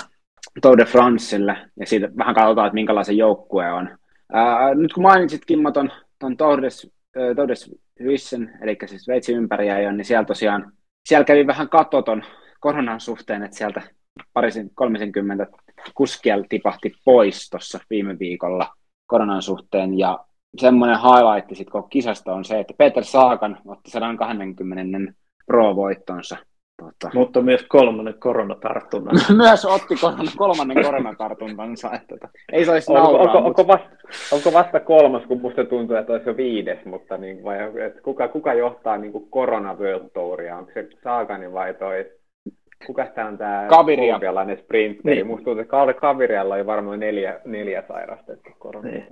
Tour 0.62 0.78
de 0.78 0.86
Francelle, 0.86 1.58
ja 1.80 1.86
siitä 1.86 2.10
vähän 2.18 2.36
katsotaan, 2.36 2.68
että 2.68 2.74
minkälaisen 2.74 3.18
joukkue 3.18 3.72
on. 3.72 3.98
Ää, 4.34 4.76
nyt 4.76 4.94
kun 4.94 5.04
mainitsit 5.04 5.46
Kimmo 5.46 5.72
ton, 5.72 5.92
ton 6.20 6.38
Tour 6.38 6.62
de, 6.62 6.68
Tour 7.36 7.48
de 7.48 7.54
Wissen, 8.04 8.58
eli 8.62 8.78
siis 8.86 9.04
Sveitsin 9.04 9.38
ympäriäjön, 9.38 9.98
niin 9.98 10.06
siellä 10.06 10.26
tosiaan, 10.26 10.74
siellä 11.06 11.26
kävi 11.26 11.48
vähän 11.48 11.70
katoton 11.70 12.24
koronan 12.60 13.00
suhteen, 13.00 13.44
että 13.44 13.58
sieltä 13.58 13.82
parisen, 14.34 14.70
30 14.76 15.48
kuskia 15.94 16.36
tipahti 16.50 16.94
pois 17.06 17.50
tuossa 17.50 17.80
viime 17.90 18.20
viikolla 18.20 18.74
koronan 19.08 19.42
suhteen, 19.42 20.00
ja 20.00 20.26
semmoinen 20.58 21.00
highlight 21.00 21.72
koko 21.72 21.88
kisasta 21.88 22.34
on 22.34 22.46
se, 22.46 22.60
että 22.60 22.74
Peter 22.78 23.04
Saakan 23.04 23.58
otti 23.66 23.92
120 23.92 25.14
pro-voittonsa 25.46 26.38
Tota... 26.78 27.12
Mutta 27.14 27.42
myös 27.42 27.64
kolmannen 27.70 28.14
koronatartunnan. 28.20 29.16
myös 29.44 29.66
otti 29.66 29.96
kolmannen 30.38 30.84
koronatartuntansa. 30.84 31.92
Että, 31.94 32.08
tota, 32.08 32.30
ei 32.52 32.66
saisi 32.66 32.92
onko, 32.92 33.04
nauraa, 33.04 33.22
onko, 33.22 33.42
mutta... 33.42 33.62
onko, 33.62 33.74
vasta, 33.74 33.98
onko, 34.32 34.54
vasta, 34.54 34.80
kolmas, 34.80 35.24
kun 35.28 35.42
musta 35.42 35.66
tuntuu, 35.66 35.96
että 35.96 36.14
olisi 36.14 36.30
jo 36.30 36.38
viides, 36.38 36.86
mutta 36.86 37.18
niin, 37.18 37.44
vai, 37.44 37.58
että 37.86 38.02
kuka, 38.02 38.28
kuka 38.28 38.54
johtaa 38.54 38.98
niin 38.98 39.12
kuin 39.12 39.30
korona 39.30 39.74
World 39.80 40.10
Touria? 40.14 40.58
Onko 40.58 40.72
se 40.74 40.88
Saagani 41.04 41.54
vai 41.54 41.74
toi 41.74 42.06
Kuka 42.86 43.06
tämä 43.06 43.28
on 43.28 43.38
tämä 43.38 43.68
kolumbialainen 43.70 44.58
sprinteri? 44.58 45.16
Niin. 45.16 45.28
Musta 45.28 45.44
tuntuu, 45.44 45.62
että 45.62 46.00
Kavirialla 46.02 46.56
oli 46.56 46.66
varmaan 46.66 47.00
neljä, 47.00 47.40
neljä 47.46 47.84
sairastettu 47.88 48.50
korona. 48.60 48.90
Niin. 48.90 49.06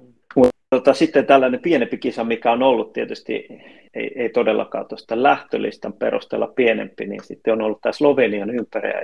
Tota, 0.73 0.93
sitten 0.93 1.25
tällainen 1.25 1.59
pienempi 1.59 1.97
kisa, 1.97 2.23
mikä 2.23 2.51
on 2.51 2.63
ollut 2.63 2.93
tietysti, 2.93 3.47
ei, 3.93 4.12
ei 4.15 4.29
todellakaan 4.29 4.88
tuosta 4.88 5.23
lähtölistan 5.23 5.93
perusteella 5.93 6.47
pienempi, 6.47 7.05
niin 7.05 7.23
sitten 7.23 7.53
on 7.53 7.62
ollut 7.62 7.81
tämä 7.81 7.93
Slovenian 7.93 8.49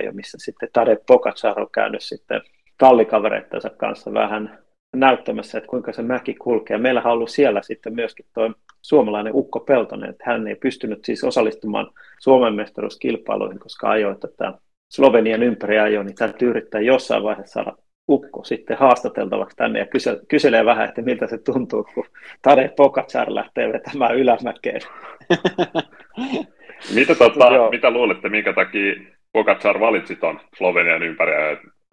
jo, 0.04 0.12
missä 0.12 0.38
sitten 0.40 0.68
Tadej 0.72 0.96
Pogacar 1.06 1.60
on 1.60 1.70
käynyt 1.74 2.02
sitten 2.02 2.40
tallikavereittensa 2.78 3.70
kanssa 3.70 4.12
vähän 4.12 4.58
näyttämässä, 4.96 5.58
että 5.58 5.68
kuinka 5.68 5.92
se 5.92 6.02
mäki 6.02 6.34
kulkee. 6.34 6.78
Meillä 6.78 7.02
on 7.04 7.12
ollut 7.12 7.30
siellä 7.30 7.62
sitten 7.62 7.94
myöskin 7.94 8.26
tuo 8.34 8.52
suomalainen 8.82 9.34
Ukko 9.34 9.60
Peltonen, 9.60 10.10
että 10.10 10.24
hän 10.26 10.48
ei 10.48 10.56
pystynyt 10.56 11.04
siis 11.04 11.24
osallistumaan 11.24 11.90
Suomen 12.20 12.54
mestaruuskilpailuihin, 12.54 13.58
koska 13.58 13.90
ajoi 13.90 14.16
tätä 14.16 14.52
Slovenian 14.88 15.42
ympäriajoa, 15.42 16.04
niin 16.04 16.14
täytyy 16.14 16.50
yrittää 16.50 16.80
jossain 16.80 17.22
vaiheessa 17.22 17.52
saada 17.52 17.76
ukko 18.10 18.44
sitten 18.44 18.76
haastateltavaksi 18.76 19.56
tänne 19.56 19.78
ja 19.78 19.86
kysel, 19.86 20.16
kyselee 20.28 20.64
vähän, 20.64 20.88
että 20.88 21.02
miltä 21.02 21.26
se 21.26 21.38
tuntuu, 21.38 21.86
kun 21.94 22.04
Tade 22.42 22.70
Pogacar 22.76 23.34
lähtee 23.34 23.72
vetämään 23.72 24.16
ylämäkeen. 24.16 24.80
mitä, 26.94 27.14
tota, 27.14 27.70
mitä 27.70 27.90
luulette, 27.90 28.28
minkä 28.28 28.52
takia 28.52 28.94
Pogacar 29.32 29.80
valitsi 29.80 30.16
tuon 30.16 30.40
Slovenian 30.56 31.02
ympäri? 31.02 31.32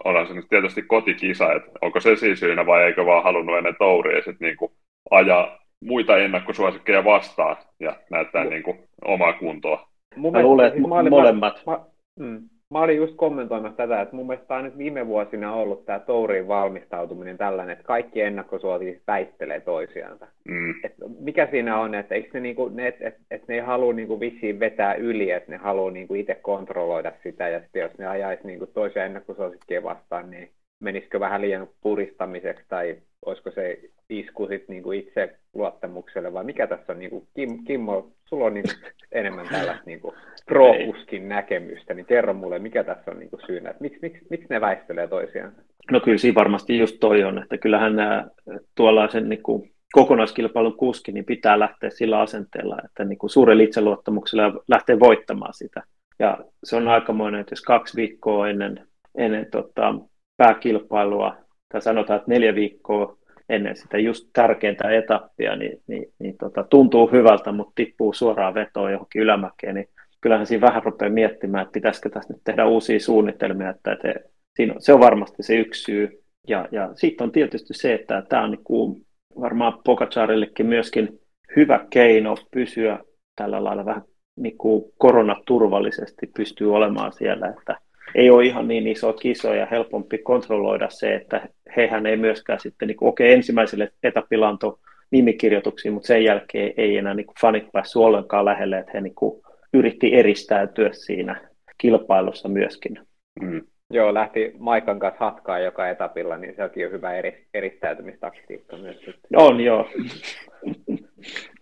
Onhan 0.04 0.26
se 0.26 0.34
nyt 0.34 0.48
tietysti 0.48 0.82
kotikisa, 0.82 1.52
että 1.52 1.70
onko 1.82 2.00
se 2.00 2.16
siis 2.16 2.40
syynä 2.40 2.66
vai 2.66 2.82
eikö 2.82 3.06
vaan 3.06 3.24
halunnut 3.24 3.58
ennen 3.58 3.76
touria 3.78 4.22
sitten 4.22 4.46
niinku 4.46 4.72
ajaa 5.10 5.58
muita 5.84 6.16
ennakkosuosikkeja 6.16 7.04
vastaan 7.04 7.56
ja 7.80 7.96
näyttää 8.10 8.44
M- 8.44 8.48
niinku 8.48 8.76
omaa 9.04 9.32
kuntoa? 9.32 9.88
Mä 10.16 10.42
luulen, 10.42 10.66
että 10.66 10.78
siis 10.78 11.10
molemmat. 11.10 11.62
Mä, 11.66 11.80
mm, 12.18 12.48
Mä 12.70 12.80
olin 12.80 12.96
just 12.96 13.14
kommentoimassa 13.16 13.76
tätä, 13.76 14.00
että 14.00 14.16
mun 14.16 14.26
mielestä 14.26 14.54
on 14.54 14.64
nyt 14.64 14.78
viime 14.78 15.06
vuosina 15.06 15.54
ollut 15.54 15.86
tämä 15.86 15.98
Touriin 15.98 16.48
valmistautuminen 16.48 17.38
tällainen, 17.38 17.72
että 17.72 17.84
kaikki 17.84 18.20
ennakkosuosikit 18.20 19.02
väittelee 19.06 19.60
toisiansa. 19.60 20.26
Mm. 20.48 20.74
Et 20.84 20.94
mikä 21.20 21.48
siinä 21.50 21.80
on, 21.80 21.94
että 21.94 22.14
eikö 22.14 22.28
ne, 22.32 22.40
niinku, 22.40 22.68
ne, 22.68 22.86
et, 22.86 22.96
et, 23.00 23.14
et 23.30 23.48
ne 23.48 23.54
ei 23.54 23.60
halua 23.60 23.92
niinku 23.92 24.20
vissiin 24.20 24.60
vetää 24.60 24.94
yli, 24.94 25.30
että 25.30 25.50
ne 25.50 25.56
haluaa 25.56 25.90
niinku 25.90 26.14
itse 26.14 26.34
kontrolloida 26.34 27.12
sitä, 27.22 27.48
ja 27.48 27.60
sitten 27.60 27.82
jos 27.82 27.98
ne 27.98 28.06
ajaisi 28.06 28.46
niinku 28.46 28.66
toisia 28.66 29.04
ennakkosuosikkia 29.04 29.82
vastaan, 29.82 30.30
niin 30.30 30.50
menisikö 30.80 31.20
vähän 31.20 31.40
liian 31.40 31.68
puristamiseksi, 31.80 32.64
tai 32.68 32.96
olisiko 33.26 33.50
se 33.50 33.80
isku 34.10 34.46
sit 34.46 34.68
niinku 34.68 34.92
itse 34.92 35.38
luottamukselle, 35.54 36.32
vai 36.32 36.44
mikä 36.44 36.66
tässä 36.66 36.92
on, 36.92 36.98
niinku, 36.98 37.28
Kim, 37.36 37.64
Kimmo, 37.64 38.12
sulla 38.24 38.44
on 38.44 38.54
niinku 38.54 38.70
enemmän 39.12 39.48
tällaista 39.48 39.82
niinku 39.86 40.14
pro-uskin 40.46 41.28
näkemystä, 41.28 41.94
niin 41.94 42.06
kerro 42.06 42.34
mulle, 42.34 42.58
mikä 42.58 42.84
tässä 42.84 43.10
on 43.10 43.18
niinku 43.18 43.38
syynä, 43.46 43.70
että 43.70 43.82
miksi, 43.82 43.98
miksi, 44.02 44.26
miksi 44.30 44.46
ne 44.50 44.60
väistelee 44.60 45.08
toisiaan? 45.08 45.52
No 45.90 46.00
kyllä 46.00 46.18
siinä 46.18 46.34
varmasti 46.34 46.78
just 46.78 46.96
toi 47.00 47.24
on, 47.24 47.42
että 47.42 47.58
kyllähän 47.58 47.96
nämä 47.96 48.26
tuollaisen 48.74 49.28
niinku 49.28 49.66
kokonaiskilpailun 49.92 50.76
kuski, 50.76 51.12
niin 51.12 51.24
pitää 51.24 51.58
lähteä 51.58 51.90
sillä 51.90 52.20
asenteella, 52.20 52.76
että 52.84 53.04
niin 53.04 53.18
kuin 53.18 53.30
suurella 53.30 53.62
itseluottamuksella 53.62 54.62
lähtee 54.68 55.00
voittamaan 55.00 55.54
sitä. 55.54 55.82
Ja 56.18 56.38
se 56.64 56.76
on 56.76 56.88
aikamoinen, 56.88 57.40
että 57.40 57.52
jos 57.52 57.62
kaksi 57.62 57.96
viikkoa 57.96 58.48
ennen, 58.48 58.86
ennen 59.18 59.50
tota, 59.50 59.94
pääkilpailua, 60.36 61.36
tai 61.68 61.82
sanotaan, 61.82 62.16
että 62.16 62.30
neljä 62.30 62.54
viikkoa 62.54 63.18
ennen 63.48 63.76
sitä 63.76 63.98
just 63.98 64.28
tärkeintä 64.32 64.90
etappia, 64.90 65.56
niin, 65.56 65.82
niin, 65.86 66.12
niin 66.18 66.36
tota, 66.36 66.64
tuntuu 66.64 67.06
hyvältä, 67.12 67.52
mutta 67.52 67.72
tippuu 67.74 68.12
suoraan 68.12 68.54
vetoon 68.54 68.92
johonkin 68.92 69.22
ylämäkeen, 69.22 69.74
niin 69.74 69.88
kyllähän 70.20 70.46
siinä 70.46 70.66
vähän 70.66 70.82
rupeaa 70.82 71.10
miettimään, 71.10 71.62
että 71.62 71.72
pitäisikö 71.72 72.10
tässä 72.10 72.32
nyt 72.32 72.42
tehdä 72.44 72.66
uusia 72.66 73.00
suunnitelmia, 73.00 73.70
että, 73.70 73.92
että 73.92 74.14
siinä, 74.56 74.74
se 74.78 74.92
on 74.92 75.00
varmasti 75.00 75.42
se 75.42 75.56
yksi 75.56 75.82
syy. 75.82 76.22
Ja, 76.48 76.68
ja 76.72 76.90
sitten 76.94 77.24
on 77.24 77.32
tietysti 77.32 77.74
se, 77.74 77.94
että 77.94 78.22
tämä 78.28 78.44
on 78.44 78.50
niin 78.50 78.64
kuin 78.64 79.06
varmaan 79.40 79.78
Pogacarillekin 79.84 80.66
myöskin 80.66 81.20
hyvä 81.56 81.86
keino 81.90 82.34
pysyä 82.50 82.98
tällä 83.36 83.64
lailla 83.64 83.84
vähän 83.84 84.02
niin 84.36 84.58
kuin 84.58 84.84
koronaturvallisesti 84.98 86.26
pystyy 86.36 86.74
olemaan 86.74 87.12
siellä, 87.12 87.48
että 87.48 87.78
ei 88.14 88.30
ole 88.30 88.44
ihan 88.44 88.68
niin 88.68 88.86
iso 88.86 89.12
kiso 89.12 89.54
ja 89.54 89.66
helpompi 89.70 90.18
kontrolloida 90.18 90.90
se, 90.90 91.14
että 91.14 91.48
hehän 91.76 92.06
ei 92.06 92.16
myöskään 92.16 92.60
sitten, 92.60 92.88
niin 92.88 92.96
kuin, 92.96 93.08
okei, 93.08 93.26
okay, 93.26 93.36
ensimmäiselle 93.36 93.92
etapilla 94.02 94.48
antoi 94.48 94.78
nimikirjoituksia, 95.10 95.92
mutta 95.92 96.06
sen 96.06 96.24
jälkeen 96.24 96.72
ei 96.76 96.96
enää 96.96 97.14
niin 97.14 97.26
kuin 97.26 97.36
fanit 97.40 97.72
päässyt 97.72 98.02
ollenkaan 98.02 98.44
lähelle, 98.44 98.78
että 98.78 98.92
he 98.94 99.00
niin 99.00 99.14
kuin, 99.14 99.42
yritti 99.74 100.14
eristäytyä 100.14 100.90
siinä 100.92 101.40
kilpailussa 101.78 102.48
myöskin. 102.48 103.00
Mm. 103.40 103.62
Joo, 103.90 104.14
lähti 104.14 104.52
Maikan 104.58 104.98
kanssa 104.98 105.24
hatkaan 105.24 105.64
joka 105.64 105.88
etapilla, 105.88 106.36
niin 106.36 106.56
se 106.56 106.64
onkin 106.64 106.82
jo 106.82 106.90
hyvä 106.90 107.14
eri, 107.14 107.46
eristäytymistaktiikka 107.54 108.76
myös. 108.76 108.96
On, 109.36 109.60
joo. 109.60 109.88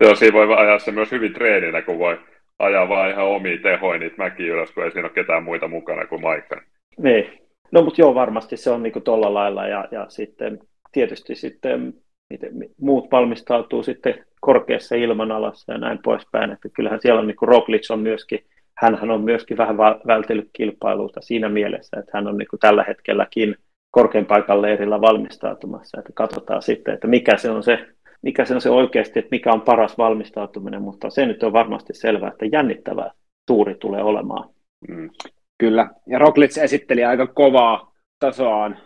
joo, 0.01 0.15
siinä 0.15 0.33
voi 0.33 0.55
ajaa 0.57 0.79
se 0.79 0.91
myös 0.91 1.11
hyvin 1.11 1.33
treeninä, 1.33 1.81
kun 1.81 1.99
voi 1.99 2.17
ajaa 2.59 2.89
vaan 2.89 3.09
ihan 3.09 3.25
omia 3.25 3.57
tehoja 3.63 3.99
niitä 3.99 4.15
mäkiä 4.17 4.53
ylös, 4.53 4.71
kun 4.71 4.83
ei 4.83 4.91
siinä 4.91 5.07
ole 5.07 5.13
ketään 5.13 5.43
muita 5.43 5.67
mukana 5.67 6.07
kuin 6.07 6.21
Maikka. 6.21 6.61
Niin. 6.97 7.47
No 7.71 7.81
mutta 7.81 8.01
joo, 8.01 8.15
varmasti 8.15 8.57
se 8.57 8.69
on 8.69 8.83
niinku 8.83 8.99
tuolla 8.99 9.33
lailla 9.33 9.67
ja, 9.67 9.87
ja 9.91 10.05
sitten 10.09 10.59
tietysti 10.91 11.35
sitten 11.35 11.93
miten 12.29 12.51
muut 12.81 13.11
valmistautuu 13.11 13.83
sitten 13.83 14.25
korkeassa 14.41 14.95
ilmanalassa 14.95 15.73
ja 15.73 15.77
näin 15.77 15.99
poispäin, 16.03 16.51
että 16.51 16.69
kyllähän 16.69 17.01
siellä 17.01 17.21
on 17.21 17.27
niin 17.27 17.37
kuin 17.37 17.49
Roglic 17.49 17.91
on 17.91 17.99
myöskin 17.99 18.39
hän 18.77 19.11
on 19.11 19.23
myöskin 19.23 19.57
vähän 19.57 19.77
vältellyt 20.07 20.49
kilpailuta 20.53 21.21
siinä 21.21 21.49
mielessä, 21.49 21.99
että 21.99 22.11
hän 22.13 22.27
on 22.27 22.37
niin 22.37 22.47
kuin 22.47 22.59
tällä 22.59 22.83
hetkelläkin 22.83 23.55
korkein 23.91 24.25
paikan 24.25 24.61
leirillä 24.61 25.01
valmistautumassa, 25.01 25.99
että 25.99 26.11
katsotaan 26.15 26.61
sitten, 26.61 26.93
että 26.93 27.07
mikä 27.07 27.37
se 27.37 27.49
on 27.49 27.63
se, 27.63 27.87
mikä 28.21 28.45
se 28.45 28.55
on 28.55 28.61
se 28.61 28.69
oikeasti, 28.69 29.19
että 29.19 29.29
mikä 29.31 29.51
on 29.53 29.61
paras 29.61 29.97
valmistautuminen, 29.97 30.81
mutta 30.81 31.09
se 31.09 31.25
nyt 31.25 31.43
on 31.43 31.53
varmasti 31.53 31.93
selvää, 31.93 32.29
että 32.29 32.45
jännittävä 32.45 33.11
tuuri 33.47 33.75
tulee 33.75 34.03
olemaan. 34.03 34.49
Mm. 34.87 35.09
Kyllä, 35.57 35.89
ja 36.07 36.19
Roglic 36.19 36.57
esitteli 36.57 37.03
aika 37.03 37.27
kovaa 37.27 37.91
tasoaan 38.19 38.77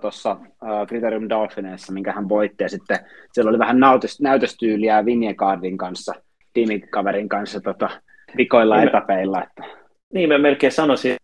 tuossa 0.00 0.34
tuota, 0.34 0.80
uh, 0.80 0.86
Criterium 0.86 1.28
Dolphineissa, 1.28 1.92
minkä 1.92 2.12
hän 2.12 2.28
voitti, 2.28 2.64
ja 2.64 2.68
sitten 2.68 2.98
siellä 3.32 3.48
oli 3.48 3.58
vähän 3.58 3.80
näytös, 3.80 4.20
näytöstyyliä 4.20 5.04
Vinjegardin 5.04 5.78
kanssa, 5.78 6.14
tiimikaverin 6.52 7.28
kanssa 7.28 7.60
tota, 7.60 7.90
vikoilla 8.36 8.76
niin 8.76 8.88
etäpeillä. 8.88 9.42
Että... 9.42 9.74
Niin, 10.14 10.28
mä 10.28 10.38
melkein 10.38 10.72
sanoisin, 10.72 11.16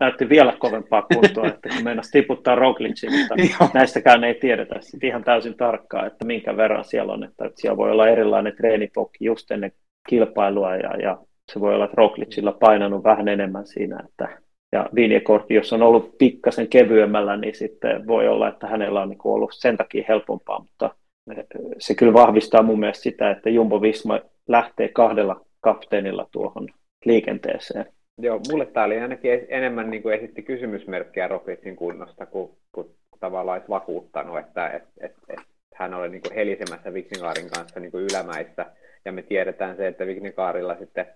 näytti 0.00 0.28
vielä 0.28 0.56
kovempaa 0.58 1.06
kuntoa, 1.14 1.46
että 1.46 1.68
kun 1.68 1.84
meinasi 1.84 2.10
tiputtaa 2.10 2.54
Roglicin, 2.54 3.10
mutta 3.18 3.34
näistäkään 3.74 4.24
ei 4.24 4.34
tiedetä 4.34 4.74
sitten 4.80 5.08
ihan 5.08 5.24
täysin 5.24 5.56
tarkkaa, 5.56 6.06
että 6.06 6.24
minkä 6.24 6.56
verran 6.56 6.84
siellä 6.84 7.12
on, 7.12 7.24
että 7.24 7.50
siellä 7.54 7.76
voi 7.76 7.90
olla 7.90 8.08
erilainen 8.08 8.56
treenipokki 8.56 9.24
just 9.24 9.50
ennen 9.50 9.72
kilpailua, 10.08 10.76
ja, 10.76 10.96
ja 10.96 11.18
se 11.52 11.60
voi 11.60 11.74
olla, 11.74 11.84
että 11.84 11.96
Roglicilla 11.96 12.52
painanut 12.52 13.04
vähän 13.04 13.28
enemmän 13.28 13.66
siinä, 13.66 14.00
että 14.08 14.28
ja 14.72 14.88
Vinjekortti, 14.94 15.54
jos 15.54 15.72
on 15.72 15.82
ollut 15.82 16.18
pikkasen 16.18 16.68
kevyemmällä, 16.68 17.36
niin 17.36 17.54
sitten 17.54 18.06
voi 18.06 18.28
olla, 18.28 18.48
että 18.48 18.66
hänellä 18.66 19.02
on 19.02 19.08
niin 19.08 19.18
ollut 19.24 19.50
sen 19.54 19.76
takia 19.76 20.04
helpompaa, 20.08 20.58
mutta 20.58 20.94
se 21.78 21.94
kyllä 21.94 22.12
vahvistaa 22.12 22.62
mun 22.62 22.80
mielestä 22.80 23.02
sitä, 23.02 23.30
että 23.30 23.50
Jumbo 23.50 23.82
Visma 23.82 24.20
lähtee 24.48 24.88
kahdella 24.88 25.40
kapteenilla 25.60 26.28
tuohon 26.30 26.68
liikenteeseen. 27.04 27.86
Joo, 28.18 28.40
mulle 28.50 28.66
tämä 28.66 28.86
oli 28.86 29.00
ainakin 29.00 29.46
enemmän 29.48 29.90
niin 29.90 30.02
kuin 30.02 30.14
esitti 30.14 30.42
kysymysmerkkiä 30.42 31.28
Roklitin 31.28 31.76
kunnosta, 31.76 32.26
kuin, 32.26 32.50
kuin 32.72 32.90
tavallaan 33.20 33.56
olisi 33.56 33.68
vakuuttanut, 33.68 34.38
että 34.38 34.68
et, 34.68 34.82
et, 35.00 35.14
et, 35.28 35.38
hän 35.74 35.94
oli 35.94 36.08
niin 36.08 36.22
kuin 36.22 36.34
helisemässä 36.34 36.92
Vignegaarin 36.92 37.50
kanssa 37.50 37.80
niin 37.80 37.90
kuin 37.90 38.04
ylämäistä, 38.10 38.66
ja 39.04 39.12
me 39.12 39.22
tiedetään 39.22 39.76
se, 39.76 39.86
että 39.86 40.06
Vignegaarilla 40.06 40.76
sitten, 40.76 41.06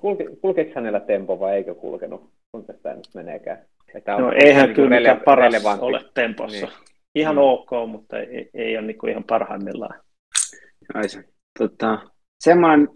kulke, 0.00 0.24
kulkeeko 0.40 0.72
hänellä 0.74 1.00
tempo 1.00 1.40
vai 1.40 1.56
eikö 1.56 1.74
kulkenut? 1.74 2.30
Kuinka 2.52 2.72
tämä 2.72 2.94
nyt 2.94 3.08
meneekään? 3.14 3.58
Että 3.94 4.18
no 4.18 4.32
eihän 4.44 4.66
niin 4.66 4.74
kyllä 4.74 4.98
rele- 4.98 5.22
paras 5.24 5.52
relevantti. 5.52 5.84
ole 5.84 6.00
tempossa. 6.14 6.66
Niin. 6.66 6.76
Ihan 7.14 7.34
mm. 7.34 7.42
ok, 7.42 7.70
mutta 7.86 8.18
ei, 8.18 8.50
ei 8.54 8.78
ole 8.78 8.86
niin 8.86 8.98
kuin 8.98 9.10
ihan 9.10 9.24
parhaimmillaan. 9.24 10.00
Ai 10.94 11.08
se. 11.08 11.24
Tota, 11.58 11.98
semmoinen, 12.40 12.88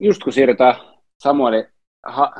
just 0.00 0.22
kun 0.22 0.32
siirrytään 0.32 0.74
Samueli 1.22 1.64
ha, 2.06 2.34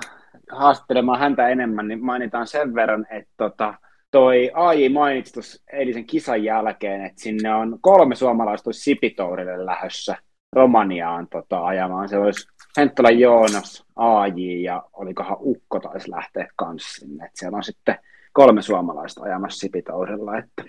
haastattelemaan 0.53 1.19
häntä 1.19 1.49
enemmän, 1.49 1.89
niin 1.89 2.05
mainitaan 2.05 2.47
sen 2.47 2.75
verran, 2.75 3.07
että 3.11 3.33
tota, 3.37 3.75
toi 4.11 4.51
AI 4.55 4.89
mainitsi 4.89 5.33
tuossa 5.33 5.65
eilisen 5.73 6.07
kisan 6.07 6.45
jälkeen, 6.45 7.05
että 7.05 7.23
sinne 7.23 7.55
on 7.55 7.79
kolme 7.81 8.15
suomalaista 8.15 8.73
Sipitourille 8.73 9.67
lähdössä 9.67 10.17
Romaniaan 10.53 11.29
tota, 11.29 11.65
ajamaan. 11.65 12.09
Se 12.09 12.19
olisi 12.19 12.49
Henttola 12.77 13.11
Joonas, 13.11 13.85
AJ 13.97 14.63
ja 14.63 14.83
olikohan 14.93 15.37
Ukko 15.41 15.81
taisi 15.81 16.11
lähteä 16.11 16.49
kanssa 16.57 17.01
sinne. 17.01 17.25
Et 17.25 17.31
siellä 17.35 17.57
on 17.57 17.65
sitten 17.65 17.99
kolme 18.33 18.63
suomalaista 18.63 19.23
ajamassa 19.23 19.59
Sipitourilla, 19.59 20.39
että 20.39 20.65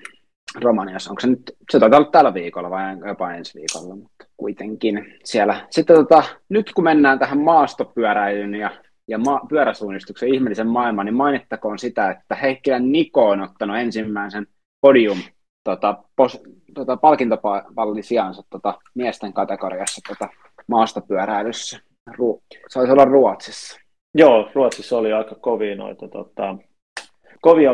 Romaniassa, 0.56 1.10
onko 1.10 1.20
se 1.20 1.28
nyt, 1.28 1.56
se 1.72 1.80
taitaa 1.80 2.00
olla 2.00 2.10
tällä 2.12 2.34
viikolla 2.34 2.70
vai 2.70 2.98
jopa 3.08 3.34
ensi 3.34 3.60
viikolla, 3.60 3.96
mutta 3.96 4.26
kuitenkin 4.38 5.16
siellä. 5.24 5.68
Sitten 5.70 5.96
tota, 5.96 6.24
nyt 6.50 6.74
kun 6.74 6.84
mennään 6.84 7.20
tähän 7.20 7.40
maastopyöräilyyn 7.40 8.56
ja, 8.56 8.72
ja 9.08 9.18
ma- 9.18 9.42
pyöräsuunnistuksen 9.50 10.34
ihmeellisen 10.34 10.68
maailmaan, 10.68 11.06
niin 11.06 11.16
mainittakoon 11.16 11.80
sitä, 11.80 12.12
että 12.12 12.36
Heikkilän 12.36 12.92
Niko 12.92 13.30
on 13.30 13.42
ottanut 13.42 13.78
ensimmäisen 13.78 14.48
podium 14.82 15.18
tota, 15.64 16.04
pos, 16.16 16.42
tota, 16.74 16.98
palkintopallin 16.98 18.04
sijansa 18.04 18.44
tota, 18.50 18.80
miesten 18.96 19.34
kategoriassa 19.34 20.02
tota, 20.08 20.30
maastopyöräilyssä. 20.68 21.80
Ru- 22.12 22.42
saisi 22.70 22.92
olla 22.92 23.06
Ruotsissa. 23.06 23.80
Joo, 24.16 24.50
Ruotsissa 24.56 24.98
oli 24.98 25.14
aika 25.14 25.36
kovia 25.36 25.76
noita 25.76 26.08
tota, 26.08 26.58
kovia 27.42 27.72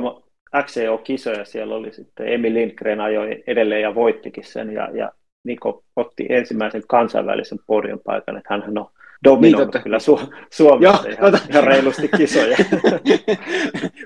XCO-kisoja. 0.64 1.46
Siellä 1.46 1.76
oli 1.76 1.94
sitten 1.94 2.34
Emil 2.34 2.54
Lindgren 2.54 3.02
ajoi 3.02 3.44
edelleen 3.48 3.82
ja 3.82 3.96
voittikin 3.96 4.44
sen. 4.44 4.74
Ja, 4.74 4.90
ja 4.94 5.12
Niko 5.44 5.84
otti 5.96 6.26
ensimmäisen 6.30 6.84
kansainvälisen 6.88 7.60
podion 7.68 8.00
paikan, 8.06 8.38
että 8.38 8.54
hän 8.54 8.78
on 8.78 8.90
dominoinut 9.24 9.74
niin, 9.74 9.84
kyllä 9.84 9.98
Su- 9.98 10.36
Suomessa 10.52 11.08
joo, 11.08 11.14
ihan, 11.14 11.32
tota... 11.32 11.46
ihan 11.50 11.64
reilusti 11.64 12.08
kisoja. 12.18 12.58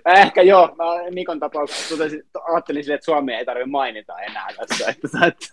Ehkä 0.21 0.41
joo, 0.41 0.75
mä 0.77 1.09
Nikon 1.11 1.39
tapauksessa 1.39 1.95
totesin, 1.95 2.23
ajattelin 2.47 2.83
sille, 2.83 2.95
että 2.95 3.05
Suomi 3.05 3.33
ei 3.33 3.45
tarvitse 3.45 3.69
mainita 3.69 4.19
enää 4.19 4.47
tässä. 4.57 4.89
Että, 4.89 5.27
että. 5.27 5.45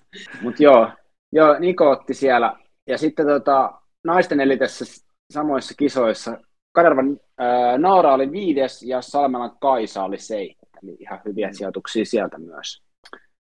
Mutta 0.42 0.62
joo, 0.62 0.90
joo, 1.32 1.58
Niko 1.58 1.90
otti 1.90 2.14
siellä. 2.14 2.56
Ja 2.86 2.98
sitten 2.98 3.26
tota, 3.26 3.72
naisten 4.04 4.40
elitessä 4.40 5.02
samoissa 5.32 5.74
kisoissa 5.78 6.38
Kadervan 6.76 7.20
äh, 7.40 7.78
Naara 7.78 8.14
oli 8.14 8.32
viides 8.32 8.82
ja 8.82 9.02
Salmelan 9.02 9.56
Kaisa 9.60 10.04
oli 10.04 10.18
seitsemän. 10.18 10.65
Eli 10.82 10.96
ihan 11.00 11.20
hyviä 11.24 11.52
sijoituksia 11.52 12.04
sieltä 12.04 12.38
myös. 12.38 12.82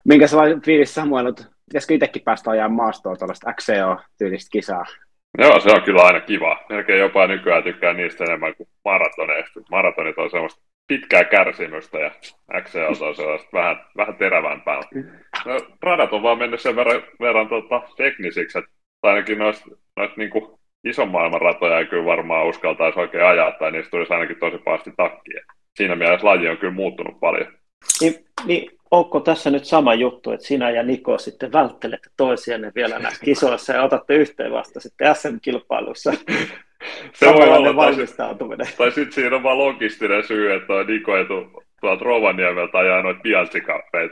Minkä 0.04 0.26
sellainen 0.26 0.62
fiilis 0.62 0.94
Samuel, 0.94 1.32
pitäisikö 1.66 1.94
itsekin 1.94 2.22
päästä 2.22 2.50
ajaa 2.50 2.68
maastoa 2.68 3.16
tuollaista 3.16 3.52
XCO-tyylistä 3.52 4.48
kisaa? 4.52 4.84
Joo, 5.38 5.60
se 5.60 5.70
on 5.70 5.82
kyllä 5.82 6.02
aina 6.02 6.20
kiva. 6.20 6.64
Melkein 6.68 7.00
jopa 7.00 7.26
nykyään 7.26 7.62
tykkää 7.62 7.92
niistä 7.92 8.24
enemmän 8.24 8.54
kuin 8.54 8.68
maratoneista. 8.84 9.60
Maratonit 9.70 10.18
on 10.18 10.30
semmoista 10.30 10.62
pitkää 10.86 11.24
kärsimystä 11.24 11.98
ja 11.98 12.10
XCO 12.62 13.06
on 13.06 13.16
sellaista 13.16 13.48
vähän, 13.52 13.76
vähän 13.96 14.16
terävämpää. 14.16 14.80
No, 15.46 15.60
radat 15.82 16.12
on 16.12 16.22
vaan 16.22 16.38
mennyt 16.38 16.60
sen 16.60 16.76
verran, 16.76 17.02
verran 17.20 17.48
tota, 17.48 17.82
teknisiksi, 17.96 18.58
että 18.58 18.70
ainakin 19.02 19.38
noista, 19.38 19.70
noista 19.96 20.16
niin 20.16 20.30
kuin 20.30 20.58
ison 20.84 21.10
maailman 21.10 21.40
ratoja 21.40 21.78
ei 21.78 21.86
kyllä 21.86 22.04
varmaan 22.04 22.46
uskaltaisi 22.46 23.00
oikein 23.00 23.24
ajaa, 23.24 23.52
tai 23.52 23.70
niistä 23.70 23.90
tulisi 23.90 24.12
ainakin 24.12 24.38
tosi 24.40 24.58
pahasti 24.58 24.92
takkia. 24.96 25.40
Siinä 25.76 25.96
mielessä 25.96 26.26
laji 26.26 26.48
on 26.48 26.56
kyllä 26.56 26.72
muuttunut 26.72 27.20
paljon. 27.20 27.52
Niin, 28.00 28.14
niin 28.44 28.70
onko 28.90 29.20
tässä 29.20 29.50
nyt 29.50 29.64
sama 29.64 29.94
juttu, 29.94 30.30
että 30.30 30.46
sinä 30.46 30.70
ja 30.70 30.82
Niko 30.82 31.18
sitten 31.18 31.52
välttelette 31.52 32.10
toisianne 32.16 32.72
vielä 32.74 32.98
näissä 32.98 33.24
kisoissa 33.24 33.72
ja 33.72 33.82
otatte 33.82 34.14
yhteen 34.14 34.52
vasta 34.52 34.80
sitten 34.80 35.14
SM-kilpailussa? 35.14 36.12
Se 37.12 37.26
voi 37.26 37.48
olla 37.48 37.76
valmistautuminen. 37.76 38.66
Tai, 38.66 38.76
tai 38.76 38.90
sitten 38.90 39.12
siinä 39.12 39.36
on 39.36 39.42
vaan 39.42 39.58
logistinen 39.58 40.24
syy, 40.24 40.54
että 40.54 40.66
toi 40.66 40.84
Niko 40.84 41.16
ei 41.16 41.24
tule 41.24 41.46
tuolta 41.80 42.04
Rovaniemeltä 42.04 42.78
ajaa 42.78 43.02
noita 43.02 43.20
piantsikappeja 43.20 44.08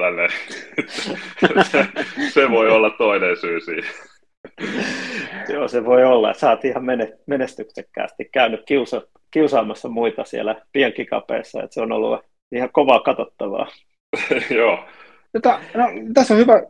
se, 1.71 1.87
se 2.31 2.51
voi 2.51 2.71
olla 2.71 2.91
toinen 2.91 3.37
syy 3.37 3.61
siihen. 3.61 3.91
Joo, 5.49 5.69
se 5.69 5.85
voi 5.85 6.05
olla. 6.05 6.35
Sä 6.35 6.51
oot 6.51 6.65
ihan 6.65 6.83
menestyksekkäästi 7.27 8.29
käynyt 8.33 8.65
kiusaamassa 9.35 9.89
muita 9.89 10.25
siellä 10.25 10.63
pienkikapeissa, 10.73 11.63
että 11.63 11.75
se 11.75 11.81
on 11.81 11.93
ollut 11.93 12.21
ihan 12.53 12.73
kovaa 12.73 13.01
katsottavaa. 13.01 13.67
Joo. 14.59 14.79
Tota, 15.33 15.61
no, 15.75 15.85
tässä 16.15 16.35
on 16.35 16.41
hyvä 16.41 16.63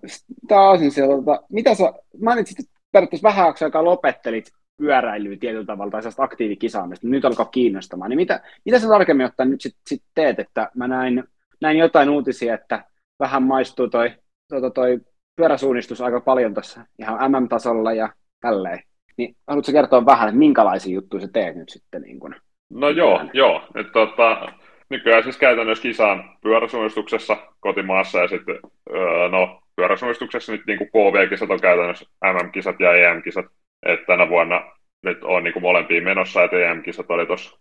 tämä 0.49 0.71
asia 0.71 0.91
siellä. 0.91 1.17
Tota, 1.17 1.43
mitä 1.49 1.75
sä 1.75 1.93
mainitsit, 2.23 2.61
että 2.61 2.81
periaatteessa 2.93 3.29
vähän 3.29 3.55
aikaa 3.63 3.85
lopettelit 3.85 4.51
pyöräilyä 4.77 5.37
tietyllä 5.41 5.65
tavalla 5.65 5.91
tai 5.91 6.03
sellaista 6.03 6.23
aktiivikisaamista, 6.23 7.09
nyt 7.09 7.25
alkaa 7.25 7.47
kiinnostamaan, 7.47 8.11
niin 8.11 8.17
mitä, 8.17 8.43
mitä 8.65 8.79
sä 8.79 8.89
tarkemmin 8.89 9.27
ottaen 9.27 9.51
nyt 9.51 9.61
sitten 9.61 9.83
sit 9.89 10.03
teet, 10.15 10.39
että 10.39 10.71
mä 10.75 10.89
näin, 10.89 11.25
näin 11.61 11.79
jotain 11.79 12.11
uutisia, 12.11 12.55
että 12.55 12.85
vähän 13.21 13.43
maistuu 13.43 13.89
toi, 13.89 14.11
toi, 14.49 14.71
toi 14.71 15.01
pyöräsuunnistus 15.37 16.01
aika 16.01 16.21
paljon 16.21 16.55
tuossa 16.55 16.81
ihan 16.99 17.33
MM-tasolla 17.33 17.93
ja 17.93 18.13
tälleen. 18.41 18.83
Niin 19.17 19.37
haluatko 19.47 19.73
kertoa 19.73 20.07
vähän, 20.07 20.29
että 20.29 20.39
minkälaisia 20.39 20.95
juttuja 20.95 21.21
sä 21.21 21.29
teet 21.33 21.57
nyt 21.57 21.69
sitten? 21.69 22.03
Niin 22.03 22.21
kun, 22.21 22.35
no 22.71 22.89
joo, 22.89 23.21
joo. 23.33 23.63
Et, 23.75 23.93
tota, 23.93 24.53
nykyään 24.91 25.23
siis 25.23 25.39
käytännössä 25.39 25.83
kisaan 25.83 26.37
pyöräsuunnistuksessa 26.43 27.37
kotimaassa 27.61 28.19
ja 28.19 28.29
sitten 28.29 28.59
öö, 28.91 29.29
no, 29.29 29.61
pyöräsuunnistuksessa 29.77 30.53
nyt 30.53 30.67
niin 30.67 30.79
KV-kisat 30.79 31.51
on 31.51 31.61
käytännössä 31.61 32.07
MM-kisat 32.25 32.81
ja 32.81 32.95
EM-kisat. 32.95 33.47
Et 33.87 34.07
tänä 34.07 34.29
vuonna 34.29 34.73
nyt 35.03 35.25
on 35.25 35.45
niin 35.45 35.53
kuin 35.53 35.63
molempia 35.63 36.03
menossa, 36.03 36.45
että 36.45 36.71
EM-kisat 36.71 37.11
oli 37.11 37.27
tuossa 37.27 37.59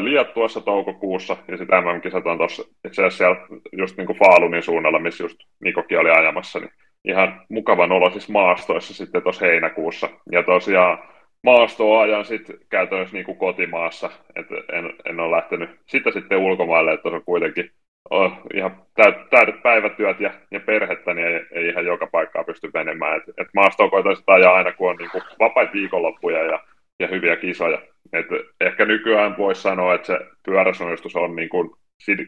Liattuassa 0.00 0.60
toukokuussa, 0.60 1.36
ja 1.48 1.56
sitten 1.56 1.84
MM-kisat 1.84 2.26
on 2.26 2.38
tuossa 2.38 2.62
itse 2.84 3.02
asiassa 3.02 3.18
siellä 3.18 3.36
just 3.72 3.96
niin 3.96 4.06
kuin 4.06 4.18
Faalunin 4.18 4.62
suunnalla, 4.62 4.98
missä 4.98 5.24
just 5.24 5.38
Nikokin 5.64 5.98
oli 5.98 6.10
ajamassa, 6.10 6.58
niin 6.58 6.70
ihan 7.04 7.42
mukavan 7.48 7.92
oloisissa 7.92 8.32
maastoissa 8.32 8.94
sitten 8.94 9.22
tuossa 9.22 9.46
heinäkuussa. 9.46 10.08
Ja 10.32 10.42
tosiaan 10.42 10.98
maastoa 11.42 12.00
ajan 12.00 12.24
sitten 12.24 12.58
käytännössä 12.68 13.16
niin 13.16 13.26
kuin 13.26 13.38
kotimaassa, 13.38 14.10
että 14.36 14.54
en, 14.72 14.92
en 15.04 15.20
ole 15.20 15.36
lähtenyt 15.36 15.70
sitä 15.86 16.10
sitten 16.10 16.38
ulkomaille, 16.38 16.92
että 16.92 17.08
on 17.08 17.24
kuitenkin 17.24 17.70
oh, 18.10 18.32
ihan 18.54 18.82
täydet 19.30 19.62
päivätyöt 19.62 20.20
ja, 20.20 20.30
ja 20.50 20.60
perhettä, 20.60 21.14
niin 21.14 21.26
ei, 21.26 21.46
ei, 21.52 21.68
ihan 21.68 21.86
joka 21.86 22.06
paikkaa 22.06 22.44
pysty 22.44 22.70
menemään. 22.74 23.16
Et, 23.16 23.24
et 23.38 23.48
maastoa 23.54 23.90
koitan 23.90 24.16
ajaa 24.26 24.54
aina, 24.54 24.72
kun 24.72 24.90
on 24.90 24.96
niin 24.96 25.10
kuin 25.10 25.22
vapaita 25.38 25.72
viikonloppuja 25.72 26.44
ja, 26.44 26.64
ja 27.00 27.08
hyviä 27.08 27.36
kisoja. 27.36 27.78
Et 28.12 28.26
ehkä 28.60 28.84
nykyään 28.84 29.38
voisi 29.38 29.62
sanoa, 29.62 29.94
että 29.94 30.06
se 30.06 30.18
pyöräsuunnistus 30.44 31.16
on 31.16 31.36
niin 31.36 31.48
kuin, 31.48 31.70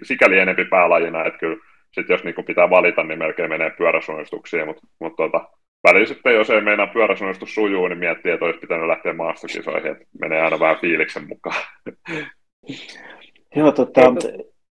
sikäli 0.02 0.38
enempi 0.38 0.64
päälajina, 0.64 1.24
että 1.24 1.38
kyllä 1.38 1.56
sit 1.92 2.08
jos 2.08 2.24
niin 2.24 2.34
kuin 2.34 2.44
pitää 2.44 2.70
valita, 2.70 3.02
niin 3.02 3.18
melkein 3.18 3.50
menee 3.50 3.70
pyöräsuunnistuksiin, 3.70 4.66
mutta 4.66 4.86
mut 5.00 5.16
tota, 5.16 5.48
välillä 5.84 6.06
sitten, 6.06 6.34
jos 6.34 6.50
ei 6.50 6.60
meinaa 6.60 6.86
pyöräsuunnistus 6.86 7.54
sujuu, 7.54 7.88
niin 7.88 7.98
miettii, 7.98 8.32
että 8.32 8.44
olisi 8.44 8.60
pitänyt 8.60 8.86
lähteä 8.86 9.12
maastokisoihin, 9.12 9.92
että 9.92 10.04
menee 10.20 10.40
aina 10.40 10.60
vähän 10.60 10.80
fiiliksen 10.80 11.28
mukaan. 11.28 11.62
Joo, 13.56 13.72
tota, 13.72 14.00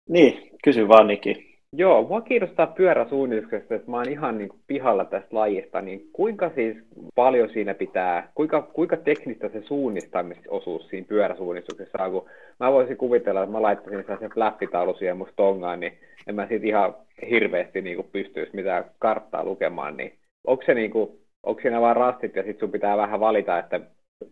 niin, 0.09 0.49
kysy 0.63 0.87
vaan 0.87 1.07
Niki. 1.07 1.49
Joo, 1.73 2.07
mua 2.07 2.21
kiinnostaa 2.21 2.67
pyöräsuunnituksesta, 2.67 3.75
että 3.75 3.91
mä 3.91 3.97
oon 3.97 4.09
ihan 4.09 4.37
niin 4.37 4.49
kuin 4.49 4.61
pihalla 4.67 5.05
tästä 5.05 5.27
lajista, 5.31 5.81
niin 5.81 6.09
kuinka 6.13 6.51
siis 6.55 6.77
paljon 7.15 7.49
siinä 7.49 7.73
pitää, 7.73 8.31
kuinka, 8.35 8.61
kuinka 8.61 8.97
teknistä 8.97 9.49
se 9.49 9.61
suunnistamisosuus 9.61 10.87
siinä 10.87 11.07
pyöräsuunnistuksessa 11.07 12.03
on, 12.03 12.11
kun 12.11 12.29
mä 12.59 12.71
voisin 12.71 12.97
kuvitella, 12.97 13.43
että 13.43 13.51
mä 13.51 13.61
laittaisin 13.61 14.05
sen 14.19 14.29
flappitaulu 14.33 14.93
siihen 14.93 15.17
musta 15.17 15.33
tongaan, 15.35 15.79
niin 15.79 15.93
en 16.27 16.35
mä 16.35 16.47
siitä 16.47 16.65
ihan 16.67 16.95
hirveästi 17.29 17.81
niin 17.81 17.95
kuin 17.95 18.09
pystyisi 18.11 18.55
mitään 18.55 18.85
karttaa 18.99 19.45
lukemaan, 19.45 19.97
niin 19.97 20.13
onko 20.49 20.63
se 20.65 20.89
kuin, 20.89 21.09
onko 21.43 21.61
siinä 21.61 21.81
vaan 21.81 21.95
rastit 21.95 22.35
ja 22.35 22.43
sitten 22.43 22.59
sun 22.59 22.71
pitää 22.71 22.97
vähän 22.97 23.19
valita, 23.19 23.59
että 23.59 23.79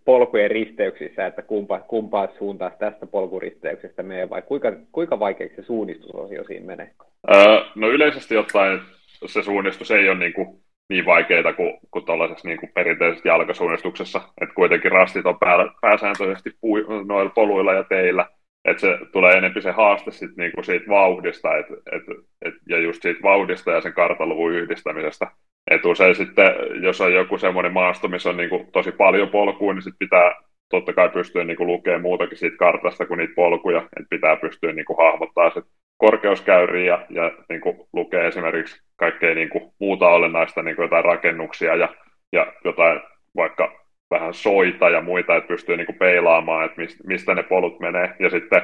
polkujen 0.06 0.52
risteyksissä, 0.52 1.26
että 1.26 1.42
kumpa, 1.42 1.80
kumpaa 1.80 2.28
suuntaan 2.38 2.72
tästä 2.80 3.08
polkuristeyksestä 3.08 4.04
menee, 4.04 4.30
vai 4.30 4.42
kuinka, 4.42 4.74
kuinka 4.92 5.20
vaikeaksi 5.20 5.56
se 5.56 5.64
suunnistusosio 5.64 6.44
siinä 6.44 6.66
menee? 6.66 6.92
Öö, 7.36 7.60
no 7.76 7.90
yleisesti 7.90 8.38
ottaen 8.38 8.80
se 9.26 9.44
suunnistus 9.44 9.92
ei 9.92 10.10
ole 10.10 10.20
niin, 10.20 10.34
kuin 10.34 10.48
niin 10.90 11.06
vaikeaa 11.06 11.54
kuin, 11.54 11.74
kuin 11.92 12.06
tuollaisessa 12.06 12.48
niin 12.48 12.60
kuin 12.60 12.72
perinteisessä 12.76 13.30
jalkasuunnistuksessa, 13.30 14.22
että 14.42 14.56
kuitenkin 14.56 14.92
rastit 14.92 15.26
on 15.26 15.40
pää, 15.40 15.58
pääsääntöisesti 15.82 16.52
pui, 16.62 16.86
noilla 17.06 17.32
poluilla 17.36 17.74
ja 17.74 17.84
teillä, 17.84 18.26
että 18.66 18.82
se 18.82 18.98
tulee 19.12 19.34
enempi 19.34 19.62
se 19.62 19.72
haaste 19.72 20.12
sit 20.12 20.38
niin 20.38 20.52
kuin 20.52 20.66
siitä 20.66 20.88
vauhdista, 20.88 21.58
et, 21.58 21.66
et, 21.92 22.04
et, 22.42 22.54
ja 22.70 22.80
just 22.80 23.02
siitä 23.02 23.24
vauhdista 23.24 23.72
ja 23.72 23.82
sen 23.82 23.94
kartaluvun 23.94 24.54
yhdistämisestä, 24.54 25.28
et 25.72 25.86
usein 25.86 26.16
sitten, 26.16 26.52
jos 26.82 27.02
on 27.02 27.14
joku 27.14 27.38
semmoinen 27.38 27.74
maasto, 27.74 28.08
missä 28.08 28.30
on 28.30 28.38
niin 28.38 28.50
kuin 28.50 28.72
tosi 28.72 28.92
paljon 28.92 29.30
polkuja, 29.30 29.74
niin 29.74 29.82
sitten 29.82 30.00
pitää 30.00 30.36
totta 30.70 30.94
kai 30.94 31.10
pystyä 31.10 31.44
niin 31.44 31.58
kuin 31.58 31.68
lukemaan 31.68 32.02
muutakin 32.02 32.38
siitä 32.38 32.58
kartasta 32.58 33.06
kuin 33.06 33.18
niitä 33.18 33.34
polkuja, 33.36 33.78
että 33.78 34.10
pitää 34.10 34.36
pystyä 34.36 34.72
niin 34.72 34.86
kuin 34.86 34.98
hahmottaa 34.98 35.50
se 35.50 35.62
korkeuskäyriä 35.98 36.86
ja, 36.86 37.06
ja 37.10 37.32
niin 37.50 37.62
kuin 37.62 37.78
lukee 37.94 38.28
esimerkiksi 38.28 38.82
kaikkea 38.96 39.36
niin 39.36 39.50
kuin 39.50 39.72
muuta 39.80 40.10
olennaista, 40.10 40.64
niin 40.64 40.76
kuin 40.76 40.84
jotain 40.84 41.06
rakennuksia 41.06 41.76
ja, 41.76 41.90
ja 42.34 42.54
jotain 42.64 43.02
vaikka 43.36 43.88
vähän 44.12 44.34
soita 44.34 44.90
ja 44.90 45.02
muita, 45.02 45.36
että 45.36 45.48
pystyy 45.48 45.78
niin 45.78 45.86
kuin 45.86 45.98
peilaamaan, 45.98 46.66
että 46.66 46.82
mistä 47.08 47.36
ne 47.36 47.44
polut 47.44 47.80
menee. 47.80 48.16
Ja 48.20 48.30
sitten 48.30 48.62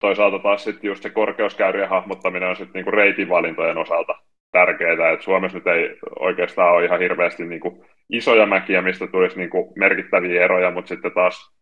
toisaalta 0.00 0.38
taas 0.38 0.64
sitten 0.64 0.88
just 0.88 1.02
se 1.02 1.10
korkeuskäyrien 1.10 1.88
hahmottaminen 1.88 2.48
on 2.48 2.56
sitten 2.56 2.72
niin 2.74 2.84
kuin 2.84 2.94
reitinvalintojen 2.94 3.78
osalta 3.78 4.14
tärkeää, 4.52 5.10
että 5.12 5.24
Suomessa 5.24 5.58
nyt 5.58 5.66
ei 5.66 5.98
oikeastaan 6.18 6.74
ole 6.74 6.84
ihan 6.84 7.00
hirveästi 7.00 7.44
niin 7.44 7.60
kuin 7.60 7.84
isoja 8.10 8.46
mäkiä, 8.46 8.82
mistä 8.82 9.06
tulisi 9.06 9.38
niin 9.38 9.50
kuin 9.50 9.72
merkittäviä 9.76 10.44
eroja, 10.44 10.70
mutta 10.70 10.88
sitten 10.88 11.12
taas 11.12 11.58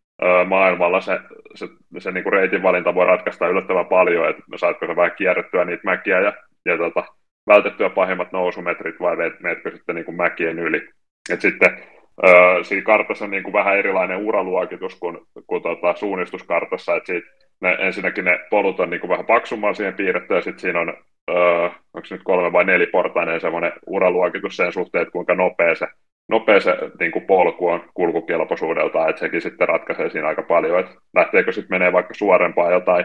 maailmalla 0.46 1.00
se, 1.00 1.20
se, 1.54 1.68
se 1.98 2.12
niin 2.12 2.24
kuin 2.24 2.32
reitin 2.32 2.62
valinta 2.62 2.94
voi 2.94 3.06
ratkaista 3.06 3.48
yllättävän 3.48 3.86
paljon, 3.86 4.28
että 4.28 4.42
saatko 4.56 4.86
se 4.86 4.96
vähän 4.96 5.14
kierrettyä 5.16 5.64
niitä 5.64 5.84
mäkiä 5.84 6.20
ja, 6.20 6.32
ja 6.64 6.78
tota, 6.78 7.04
vältettyä 7.46 7.90
pahimmat 7.90 8.32
nousumetrit 8.32 9.00
vai 9.00 9.16
meetkö 9.40 9.70
sitten 9.70 9.94
niin 9.94 10.04
kuin 10.04 10.16
mäkien 10.16 10.58
yli. 10.58 10.88
Et 11.32 11.40
sitten 11.40 11.78
ö, 12.26 12.64
siinä 12.64 12.82
kartassa 12.82 13.24
on 13.24 13.30
niin 13.30 13.42
kuin 13.42 13.52
vähän 13.52 13.78
erilainen 13.78 14.18
uraluokitus 14.18 14.94
kuin, 14.94 15.18
kuin 15.46 15.62
tota, 15.62 15.94
suunnistuskartassa, 15.94 16.96
että 16.96 17.12
ne, 17.60 17.76
ensinnäkin 17.78 18.24
ne 18.24 18.40
polut 18.50 18.80
on 18.80 18.90
niin 18.90 19.00
kuin 19.00 19.10
vähän 19.10 19.26
paksumman 19.26 19.74
siihen 19.74 19.94
piirretty 19.94 20.34
ja 20.34 20.40
sitten 20.40 20.60
siinä 20.60 20.80
on 20.80 20.94
öö, 21.30 21.68
onko 21.96 22.08
nyt 22.10 22.20
kolme 22.24 22.52
vai 22.52 22.64
neliportainen 22.64 23.40
semmoinen 23.40 23.72
uraluokitus 23.86 24.56
sen 24.56 24.72
suhteen, 24.72 25.02
että 25.02 25.12
kuinka 25.12 25.34
nopea 25.34 25.74
se, 25.74 25.86
nopea 26.28 26.60
se 26.60 26.76
niin 27.00 27.12
kuin 27.12 27.24
polku 27.24 27.68
on 27.68 27.84
kulkukelpoisuudelta, 27.94 29.08
että 29.08 29.20
sekin 29.20 29.40
sitten 29.40 29.68
ratkaisee 29.68 30.10
siinä 30.10 30.28
aika 30.28 30.42
paljon, 30.42 30.80
että 30.80 30.94
lähteekö 31.14 31.52
sitten 31.52 31.74
menee 31.74 31.92
vaikka 31.92 32.14
suorempaa 32.14 32.72
jotain 32.72 33.04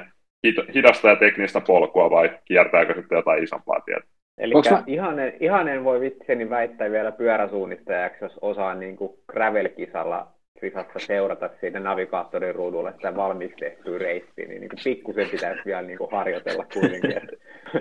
hidasta 0.74 1.10
ja 1.10 1.16
teknistä 1.16 1.62
polkua 1.62 2.10
vai 2.10 2.30
kiertääkö 2.46 2.94
sitten 2.94 3.16
jotain 3.16 3.44
isompaa 3.44 3.82
tietä. 3.82 4.08
Eli 4.38 4.54
mä... 4.54 4.84
ihanen, 4.88 5.34
ihanen 5.40 5.84
voi 5.84 6.00
vitseni 6.00 6.50
väittää 6.50 6.92
vielä 6.92 7.12
pyöräsuunnistajaksi, 7.12 8.26
jos 8.26 8.40
osaa 8.42 8.76
niin 8.76 8.96
kuin 8.96 9.12
gravel-kisalla 9.32 10.28
risassa 10.62 11.00
seurata 11.00 11.50
siinä 11.60 11.80
navigaattorin 11.80 12.56
ruudulla 12.56 12.92
sitä 12.92 13.16
valmiiksi 13.16 13.58
tehtyä 13.58 13.98
reissiä, 13.98 14.48
niin, 14.48 14.62
niin 14.62 14.70
pikkusen 14.84 15.30
pitäisi 15.30 15.62
vielä 15.66 15.82
niin 15.82 15.98
kuin 15.98 16.12
harjoitella 16.12 16.66
kuitenkin. 16.74 17.18
Että 17.18 17.36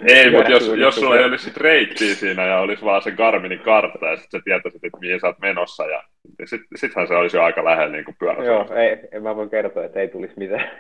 ei, 0.07 0.31
mutta 0.31 0.51
jos, 0.51 0.67
jos 0.77 0.95
sulla 0.95 1.19
ei 1.19 1.25
olisi 1.25 1.51
reittiä 1.57 2.15
siinä 2.15 2.47
ja 2.47 2.59
olisi 2.59 2.85
vaan 2.85 3.03
se 3.03 3.11
Garminin 3.11 3.59
kartta 3.59 4.07
ja 4.07 4.17
sitten 4.17 4.41
sä 4.41 4.45
tietäisit, 4.45 4.85
että 4.85 4.99
mihin 5.01 5.21
sä 5.21 5.27
oot 5.27 5.39
menossa 5.39 5.87
ja 5.87 6.03
sit, 6.45 6.61
sittenhän 6.77 7.09
se 7.09 7.15
olisi 7.15 7.37
jo 7.37 7.43
aika 7.43 7.65
lähellä 7.65 7.97
niin 7.97 8.17
pyörässä. 8.19 8.53
Joo, 8.53 8.75
ei, 8.75 8.99
en 9.13 9.23
mä 9.23 9.37
voin 9.37 9.51
kertoa, 9.51 9.85
että 9.85 10.01
ei 10.01 10.09
tulisi 10.09 10.35
mitään. 10.37 10.71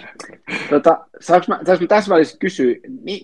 tota, 0.70 1.06
saanko 1.20 1.44
mä, 1.48 1.60
saanko 1.66 1.84
mä 1.84 1.88
tässä 1.88 2.14
välissä 2.14 2.38
kysyä, 2.38 2.74
mi, 3.04 3.20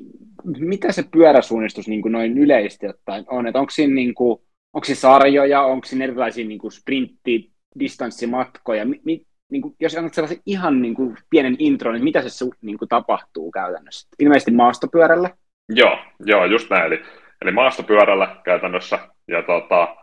mitä 0.58 0.92
se 0.92 1.04
pyöräsuunnistus 1.12 1.88
niin 1.88 2.02
kuin 2.02 2.12
noin 2.12 2.38
yleisesti 2.38 2.88
ottaen 2.88 3.24
on? 3.28 3.46
Että 3.46 3.58
onko 3.58 3.70
siinä, 3.70 3.94
niin 3.94 4.14
kuin, 4.14 4.40
onko 4.72 4.84
se 4.84 4.94
sarjoja, 4.94 5.62
onko 5.62 5.86
siinä 5.86 6.04
erilaisia 6.04 6.46
niin 6.46 6.58
kuin 6.58 6.72
sprintti, 6.72 7.50
distanssimatkoja? 7.78 8.84
Mi, 8.84 9.00
mi, 9.04 9.25
niin 9.50 9.62
kuin, 9.62 9.74
jos 9.80 9.96
annat 9.96 10.14
sellaisen 10.14 10.42
ihan 10.46 10.82
niin 10.82 10.94
kuin, 10.94 11.16
pienen 11.30 11.56
intro, 11.58 11.92
niin 11.92 12.04
mitä 12.04 12.28
se 12.28 12.44
niin 12.62 12.78
kuin, 12.78 12.88
tapahtuu 12.88 13.50
käytännössä? 13.50 14.08
Ilmeisesti 14.18 14.50
maastopyörällä? 14.50 15.30
Joo, 15.68 15.98
joo 16.20 16.44
just 16.44 16.70
näin. 16.70 16.86
Eli, 16.86 17.02
eli 17.42 17.52
maastopyörällä 17.52 18.36
käytännössä 18.44 18.98
ja 19.28 19.42
tota, 19.42 19.96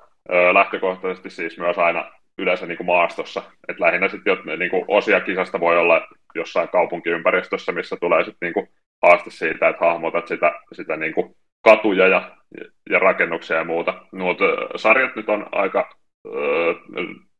lähtökohtaisesti 0.53 1.29
siis 1.29 1.57
myös 1.57 1.77
aina 1.77 2.11
yleensä 2.37 2.65
niin 2.65 2.77
kuin 2.77 2.87
maastossa. 2.87 3.43
Et 3.67 3.79
lähinnä 3.79 4.07
sitten 4.07 4.37
niin 4.59 4.71
kuin 4.71 4.85
osia 4.87 5.21
kisasta 5.21 5.59
voi 5.59 5.77
olla 5.77 6.07
jossain 6.35 6.69
kaupunkiympäristössä, 6.69 7.71
missä 7.71 7.95
tulee 7.99 8.23
sitten 8.23 8.45
niin 8.47 8.53
kuin 8.53 8.67
haaste 9.01 9.29
siitä, 9.31 9.69
että 9.69 9.85
hahmotat 9.85 10.27
sitä, 10.27 10.51
sitä 10.73 10.97
niin 10.97 11.13
kuin 11.13 11.35
katuja 11.61 12.07
ja, 12.07 12.37
ja 12.89 12.99
rakennuksia 12.99 13.57
ja 13.57 13.63
muuta. 13.63 14.05
Mutta 14.11 14.45
sarjat 14.75 15.15
nyt 15.15 15.29
on 15.29 15.45
aika 15.51 15.89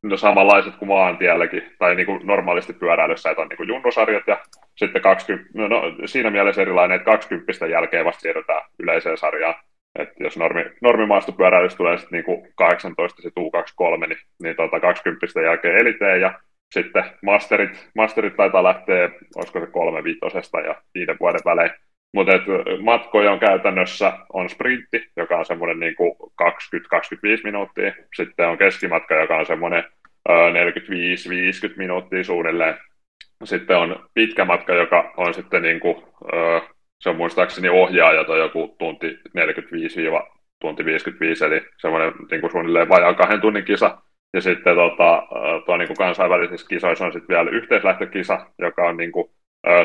no 0.04 0.18
samanlaiset 0.18 0.76
kuin 0.76 0.90
maantielläkin, 0.90 1.64
tai 1.80 1.96
niin 1.96 2.06
kuin 2.06 2.28
normaalisti 2.28 2.74
pyöräilyssä, 2.74 3.30
että 3.30 3.42
on 3.42 3.48
niin 3.48 3.58
kuin 3.58 3.70
junnusarjat 3.70 4.28
ja 4.28 4.44
sitten 4.76 5.02
20, 5.02 5.50
no, 5.54 5.68
no, 5.68 5.82
siinä 6.06 6.30
mielessä 6.30 6.62
erilainen, 6.62 6.96
että 6.96 7.12
20 7.12 7.68
jälkeen 7.68 8.06
vasta 8.06 8.22
siirrytään 8.22 8.62
yleiseen 8.80 9.18
sarjaan. 9.18 9.56
että 10.00 10.24
jos 10.24 10.38
normi, 10.38 10.66
normimaastopyöräilyssä 10.82 11.78
tulee 11.78 11.98
sitten 11.98 12.18
niin 12.18 12.26
kuin 12.26 12.54
18 12.56 13.22
se 13.22 13.30
U23, 13.30 14.08
niin, 14.08 14.18
niin 14.44 14.56
tota 14.56 14.80
20 14.80 15.42
jälkeen 15.42 15.78
eliteen 15.78 16.22
ja 16.22 16.40
sitten 16.74 17.04
masterit, 17.24 17.90
masterit 17.96 18.36
taitaa 18.36 18.64
lähteä, 18.64 19.10
olisiko 19.36 19.60
se 19.60 19.68
kolme 19.68 20.04
viitosesta 20.04 20.60
ja 20.60 20.76
viiden 20.94 21.18
vuoden 21.20 21.42
välein. 21.46 21.72
Mutta 22.14 22.32
matkoja 22.82 23.32
on 23.32 23.40
käytännössä 23.40 24.14
on 24.34 24.50
sprintti, 24.50 25.10
joka 25.18 25.38
on 25.38 25.46
semmoinen 25.46 25.80
niin 25.80 25.96
20-25 26.42 26.46
minuuttia. 27.44 27.94
Sitten 28.16 28.48
on 28.48 28.58
keskimatka, 28.58 29.16
joka 29.16 29.38
on 29.38 29.46
semmoinen 29.46 29.84
45-50 30.30 30.34
minuuttia 31.78 32.24
suunnilleen. 32.24 32.78
Sitten 33.44 33.78
on 33.78 34.10
pitkä 34.14 34.46
matka, 34.46 34.74
joka 34.74 35.14
on 35.18 35.34
sitten 35.34 35.62
niin 35.62 35.80
kuin, 35.80 36.04
se 37.00 37.10
on 37.10 37.16
muistaakseni 37.16 37.70
ohjaajat 37.70 38.30
on 38.30 38.40
joku 38.40 38.76
tunti 38.80 39.20
45 39.34 40.00
tunti 40.62 40.86
55, 40.86 41.46
eli 41.46 41.62
semmoinen 41.78 42.14
niin 42.32 42.42
kuin 42.42 42.52
suunnilleen 42.52 42.90
vajaan 42.90 43.16
kahden 43.16 43.42
tunnin 43.42 43.66
kisa. 43.66 43.98
Ja 44.34 44.42
sitten 44.42 44.76
tota, 44.76 45.24
tuo 45.66 45.78
niin 45.78 45.88
kuin 45.88 45.98
kansainvälisissä 45.98 46.68
kisoissa 46.68 47.06
on 47.06 47.14
sitten 47.14 47.36
vielä 47.36 47.50
yhteislähtökisa, 47.50 48.48
joka 48.60 48.84
on 48.90 48.98
niin 48.98 49.12
kuin 49.12 49.30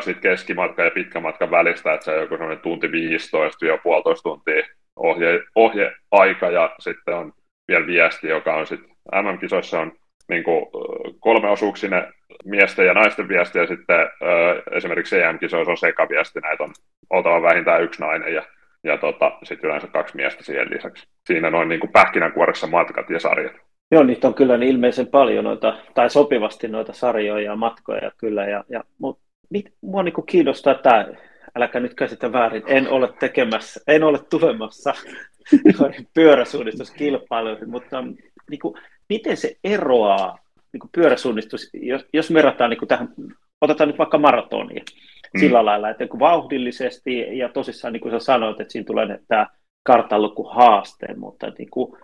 sitten 0.00 0.22
keskimatka 0.22 0.82
ja 0.82 0.90
pitkä 0.90 1.20
matkan 1.20 1.50
välistä, 1.50 1.92
että 1.92 2.04
se 2.04 2.10
on 2.10 2.20
joku 2.20 2.34
semmoinen 2.34 2.62
tunti 2.62 2.92
15 2.92 3.66
ja 3.66 3.78
puolitoista 3.78 4.22
tuntia 4.22 4.62
ohje, 4.96 5.42
ohjeaika 5.54 6.50
ja 6.50 6.74
sitten 6.78 7.14
on 7.14 7.32
vielä 7.68 7.86
viesti, 7.86 8.28
joka 8.28 8.54
on 8.54 8.66
sitten 8.66 8.90
MM-kisoissa 9.22 9.80
on 9.80 9.92
niin 10.28 10.44
kuin 10.44 10.66
kolme 11.20 11.50
osuuksinen 11.50 12.12
miesten 12.44 12.86
ja 12.86 12.94
naisten 12.94 13.28
viesti 13.28 13.58
ja 13.58 13.66
sitten 13.66 14.08
esimerkiksi 14.70 15.20
EM-kisoissa 15.20 15.70
on 15.70 15.76
sekaviesti, 15.76 16.40
näitä 16.40 16.64
on 16.64 16.72
oltava 17.10 17.42
vähintään 17.42 17.82
yksi 17.82 18.00
nainen 18.00 18.34
ja, 18.34 18.42
ja 18.84 18.98
tota, 18.98 19.32
sitten 19.42 19.68
yleensä 19.68 19.86
kaksi 19.86 20.16
miestä 20.16 20.44
siihen 20.44 20.70
lisäksi. 20.70 21.06
Siinä 21.26 21.50
noin 21.50 21.68
niin 21.68 21.92
pähkinänkuoressa 21.92 22.66
matkat 22.66 23.10
ja 23.10 23.20
sarjat. 23.20 23.52
Joo, 23.90 24.02
niitä 24.02 24.28
on 24.28 24.34
kyllä 24.34 24.56
niin 24.56 24.72
ilmeisen 24.72 25.06
paljon 25.06 25.44
noita, 25.44 25.78
tai 25.94 26.10
sopivasti 26.10 26.68
noita 26.68 26.92
sarjoja 26.92 27.44
ja 27.44 27.56
matkoja 27.56 28.10
kyllä, 28.18 28.44
ja, 28.44 28.64
ja, 28.68 28.84
mutta 28.98 29.27
mit, 29.50 29.72
mua 29.80 30.02
niin 30.02 30.26
kiinnostaa 30.26 30.74
tämä, 30.74 31.06
äläkä 31.56 31.80
nyt 31.80 31.94
käsitä 31.94 32.32
väärin, 32.32 32.62
en 32.66 32.88
ole 32.88 33.12
tekemässä, 33.20 33.80
en 33.86 34.04
ole 34.04 34.18
tulemassa 34.30 34.94
pyöräsuunnistuskilpailuihin, 36.14 37.70
mutta 37.70 38.02
niin 38.50 38.60
kuin, 38.62 38.74
miten 39.08 39.36
se 39.36 39.56
eroaa 39.64 40.38
niin 40.72 40.80
kuin 40.80 40.90
pyöräsuunnistus, 40.94 41.70
jos, 41.74 42.06
jos 42.12 42.34
verrataan 42.34 42.70
niin 42.70 42.78
kuin 42.78 42.88
tähän, 42.88 43.08
otetaan 43.60 43.88
nyt 43.88 43.98
vaikka 43.98 44.18
maratonia, 44.18 44.84
mm. 45.34 45.40
sillä 45.40 45.64
lailla, 45.64 45.90
että 45.90 46.04
niin 46.04 46.18
vauhdillisesti 46.18 47.38
ja 47.38 47.48
tosissaan 47.48 47.92
niin 47.92 48.00
kuin 48.00 48.12
sä 48.12 48.18
sanoit, 48.18 48.60
että 48.60 48.72
siinä 48.72 48.86
tulee 48.86 49.20
tämä 49.28 49.46
kartanluku 49.82 50.44
haaste, 50.44 51.14
mutta 51.16 51.52
niin 51.58 51.70
kuin, 51.70 51.96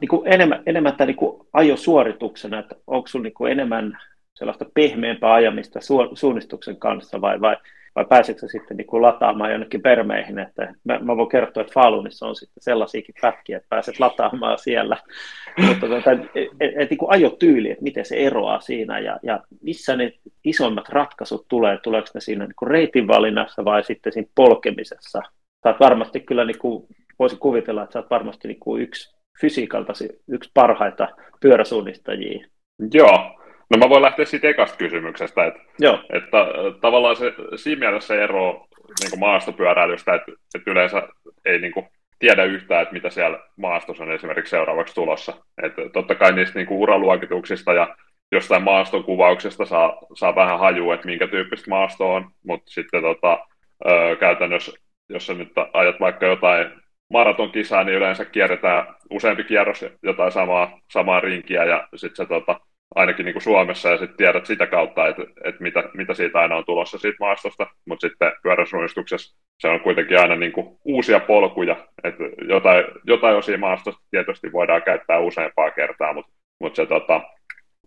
niin 0.00 0.08
kuin 0.08 0.32
enemmän, 0.32 0.62
enemmän 0.66 0.96
tämä 0.96 1.06
niin 1.06 1.16
kuin 1.16 1.46
ajosuorituksena, 1.52 2.58
että 2.58 2.74
onko 2.86 3.06
sinulla 3.06 3.30
niin 3.40 3.52
enemmän 3.52 3.98
sellaista 4.38 4.64
pehmeämpää 4.74 5.32
ajamista 5.32 5.80
su, 5.80 5.96
suunnistuksen 6.14 6.76
kanssa 6.76 7.20
vai, 7.20 7.40
vai, 7.40 7.56
vai 7.94 8.04
pääseekö 8.04 8.48
sitten 8.48 8.76
niin 8.76 8.86
kuin 8.86 9.02
lataamaan 9.02 9.50
jonnekin 9.50 9.82
permeihin, 9.82 10.38
että 10.38 10.74
mä, 10.84 10.98
mä 10.98 11.16
voin 11.16 11.28
kertoa, 11.28 11.60
että 11.60 11.72
Falunissa 11.72 12.26
on 12.26 12.36
sitten 12.36 12.62
sellaisiakin 12.62 13.14
pätkiä, 13.20 13.56
että 13.56 13.66
pääset 13.68 14.00
lataamaan 14.00 14.58
siellä, 14.58 14.96
mutta 15.66 15.86
tuota, 15.86 16.12
et, 16.12 16.20
et, 16.34 16.72
et, 16.78 16.90
niin 16.90 16.98
kuin 16.98 17.10
ajotyyli, 17.10 17.70
että 17.70 17.82
miten 17.82 18.04
se 18.04 18.16
eroaa 18.16 18.60
siinä 18.60 18.98
ja, 18.98 19.18
ja 19.22 19.40
missä 19.62 19.96
ne 19.96 20.12
isommat 20.44 20.88
ratkaisut 20.88 21.48
tulee, 21.48 21.78
tuleeko 21.82 22.08
ne 22.14 22.20
siinä 22.20 22.44
niin 22.44 22.56
kuin 22.58 22.70
reitin 22.70 23.08
valinnassa 23.08 23.64
vai 23.64 23.84
sitten 23.84 24.12
siinä 24.12 24.28
polkemisessa, 24.34 25.22
sä 25.62 25.68
oot 25.68 25.80
varmasti 25.80 26.20
kyllä, 26.20 26.44
niin 26.44 26.58
kuin, 26.58 26.86
voisi 27.18 27.36
kuvitella, 27.36 27.82
että 27.82 27.92
sä 27.92 27.98
oot 27.98 28.10
varmasti 28.10 28.48
niin 28.48 28.60
kuin 28.60 28.82
yksi 28.82 29.18
fysiikaltasi 29.40 30.08
yksi 30.28 30.50
parhaita 30.54 31.08
pyöräsuunnistajia. 31.40 32.46
Joo, 32.92 33.37
no 33.70 33.78
mä 33.78 33.88
voin 33.88 34.02
lähteä 34.02 34.24
siitä 34.24 34.48
ekasta 34.48 34.76
kysymyksestä, 34.76 35.46
että, 35.46 35.60
Joo. 35.78 36.00
että 36.12 36.46
tavallaan 36.80 37.16
se, 37.16 37.34
siinä 37.56 37.78
mielessä 37.78 38.14
se 38.14 38.22
ero 38.24 38.66
niin 39.00 39.20
maastopyöräilystä, 39.20 40.14
että, 40.14 40.32
että 40.54 40.70
yleensä 40.70 41.02
ei 41.44 41.58
niin 41.58 41.72
kuin, 41.72 41.86
tiedä 42.18 42.44
yhtään, 42.44 42.82
että 42.82 42.92
mitä 42.92 43.10
siellä 43.10 43.38
maastossa 43.56 44.04
on 44.04 44.12
esimerkiksi 44.12 44.50
seuraavaksi 44.50 44.94
tulossa. 44.94 45.32
Että 45.62 45.82
totta 45.92 46.14
kai 46.14 46.32
niistä 46.32 46.58
niin 46.58 46.66
kuin 46.66 46.78
uraluokituksista 46.78 47.72
ja 47.72 47.96
jostain 48.32 48.62
maastokuvauksesta 48.62 49.64
saa, 49.64 49.96
saa 50.14 50.34
vähän 50.34 50.58
hajua, 50.58 50.94
että 50.94 51.06
minkä 51.06 51.26
tyyppistä 51.26 51.70
maasto 51.70 52.14
on, 52.14 52.30
mutta 52.46 52.70
sitten 52.70 53.02
tota, 53.02 53.38
ö, 53.86 54.16
käytännössä 54.16 54.72
jos 55.08 55.26
sä 55.26 55.34
nyt 55.34 55.52
ajat 55.72 56.00
vaikka 56.00 56.26
jotain 56.26 56.70
maratonkisaa, 57.10 57.84
niin 57.84 57.96
yleensä 57.96 58.24
kierretään 58.24 58.94
useampi 59.10 59.44
kierros 59.44 59.84
jotain 60.02 60.32
samaa, 60.32 60.80
samaa 60.92 61.20
rinkiä 61.20 61.64
ja 61.64 61.88
sitten 61.96 62.16
se 62.16 62.28
tota, 62.28 62.60
ainakin 62.94 63.24
niin 63.24 63.34
kuin 63.34 63.42
Suomessa 63.42 63.88
ja 63.88 63.98
sitten 63.98 64.16
tiedät 64.16 64.46
sitä 64.46 64.66
kautta, 64.66 65.08
että, 65.08 65.22
että 65.44 65.62
mitä, 65.62 65.84
mitä 65.94 66.14
siitä 66.14 66.38
aina 66.38 66.56
on 66.56 66.64
tulossa 66.64 66.98
siitä 66.98 67.16
maastosta, 67.20 67.66
mutta 67.86 68.08
sitten 68.08 68.32
pyöräsuunnistuksessa 68.42 69.38
se 69.58 69.68
on 69.68 69.80
kuitenkin 69.80 70.20
aina 70.20 70.36
niin 70.36 70.52
kuin 70.52 70.78
uusia 70.84 71.20
polkuja, 71.20 71.76
että 72.04 72.24
jotain, 72.48 72.84
jotain 73.04 73.36
osia 73.36 73.58
maastosta 73.58 74.04
tietysti 74.10 74.52
voidaan 74.52 74.82
käyttää 74.82 75.18
useampaa 75.18 75.70
kertaa, 75.70 76.12
mutta, 76.12 76.32
mutta 76.60 76.76
se 76.76 76.86
tota, 76.86 77.20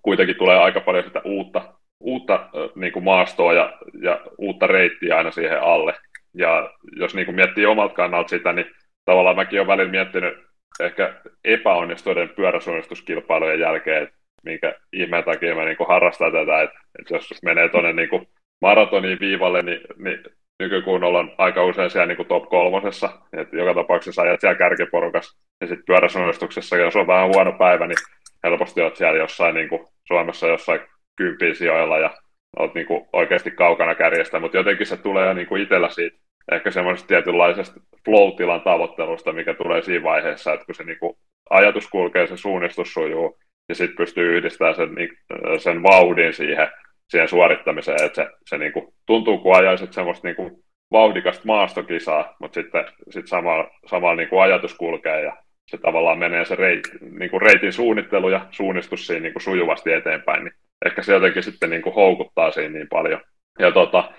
kuitenkin 0.02 0.38
tulee 0.38 0.58
aika 0.58 0.80
paljon 0.80 1.04
sitä 1.04 1.22
uutta, 1.24 1.74
uutta 2.00 2.50
niin 2.76 2.94
kuin 2.94 3.06
maastoa 3.06 3.54
ja, 3.54 3.74
ja 4.02 4.22
uutta 4.38 4.68
reittiä 4.68 5.18
aina 5.18 5.32
siihen 5.32 5.62
alle, 5.62 5.94
ja 6.34 6.74
jos 6.96 7.16
niin 7.16 7.26
kuin 7.26 7.36
miettii 7.36 7.66
omalta 7.66 7.94
kannalta 7.94 8.30
sitä, 8.30 8.54
niin 8.54 8.72
tavallaan 9.06 9.36
mäkin 9.36 9.60
olen 9.60 9.68
välillä 9.68 9.92
miettinyt 9.92 10.34
ehkä 10.80 11.14
epäonnistuneiden 11.44 12.36
pyöräsuunnistuskilpailujen 12.36 13.60
jälkeen, 13.60 14.04
että 14.04 14.21
minkä 14.44 14.76
ihmeen 14.94 15.24
takia 15.24 15.56
mä 15.56 15.66
niin 15.66 15.78
kuin 15.78 15.88
harrastan 15.88 16.32
tätä, 16.32 16.62
että, 16.62 16.80
että 17.00 17.16
jos 17.16 17.44
menee 17.44 17.70
tuonne 17.70 17.94
niin 17.94 18.28
maratoniin 18.62 19.20
viivalle, 19.20 19.62
niin, 19.62 19.82
niin 19.98 20.24
nykykunnolla 20.60 21.20
on 21.20 21.36
aika 21.38 21.66
usein 21.66 21.90
siellä 21.90 22.06
niin 22.06 22.18
kuin 22.18 22.28
top 22.28 22.50
kolmosessa, 22.50 23.10
että 23.34 23.58
joka 23.58 23.74
tapauksessa 23.74 24.22
ajat 24.22 24.42
siellä 24.42 24.58
kärkiporukassa, 24.58 25.40
ja 25.62 25.68
sitten 25.68 25.86
pyöräsuunnistuksessa, 25.86 26.78
jos 26.78 26.96
on 26.96 27.08
vähän 27.08 27.28
huono 27.28 27.52
päivä, 27.52 27.88
niin 27.88 27.98
helposti 28.44 28.82
olet 28.82 28.96
siellä 28.96 29.20
jossain 29.20 29.56
niin 29.56 29.70
kuin 29.70 29.88
Suomessa 30.08 30.48
jossain 30.48 30.80
kympiin 31.16 31.56
sijoilla, 31.56 31.98
ja 31.98 32.14
olet 32.60 32.74
niin 32.74 32.88
kuin 32.88 33.08
oikeasti 33.14 33.52
kaukana 33.52 33.96
kärjestä, 33.96 34.40
mutta 34.40 34.58
jotenkin 34.58 34.86
se 34.86 34.98
tulee 34.98 35.34
niin 35.34 35.48
kuin 35.48 35.62
itsellä 35.62 35.90
siitä 35.90 36.18
ehkä 36.52 36.72
semmoisesta 36.72 37.08
tietynlaisesta 37.08 37.82
flow-tilan 38.06 38.62
tavoittelusta, 38.62 39.34
mikä 39.34 39.54
tulee 39.54 39.82
siinä 39.82 40.04
vaiheessa, 40.04 40.54
että 40.54 40.66
kun 40.66 40.76
se 40.76 40.84
niin 40.84 41.00
kuin 41.00 41.14
ajatus 41.50 41.88
kulkee, 41.88 42.28
se 42.28 42.38
suunnistus 42.38 42.94
sujuu, 42.94 43.40
ja 43.72 43.76
sitten 43.76 43.98
pystyy 43.98 44.38
yhdistämään 44.38 44.76
sen, 44.76 44.96
niin, 44.96 45.10
sen 45.58 45.84
vauhdin 45.84 46.34
siihen, 46.34 46.68
siihen 47.10 47.28
suorittamiseen, 47.28 48.04
että 48.04 48.24
se, 48.24 48.30
se 48.50 48.58
niin 48.58 48.74
kuin, 48.74 48.94
tuntuu 49.06 49.38
kuin 49.38 49.56
ajaisit 49.56 49.94
semmoista 49.94 50.28
niin 50.28 50.36
kuin 50.36 50.52
vauhdikasta 50.92 51.44
maastokisaa, 51.46 52.36
mutta 52.40 52.62
sitten 52.62 52.86
sit 53.10 53.28
samalla, 53.28 53.72
samalla 53.86 54.16
niin 54.16 54.30
kuin 54.30 54.42
ajatus 54.42 54.74
kulkee 54.74 55.24
ja 55.24 55.38
se 55.68 55.78
tavallaan 55.78 56.20
menee 56.20 56.46
se 56.46 56.56
reit, 56.56 56.82
niin 57.12 57.32
kuin 57.32 57.42
reitin 57.42 57.74
suunnittelu 57.74 58.30
ja 58.30 58.48
suunnistus 58.52 59.08
siinä 59.08 59.22
niin 59.22 59.34
kuin 59.34 59.44
sujuvasti 59.44 59.94
eteenpäin, 59.94 60.44
niin 60.44 60.54
ehkä 60.86 61.04
se 61.04 61.14
jotenkin 61.14 61.44
sitten 61.44 61.70
niin 61.70 61.82
kuin 61.82 61.96
houkuttaa 61.96 62.52
siinä 62.52 62.74
niin 62.74 62.90
paljon. 62.90 63.22
Ja 63.60 63.72
tota, 63.72 64.12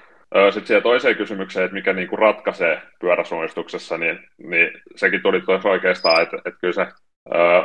sitten 0.51 0.67
siihen 0.67 0.83
toiseen 0.83 1.17
kysymykseen, 1.17 1.65
että 1.65 1.75
mikä 1.75 1.93
niin 1.93 2.09
kuin 2.09 2.19
ratkaisee 2.19 2.83
pyöräsuunnistuksessa, 3.01 3.99
niin, 3.99 4.19
niin 4.39 4.71
sekin 4.97 5.23
tuli 5.23 5.41
tuossa 5.41 5.69
oikeastaan, 5.69 6.23
että, 6.23 6.37
että 6.37 6.61
kyllä 6.61 6.73
se 6.73 6.87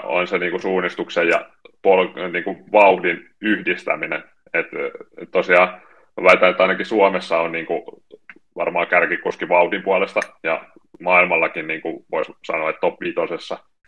on 0.04 0.28
se 0.28 0.38
niin 0.38 0.52
kuin 0.52 0.62
suunnistuksen 0.62 1.28
ja 1.28 1.46
pol, 1.82 2.08
niin 2.32 2.44
kuin 2.44 2.72
vauhdin 2.72 3.30
yhdistäminen. 3.42 4.24
Että 4.54 4.78
tosiaan 5.32 5.82
väitän, 6.24 6.50
että 6.50 6.64
ainakin 6.64 6.86
Suomessa 6.86 7.40
on 7.40 7.52
niin 7.52 7.66
kuin 7.66 7.84
varmaan 8.56 8.88
kärkikuski 8.88 9.50
vauhdin 9.50 9.84
puolesta 9.84 10.20
ja 10.44 10.66
maailmallakin 11.00 11.68
niin 11.68 11.82
kuin 11.82 12.06
voisi 12.12 12.36
sanoa, 12.44 12.70
että 12.70 12.80
top 12.80 13.00
5. 13.00 13.16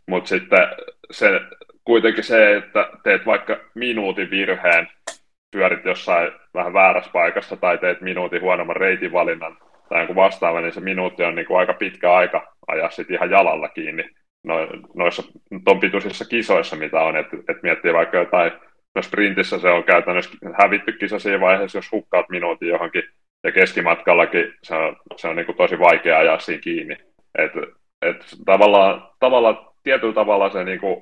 Mutta 0.07 0.27
sitten 0.27 0.67
se, 1.11 1.41
kuitenkin 1.85 2.23
se, 2.23 2.55
että 2.55 2.89
teet 3.03 3.25
vaikka 3.25 3.57
minuutin 3.75 4.29
virheen, 4.29 4.87
pyörit 5.51 5.85
jossain 5.85 6.31
vähän 6.53 6.73
väärässä 6.73 7.11
paikassa 7.13 7.57
tai 7.57 7.77
teet 7.77 8.01
minuutin 8.01 8.41
huonomman 8.41 8.75
reitin 8.75 9.11
valinnan 9.11 9.57
tai 9.89 9.99
jonkun 9.99 10.15
vastaava, 10.15 10.61
niin 10.61 10.73
se 10.73 10.79
minuutti 10.79 11.23
on 11.23 11.35
niin 11.35 11.45
kuin 11.45 11.59
aika 11.59 11.73
pitkä 11.73 12.13
aika 12.13 12.55
ajaa 12.67 12.89
sitten 12.89 13.15
ihan 13.15 13.31
jalalla 13.31 13.69
kiinni 13.69 14.09
no, 14.43 14.55
noissa 14.95 15.23
ton 15.65 15.79
pituisissa 15.79 16.25
kisoissa, 16.25 16.75
mitä 16.75 17.01
on, 17.01 17.17
että 17.17 17.37
et 17.49 17.63
miettii 17.63 17.93
vaikka 17.93 18.17
jotain, 18.17 18.51
no 18.95 19.01
sprintissä 19.01 19.59
se 19.59 19.69
on 19.69 19.83
käytännössä 19.83 20.31
hävitty 20.61 20.91
kisa 20.91 21.19
siinä 21.19 21.39
vaiheessa, 21.39 21.77
jos 21.77 21.91
hukkaat 21.91 22.29
minuutin 22.29 22.69
johonkin, 22.69 23.03
ja 23.43 23.51
keskimatkallakin 23.51 24.53
se 24.63 24.75
on, 24.75 24.95
se 25.15 25.27
on 25.27 25.35
niin 25.35 25.45
kuin 25.45 25.57
tosi 25.57 25.79
vaikea 25.79 26.17
ajaa 26.17 26.39
siinä 26.39 26.61
kiinni. 26.61 26.97
Et, 27.37 27.51
et 28.01 28.25
tavallaan, 28.45 29.09
tavallaan, 29.19 29.69
tietyllä 29.83 30.13
tavalla 30.13 30.49
se 30.49 30.63
niin 30.63 30.79
kuin 30.79 30.99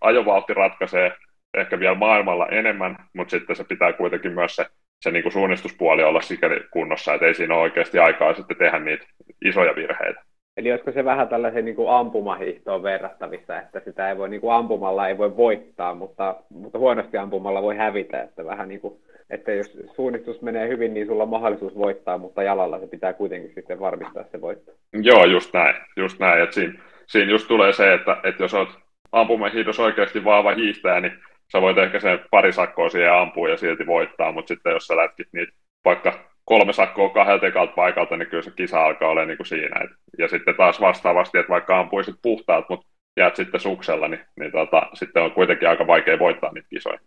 ajovauhti 0.00 0.54
ratkaisee 0.54 1.12
ehkä 1.54 1.80
vielä 1.80 1.94
maailmalla 1.94 2.46
enemmän, 2.46 2.96
mutta 3.14 3.30
sitten 3.30 3.56
se 3.56 3.64
pitää 3.64 3.92
kuitenkin 3.92 4.32
myös 4.32 4.56
se, 4.56 4.66
se 5.00 5.10
niin 5.10 5.22
kuin 5.22 5.32
suunnistuspuoli 5.32 6.02
olla 6.02 6.20
sikäli 6.20 6.60
kunnossa, 6.70 7.14
että 7.14 7.26
ei 7.26 7.34
siinä 7.34 7.54
ole 7.54 7.62
oikeasti 7.62 7.98
aikaa 7.98 8.34
sitten 8.34 8.56
tehdä 8.56 8.78
niitä 8.78 9.06
isoja 9.44 9.74
virheitä. 9.76 10.24
Eli 10.60 10.70
olisiko 10.70 10.92
se 10.92 11.04
vähän 11.04 11.28
tällaisen 11.28 11.64
niin 11.64 11.76
kuin 11.76 11.90
ampumahiihtoon 11.90 12.82
verrattavissa, 12.82 13.58
että 13.58 13.80
sitä 13.80 14.08
ei 14.08 14.18
voi 14.18 14.28
niin 14.28 14.40
kuin 14.40 14.52
ampumalla 14.52 15.08
ei 15.08 15.18
voi 15.18 15.36
voittaa, 15.36 15.94
mutta, 15.94 16.36
mutta 16.50 16.78
huonosti 16.78 17.18
ampumalla 17.18 17.62
voi 17.62 17.76
hävitä, 17.76 18.22
että 18.22 18.44
vähän 18.44 18.68
niin 18.68 18.80
kuin, 18.80 18.94
että 19.30 19.52
jos 19.52 19.78
suunnistus 19.94 20.42
menee 20.42 20.68
hyvin, 20.68 20.94
niin 20.94 21.06
sulla 21.06 21.22
on 21.22 21.28
mahdollisuus 21.28 21.74
voittaa, 21.74 22.18
mutta 22.18 22.42
jalalla 22.42 22.78
se 22.78 22.86
pitää 22.86 23.12
kuitenkin 23.12 23.52
sitten 23.54 23.80
varmistaa 23.80 24.24
se 24.24 24.40
voitto. 24.40 24.72
Joo, 24.92 25.24
just 25.24 25.54
näin, 25.54 25.74
just 25.96 26.18
näin, 26.18 26.42
että 26.42 26.54
siinä, 26.54 26.74
siinä 27.06 27.30
just 27.30 27.48
tulee 27.48 27.72
se, 27.72 27.94
että, 27.94 28.16
että 28.24 28.44
jos 28.44 28.54
olet 28.54 28.70
ampumahiihdossa 29.12 29.82
oikeasti 29.82 30.24
vahva 30.24 30.54
hiihtäjä, 30.54 31.00
niin 31.00 31.12
sä 31.52 31.60
voit 31.60 31.78
ehkä 31.78 32.00
sen 32.00 32.18
pari 32.30 32.52
sakkoa 32.52 32.88
siihen 32.88 33.12
ampua 33.12 33.48
ja 33.48 33.56
silti 33.56 33.86
voittaa, 33.86 34.32
mutta 34.32 34.48
sitten 34.48 34.72
jos 34.72 34.86
sä 34.86 34.96
lätkit 34.96 35.28
niitä 35.32 35.52
vaikka 35.84 36.29
kolme 36.44 36.72
sakkoa 36.72 37.08
kahdelta 37.10 37.46
ekalta 37.46 37.72
paikalta, 37.72 38.16
niin 38.16 38.28
kyllä 38.28 38.42
se 38.42 38.50
kisa 38.50 38.84
alkaa 38.84 39.08
olla 39.08 39.24
niin 39.24 39.36
kuin 39.36 39.46
siinä. 39.46 39.84
Et, 39.84 39.90
ja 40.18 40.28
sitten 40.28 40.54
taas 40.56 40.80
vastaavasti, 40.80 41.38
että 41.38 41.50
vaikka 41.50 41.80
ampuisit 41.80 42.14
puhtaat, 42.22 42.68
mutta 42.68 42.86
jäät 43.16 43.36
sitten 43.36 43.60
suksella, 43.60 44.08
niin, 44.08 44.20
niin 44.38 44.52
tota, 44.52 44.82
sitten 44.94 45.22
on 45.22 45.32
kuitenkin 45.32 45.68
aika 45.68 45.86
vaikea 45.86 46.18
voittaa 46.18 46.52
niitä 46.52 46.68
kisoja. 46.68 46.98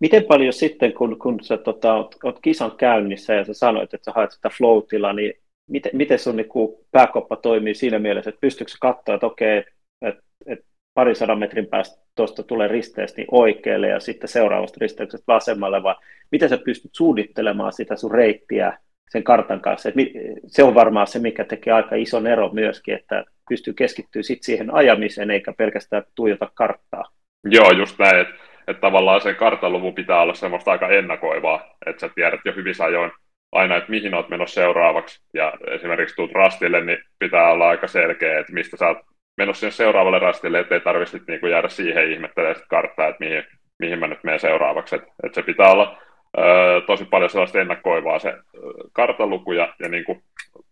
Miten 0.00 0.24
paljon 0.24 0.52
sitten, 0.52 0.92
kun, 0.92 1.18
kun 1.18 1.44
sä 1.44 1.56
tota, 1.56 1.94
oot, 1.94 2.14
oot 2.24 2.38
kisan 2.42 2.76
käynnissä 2.76 3.34
ja 3.34 3.44
sä 3.44 3.54
sanoit, 3.54 3.94
että 3.94 4.04
sä 4.04 4.12
haet 4.14 4.30
sitä 4.30 4.50
flow 4.50 4.82
niin 5.16 5.32
miten, 5.70 5.92
miten 5.94 6.18
sun 6.18 6.36
niin 6.36 6.48
pääkoppa 6.90 7.36
toimii 7.36 7.74
siinä 7.74 7.98
mielessä, 7.98 8.28
että 8.28 8.40
pystyykö 8.40 8.70
sä 8.70 8.78
katsoa, 8.80 9.14
että 9.14 9.26
okei, 9.26 9.64
että 10.02 10.22
et, 10.46 10.60
parin 10.96 11.16
sadan 11.16 11.38
metrin 11.38 11.66
päästä 11.66 12.06
tuosta 12.14 12.42
tulee 12.42 12.68
risteestä 12.68 13.16
niin 13.16 13.28
oikealle 13.30 13.88
ja 13.88 14.00
sitten 14.00 14.28
seuraavasta 14.28 14.78
risteyksestä 14.80 15.24
vasemmalle, 15.28 15.82
vai 15.82 15.94
miten 16.32 16.48
sä 16.48 16.58
pystyt 16.58 16.90
suunnittelemaan 16.94 17.72
sitä 17.72 17.96
sun 17.96 18.10
reittiä 18.10 18.78
sen 19.10 19.24
kartan 19.24 19.60
kanssa. 19.60 19.88
Se 20.46 20.62
on 20.62 20.74
varmaan 20.74 21.06
se, 21.06 21.18
mikä 21.18 21.44
tekee 21.44 21.72
aika 21.72 21.96
ison 21.96 22.26
ero 22.26 22.48
myöskin, 22.52 22.94
että 22.94 23.24
pystyy 23.48 23.74
keskittyä 23.74 24.22
sit 24.22 24.42
siihen 24.42 24.74
ajamiseen 24.74 25.30
eikä 25.30 25.52
pelkästään 25.52 26.02
tuijota 26.14 26.50
karttaa. 26.54 27.04
Joo, 27.44 27.70
just 27.70 27.98
näin, 27.98 28.20
että 28.20 28.34
et 28.68 28.80
tavallaan 28.80 29.20
sen 29.20 29.36
kartaluvun 29.36 29.94
pitää 29.94 30.20
olla 30.20 30.34
semmoista 30.34 30.70
aika 30.70 30.88
ennakoivaa, 30.88 31.76
että 31.86 32.00
sä 32.00 32.10
tiedät 32.14 32.40
jo 32.44 32.52
hyvissä 32.52 32.84
ajoin 32.84 33.10
aina, 33.52 33.76
että 33.76 33.90
mihin 33.90 34.14
olet 34.14 34.28
menossa 34.28 34.54
seuraavaksi. 34.54 35.20
Ja 35.34 35.52
esimerkiksi 35.70 36.16
tuut 36.16 36.32
rastille, 36.32 36.84
niin 36.84 36.98
pitää 37.18 37.50
olla 37.50 37.68
aika 37.68 37.86
selkeä, 37.86 38.38
että 38.38 38.52
mistä 38.52 38.76
sä 38.76 38.88
oot 38.88 38.98
menossa 39.36 39.60
sen 39.60 39.72
seuraavalle 39.72 40.18
rastille, 40.18 40.58
ettei 40.58 40.80
tarvitse 40.80 41.18
niinku 41.28 41.46
jäädä 41.46 41.68
siihen 41.68 42.12
ihmettelemään 42.12 42.60
karttaa, 42.68 43.08
että 43.08 43.24
mihin, 43.24 43.44
mihin 43.78 43.98
mä 43.98 44.06
nyt 44.06 44.24
menen 44.24 44.40
seuraavaksi. 44.40 44.96
Että 44.96 45.08
et 45.24 45.34
se 45.34 45.42
pitää 45.42 45.70
olla 45.70 45.98
ö, 46.38 46.42
tosi 46.86 47.04
paljon 47.04 47.30
sellaista 47.30 47.60
ennakkoivaa 47.60 48.18
se 48.18 48.34
kartaluku 48.92 49.52
ja, 49.52 49.74
ja 49.78 49.88
niin 49.88 50.04
kuin, 50.04 50.22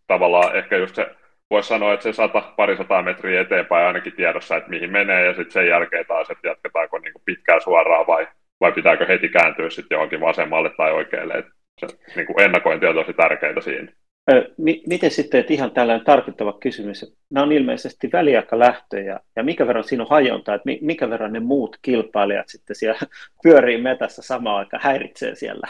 tavallaan 0.07 0.57
ehkä 0.57 0.77
just 0.77 0.95
se, 0.95 1.11
voisi 1.51 1.69
sanoa, 1.69 1.93
että 1.93 2.03
se 2.03 2.13
sata, 2.13 2.43
parisataa 2.57 3.03
metriä 3.03 3.41
eteenpäin 3.41 3.87
ainakin 3.87 4.13
tiedossa, 4.17 4.57
että 4.57 4.71
mihin 4.71 4.93
menee 4.93 5.27
ja 5.27 5.35
sitten 5.35 5.51
sen 5.51 5.69
jälkeen 5.69 6.07
taas, 6.07 6.31
että 6.31 6.49
jatketaanko 6.49 6.99
niin 6.99 7.13
kuin 7.13 7.23
pitkään 7.25 7.61
suoraan 7.61 8.07
vai, 8.07 8.27
vai 8.61 8.73
pitääkö 8.73 9.07
heti 9.07 9.29
kääntyä 9.29 9.71
sitten 9.71 9.97
johonkin 9.97 10.21
vasemmalle 10.21 10.71
tai 10.77 10.93
oikealle. 10.93 11.35
Että 11.35 11.53
se 11.81 11.87
niin 12.17 12.27
kuin 12.27 12.41
ennakointi 12.41 12.87
on 12.87 12.95
tosi 12.95 13.13
tärkeää 13.13 13.61
siinä. 13.61 13.93
Miten 14.87 15.11
sitten, 15.11 15.41
että 15.41 15.53
ihan 15.53 15.71
tällainen 15.71 16.05
tarkittava 16.05 16.53
kysymys, 16.53 17.15
nämä 17.31 17.45
on 17.45 17.53
ilmeisesti 17.53 18.11
väliaikalähtöjä, 18.13 19.21
ja 19.37 19.43
mikä 19.43 19.67
verran 19.67 19.85
siinä 19.85 20.03
on 20.03 20.11
hajonta, 20.11 20.55
että 20.55 20.71
mikä 20.81 21.11
verran 21.11 21.33
ne 21.33 21.41
muut 21.41 21.77
kilpailijat 21.83 22.49
sitten 22.49 22.77
siellä 22.77 22.99
pyörii 23.43 23.83
metässä 23.83 24.23
samaan 24.23 24.57
aikaan, 24.57 24.83
häiritsee 24.83 25.35
siellä? 25.35 25.67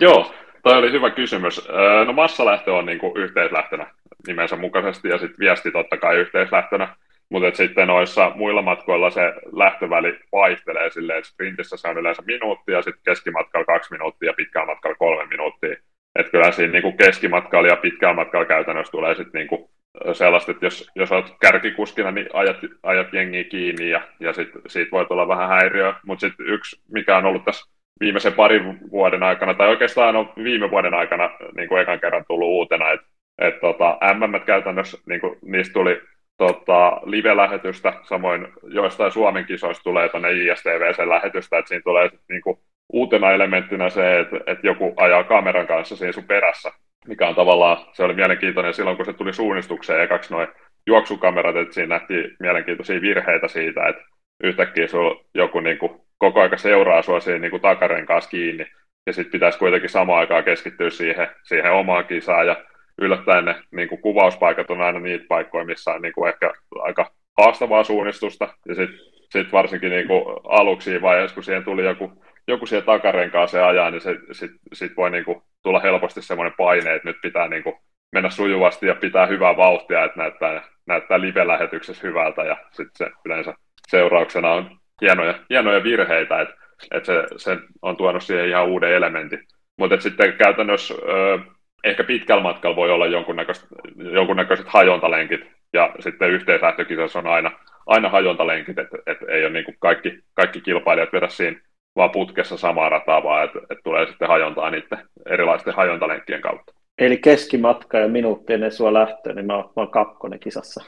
Joo, 0.00 0.32
toi 0.62 0.76
oli 0.76 0.92
hyvä 0.92 1.10
kysymys. 1.10 1.68
No 2.06 2.12
massalähtö 2.12 2.74
on 2.74 2.86
niin 2.86 2.98
kuin 2.98 3.16
yhteislähtönä 3.16 3.86
nimensä 4.26 4.56
mukaisesti, 4.56 5.08
ja 5.08 5.18
sitten 5.18 5.38
viesti 5.38 5.70
totta 5.70 5.96
kai 5.96 6.16
yhteislähtönä, 6.16 6.96
mutta 7.28 7.56
sitten 7.56 7.88
noissa 7.88 8.32
muilla 8.34 8.62
matkoilla 8.62 9.10
se 9.10 9.32
lähtöväli 9.52 10.18
vaihtelee 10.32 10.90
silleen, 10.90 11.24
sprintissä 11.24 11.76
se 11.76 11.88
on 11.88 11.98
yleensä 11.98 12.22
minuutti, 12.26 12.72
ja 12.72 12.82
sitten 12.82 13.02
keskimatkalla 13.04 13.64
kaksi 13.64 13.92
minuuttia, 13.92 14.32
pitkällä 14.32 14.66
matkalla 14.66 14.96
kolme 14.96 15.26
minuuttia 15.26 15.76
että 16.18 16.30
kyllä 16.32 16.50
siinä 16.50 16.72
niin 16.72 16.82
kuin 16.82 16.96
keskimatkalla 16.96 17.68
ja 17.68 17.76
pitkällä 17.76 18.14
matkalla 18.14 18.46
käytännössä 18.46 18.90
tulee 18.90 19.14
sitten 19.14 19.38
niin 19.38 19.48
kuin 19.48 19.70
sellaista, 20.12 20.52
että 20.52 20.66
jos, 20.66 20.90
jos 20.94 21.12
olet 21.12 21.34
kärkikuskina, 21.40 22.10
niin 22.10 22.28
ajat, 22.32 22.56
ajat 22.82 23.12
jengiä 23.12 23.44
kiinni 23.44 23.90
ja, 23.90 24.00
ja 24.20 24.32
sit, 24.32 24.48
siitä 24.66 24.90
voi 24.90 25.06
tulla 25.06 25.28
vähän 25.28 25.48
häiriöä. 25.48 25.94
Mutta 26.06 26.20
sitten 26.20 26.46
yksi, 26.46 26.80
mikä 26.92 27.16
on 27.16 27.24
ollut 27.24 27.44
tässä 27.44 27.70
viimeisen 28.00 28.32
parin 28.32 28.78
vuoden 28.90 29.22
aikana, 29.22 29.54
tai 29.54 29.68
oikeastaan 29.68 30.16
on 30.16 30.32
viime 30.44 30.70
vuoden 30.70 30.94
aikana 30.94 31.30
niin 31.56 31.68
kuin 31.68 31.82
ekan 31.82 32.00
kerran 32.00 32.24
tullut 32.28 32.48
uutena, 32.48 32.90
että 32.90 33.06
et 33.38 33.60
tota, 33.60 33.98
MM 34.14 34.40
käytännössä, 34.46 34.98
niin 35.06 35.20
kuin, 35.20 35.38
niistä 35.42 35.72
tuli 35.72 36.00
tota, 36.38 37.00
live-lähetystä, 37.04 37.92
samoin 38.02 38.48
joistain 38.62 39.12
Suomen 39.12 39.44
kisoista 39.44 39.82
tulee 39.82 40.08
tuonne 40.08 40.32
ISTV-lähetystä, 40.32 41.58
että 41.58 41.68
siinä 41.68 41.82
tulee 41.82 42.08
sit, 42.08 42.20
niin 42.28 42.42
kuin, 42.42 42.58
uutena 42.92 43.32
elementtinä 43.32 43.90
se, 43.90 44.20
että, 44.20 44.36
että 44.46 44.66
joku 44.66 44.94
ajaa 44.96 45.24
kameran 45.24 45.66
kanssa 45.66 45.96
siinä 45.96 46.12
sun 46.12 46.24
perässä, 46.24 46.72
mikä 47.06 47.28
on 47.28 47.34
tavallaan, 47.34 47.76
se 47.92 48.02
oli 48.02 48.14
mielenkiintoinen 48.14 48.74
silloin, 48.74 48.96
kun 48.96 49.06
se 49.06 49.12
tuli 49.12 49.32
suunnistukseen 49.32 50.00
ja 50.00 50.08
kaksi 50.08 50.32
noin 50.32 50.48
juoksukamerat, 50.86 51.56
että 51.56 51.74
siinä 51.74 51.94
nähtiin 51.94 52.36
mielenkiintoisia 52.40 53.00
virheitä 53.00 53.48
siitä, 53.48 53.88
että 53.88 54.02
yhtäkkiä 54.42 54.86
sulla 54.86 55.24
joku 55.34 55.60
niin 55.60 55.78
kuin, 55.78 56.00
koko 56.18 56.40
aika 56.40 56.56
seuraa 56.56 57.02
sua 57.02 57.20
siinä 57.20 57.38
niin 57.38 57.60
takaren 57.60 58.06
kanssa 58.06 58.30
kiinni, 58.30 58.66
ja 59.06 59.12
sitten 59.12 59.32
pitäisi 59.32 59.58
kuitenkin 59.58 59.90
samaan 59.90 60.18
aikaan 60.18 60.44
keskittyä 60.44 60.90
siihen, 60.90 61.28
siihen 61.42 61.72
omaan 61.72 62.04
kisaan, 62.04 62.46
ja 62.46 62.56
yllättäen 62.98 63.44
ne 63.44 63.54
niin 63.70 63.88
kuin 63.88 64.00
kuvauspaikat 64.00 64.70
on 64.70 64.80
aina 64.80 65.00
niitä 65.00 65.24
paikkoja, 65.28 65.64
missä 65.64 65.90
on 65.90 66.02
niin 66.02 66.12
kuin 66.12 66.28
ehkä 66.28 66.52
aika 66.82 67.10
haastavaa 67.38 67.84
suunnistusta, 67.84 68.48
ja 68.68 68.74
sitten 68.74 68.98
sit 69.30 69.52
varsinkin 69.52 69.90
niin 69.90 70.06
kuin 70.06 70.24
aluksi 70.44 71.02
vaiheessa, 71.02 71.34
kun 71.34 71.44
siihen 71.44 71.64
tuli 71.64 71.84
joku 71.84 72.12
joku 72.48 72.66
siellä 72.66 72.86
takarenkaan 72.86 73.48
ajaa, 73.68 73.90
niin 73.90 74.00
se 74.00 74.16
sit, 74.32 74.50
sit 74.72 74.96
voi 74.96 75.10
niinku 75.10 75.42
tulla 75.62 75.80
helposti 75.80 76.22
semmoinen 76.22 76.54
paine, 76.56 76.94
että 76.94 77.08
nyt 77.08 77.16
pitää 77.22 77.48
niinku 77.48 77.78
mennä 78.12 78.30
sujuvasti 78.30 78.86
ja 78.86 78.94
pitää 78.94 79.26
hyvää 79.26 79.56
vauhtia, 79.56 80.04
että 80.04 80.18
näyttää, 80.18 80.62
näyttää 80.86 81.20
live-lähetyksessä 81.20 82.06
hyvältä 82.06 82.42
ja 82.42 82.56
sitten 82.70 83.06
se 83.06 83.12
yleensä 83.24 83.54
seurauksena 83.88 84.52
on 84.52 84.70
hienoja, 85.00 85.34
hienoja 85.50 85.84
virheitä, 85.84 86.40
että 86.40 86.54
et 86.90 87.04
se, 87.04 87.24
se 87.36 87.58
on 87.82 87.96
tuonut 87.96 88.22
siihen 88.22 88.48
ihan 88.48 88.66
uuden 88.66 88.92
elementin. 88.92 89.40
Mutta 89.78 90.00
sitten 90.00 90.32
käytännössä 90.32 90.94
ö, 90.94 91.38
ehkä 91.84 92.04
pitkällä 92.04 92.42
matkalla 92.42 92.76
voi 92.76 92.90
olla 92.90 93.06
jonkunnäköiset, 93.06 93.68
jonkunnäköiset 93.96 94.66
hajontalenkit 94.68 95.40
ja 95.72 95.94
sitten 96.00 96.30
yhteislähtökisassa 96.30 97.18
on 97.18 97.26
aina, 97.26 97.50
aina 97.86 98.08
hajontalenkit, 98.08 98.78
että 98.78 98.98
et 99.06 99.18
ei 99.28 99.44
ole 99.44 99.52
niin 99.52 99.76
kaikki, 99.78 100.18
kaikki 100.34 100.60
kilpailijat 100.60 101.12
vedä 101.12 101.28
siinä 101.28 101.60
vaan 101.96 102.10
putkessa 102.10 102.56
samaa 102.56 102.88
rataa, 102.88 103.22
vaan 103.22 103.44
että 103.44 103.58
et 103.70 103.78
tulee 103.84 104.06
sitten 104.06 104.28
hajontaa 104.28 104.70
niiden 104.70 104.98
erilaisten 105.26 105.74
hajontalenkkien 105.74 106.40
kautta. 106.40 106.72
Eli 106.98 107.16
keskimatka 107.16 107.98
ja 107.98 108.08
minuutti 108.08 108.52
ennen 108.52 108.72
sua 108.72 108.92
lähtöä, 108.92 109.32
niin 109.32 109.46
mä 109.46 109.56
oon, 109.56 109.64
mä 109.64 109.82
oon 109.82 109.90
kakkonen 109.90 110.38
kisassa. 110.38 110.84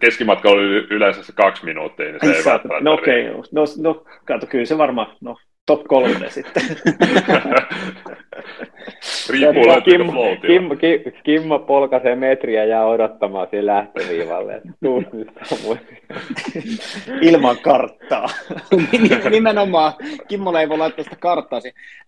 Keskimatka 0.00 0.50
oli 0.50 0.62
yleensä 0.90 1.22
se 1.22 1.32
kaksi 1.32 1.64
minuuttia, 1.64 2.06
niin 2.06 2.20
se 2.20 2.26
ei, 2.26 2.36
ei 2.36 2.44
välttämättä 2.44 2.84
No 2.84 2.92
okei, 2.92 3.30
okay, 3.30 3.42
no, 3.52 3.64
no 3.82 4.04
kato, 4.24 4.46
kyllä 4.46 4.64
se 4.64 4.78
varmaan, 4.78 5.16
no 5.20 5.36
top 5.66 5.84
kolme 5.84 6.30
sitten. 6.30 6.62
Riippuu 9.30 9.80
Kimmo, 9.84 10.12
Kimmo, 10.46 10.76
Kimmo, 10.76 11.10
Kimmo 11.22 11.58
polkaisee 11.58 12.16
metriä 12.16 12.64
ja 12.64 12.84
odottamaan 12.84 13.48
siinä 13.50 13.66
lähtöviivalle. 13.66 14.62
Ilman 17.22 17.56
karttaa. 17.62 18.26
Nimenomaan. 19.30 19.92
Kimmo 20.28 20.58
ei 20.58 20.68
voi 20.68 20.78
laittaa 20.78 21.04
sitä 21.04 21.16
karttaa. 21.16 21.60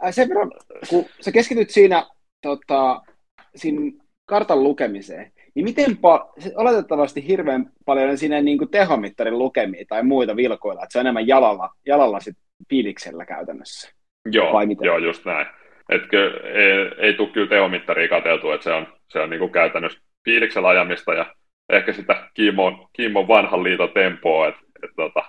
Äh, 0.04 0.14
sen 0.14 0.28
verran, 0.28 0.52
kun 0.88 1.04
sä 1.20 1.32
keskityt 1.32 1.70
siinä, 1.70 2.06
tota, 2.42 3.02
siinä 3.56 4.04
kartan 4.26 4.62
lukemiseen, 4.62 5.32
niin 5.54 5.64
miten 5.64 5.90
pa- 5.90 6.52
oletettavasti 6.56 7.26
hirveän 7.28 7.70
paljon 7.84 8.18
siinä 8.18 8.40
niin 8.40 8.58
kuin 8.58 8.70
tehomittarin 8.70 9.38
lukemia 9.38 9.84
tai 9.88 10.02
muita 10.02 10.36
vilkoilla, 10.36 10.82
että 10.82 10.92
se 10.92 10.98
on 10.98 11.06
enemmän 11.06 11.28
jalalla, 11.28 11.70
jalalla 11.86 12.20
sit 12.20 12.36
fiiliksellä 12.70 13.24
käytännössä. 13.26 13.90
Joo, 14.32 14.52
Vai 14.52 14.66
miten? 14.66 14.86
joo 14.86 14.98
just 14.98 15.24
näin. 15.24 15.46
Etkö, 15.88 16.40
ei, 16.44 16.90
ei 16.98 17.14
tule 17.14 17.28
kyllä 17.28 17.48
tehomittaria 17.48 18.08
katseltu, 18.08 18.50
että 18.50 18.64
se 18.64 18.72
on, 18.72 18.86
se 19.08 19.20
on 19.20 19.30
niin 19.30 19.38
kuin 19.38 19.52
käytännössä 19.52 20.00
fiiliksellä 20.24 20.68
ajamista 20.68 21.14
ja 21.14 21.26
ehkä 21.68 21.92
sitä 21.92 22.30
Kiimon, 22.34 22.88
Kiimon 22.92 23.28
vanhan 23.28 23.62
liiton 23.62 23.92
tempoa, 23.92 24.48
että, 24.48 24.60
että, 24.82 24.96
tota, 24.96 25.22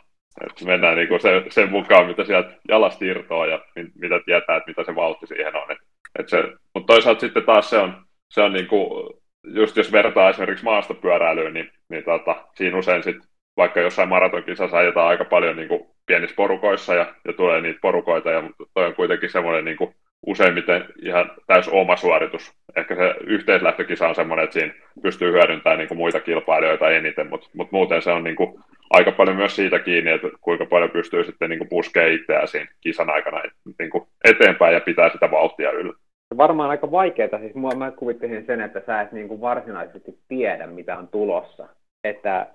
että 0.47 0.66
mennään 0.66 0.97
niin 0.97 1.08
kuin 1.08 1.22
se, 1.22 1.43
sen 1.49 1.72
mukaan, 1.72 2.08
mitä 2.08 2.24
sieltä 2.24 2.51
jalasta 2.70 3.06
irtoaa 3.06 3.45
ja 3.45 3.60
mitä 3.76 4.20
tietää, 4.26 4.58
että 4.58 4.72
mitä 4.72 4.84
se 4.84 4.95
vauhti 4.95 5.28
siihen 5.28 5.56
on. 5.56 5.72
Että, 5.72 5.84
että 6.20 6.30
se, 6.30 6.43
mutta 6.74 6.93
toisaalta 6.93 7.20
sitten 7.20 7.43
taas 7.43 7.70
se 7.70 7.78
on, 7.78 8.06
se 8.30 8.41
on 8.41 8.53
niin 8.53 8.68
kuin, 8.68 9.14
just 9.43 9.78
jos 9.78 9.91
vertaa 9.91 10.30
esimerkiksi 10.30 10.66
maastopyöräilyyn, 10.66 11.53
niin, 11.53 11.72
niin 11.89 12.03
tota, 12.03 12.36
siinä 12.56 12.78
usein 12.78 13.03
sitten 13.03 13.28
vaikka 13.58 13.80
jossain 13.80 14.10
maratonkisassa 14.10 14.78
ajetaan 14.78 15.08
aika 15.08 15.26
paljon 15.26 15.56
niin 15.56 15.68
kuin 15.68 15.82
pienissä 16.06 16.36
porukoissa 16.36 16.95
ja, 16.95 17.14
ja 17.26 17.34
tulee 17.34 17.62
niitä 17.62 17.80
porukoita, 17.82 18.32
ja 18.32 18.43
toi 18.74 18.86
on 18.86 18.95
kuitenkin 18.95 19.30
semmoinen 19.30 19.66
niin 19.66 19.78
kuin 19.78 19.95
useimmiten 20.26 20.86
ihan 21.01 21.32
täys 21.47 21.67
oma 21.67 21.95
suoritus. 21.95 22.53
Ehkä 22.76 22.95
se 22.95 23.15
yhteislähtökisa 23.23 24.07
on 24.07 24.15
semmoinen, 24.15 24.43
että 24.43 24.53
siinä 24.53 24.73
pystyy 25.01 25.32
hyödyntämään 25.32 25.78
niin 25.78 25.88
kuin 25.88 25.97
muita 25.97 26.19
kilpailijoita 26.19 26.89
eniten, 26.89 27.30
mutta, 27.30 27.49
mutta 27.53 27.76
muuten 27.76 28.01
se 28.01 28.11
on 28.11 28.23
niin 28.23 28.36
kuin 28.36 28.59
aika 28.89 29.11
paljon 29.11 29.36
myös 29.36 29.55
siitä 29.55 29.80
kiinni, 29.80 30.11
että 30.11 30.28
kuinka 30.41 30.65
paljon 30.65 30.91
pystyy 30.91 31.23
sitten 31.23 31.49
niin 31.49 31.69
puskemaan 31.69 32.11
itseään 32.11 32.47
siinä 32.47 32.67
kisan 32.82 33.09
aikana 33.09 33.41
niin 33.80 33.89
kuin 33.89 34.07
eteenpäin 34.26 34.73
ja 34.73 34.82
pitää 34.82 35.09
sitä 35.09 35.32
vauhtia 35.32 35.71
yllä. 35.71 35.93
Varmaan 36.38 36.69
aika 36.69 36.91
vaikeaa, 36.91 37.39
siis 37.39 37.55
mua, 37.55 37.71
mä 37.71 37.91
kuvittelisin 37.91 38.45
sen, 38.45 38.61
että 38.61 38.82
sä 38.86 39.01
et 39.01 39.11
niin 39.11 39.28
kuin 39.28 39.41
varsinaisesti 39.41 40.19
tiedä, 40.28 40.67
mitä 40.67 40.97
on 40.97 41.07
tulossa. 41.07 41.67
Että 42.03 42.47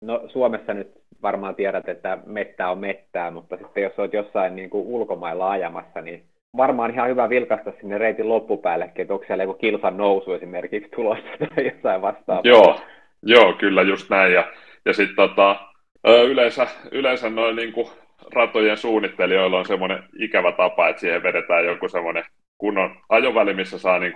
no, 0.00 0.22
Suomessa 0.28 0.74
nyt 0.74 0.92
varmaan 1.22 1.54
tiedät, 1.54 1.88
että 1.88 2.18
mettä 2.26 2.68
on 2.68 2.78
mettää, 2.78 3.30
mutta 3.30 3.56
sitten 3.56 3.82
jos 3.82 3.98
olet 3.98 4.12
jossain 4.12 4.56
niin 4.56 4.70
kuin 4.70 4.86
ulkomailla 4.86 5.50
ajamassa, 5.50 6.00
niin 6.00 6.22
varmaan 6.56 6.90
ihan 6.90 7.08
hyvä 7.08 7.28
vilkaista 7.28 7.72
sinne 7.80 7.98
reitin 7.98 8.28
loppupäällekin, 8.28 9.02
että 9.02 9.14
onko 9.14 9.26
siellä 9.26 9.44
joku 9.44 9.54
kilsan 9.54 9.96
nousu 9.96 10.32
esimerkiksi 10.32 10.90
tulossa 10.96 11.28
tai 11.54 11.66
jossain 11.66 12.02
vastaavaa. 12.02 12.42
Joo, 12.44 12.80
joo, 13.22 13.52
kyllä 13.52 13.82
just 13.82 14.10
näin. 14.10 14.32
Ja, 14.32 14.52
ja 14.84 14.92
sitten 14.92 15.16
tota, 15.16 15.56
yleensä, 16.04 16.66
yleensä 16.90 17.30
noin 17.30 17.56
niin 17.56 17.72
kuin 17.72 17.86
ratojen 18.34 18.76
suunnittelijoilla 18.76 19.58
on 19.58 19.66
semmoinen 19.66 20.02
ikävä 20.18 20.52
tapa, 20.52 20.88
että 20.88 21.00
siihen 21.00 21.22
vedetään 21.22 21.64
joku 21.64 21.88
semmoinen 21.88 22.24
kunnon 22.58 22.96
ajoväli, 23.08 23.54
missä 23.54 23.78
saa 23.78 23.98
niin 23.98 24.12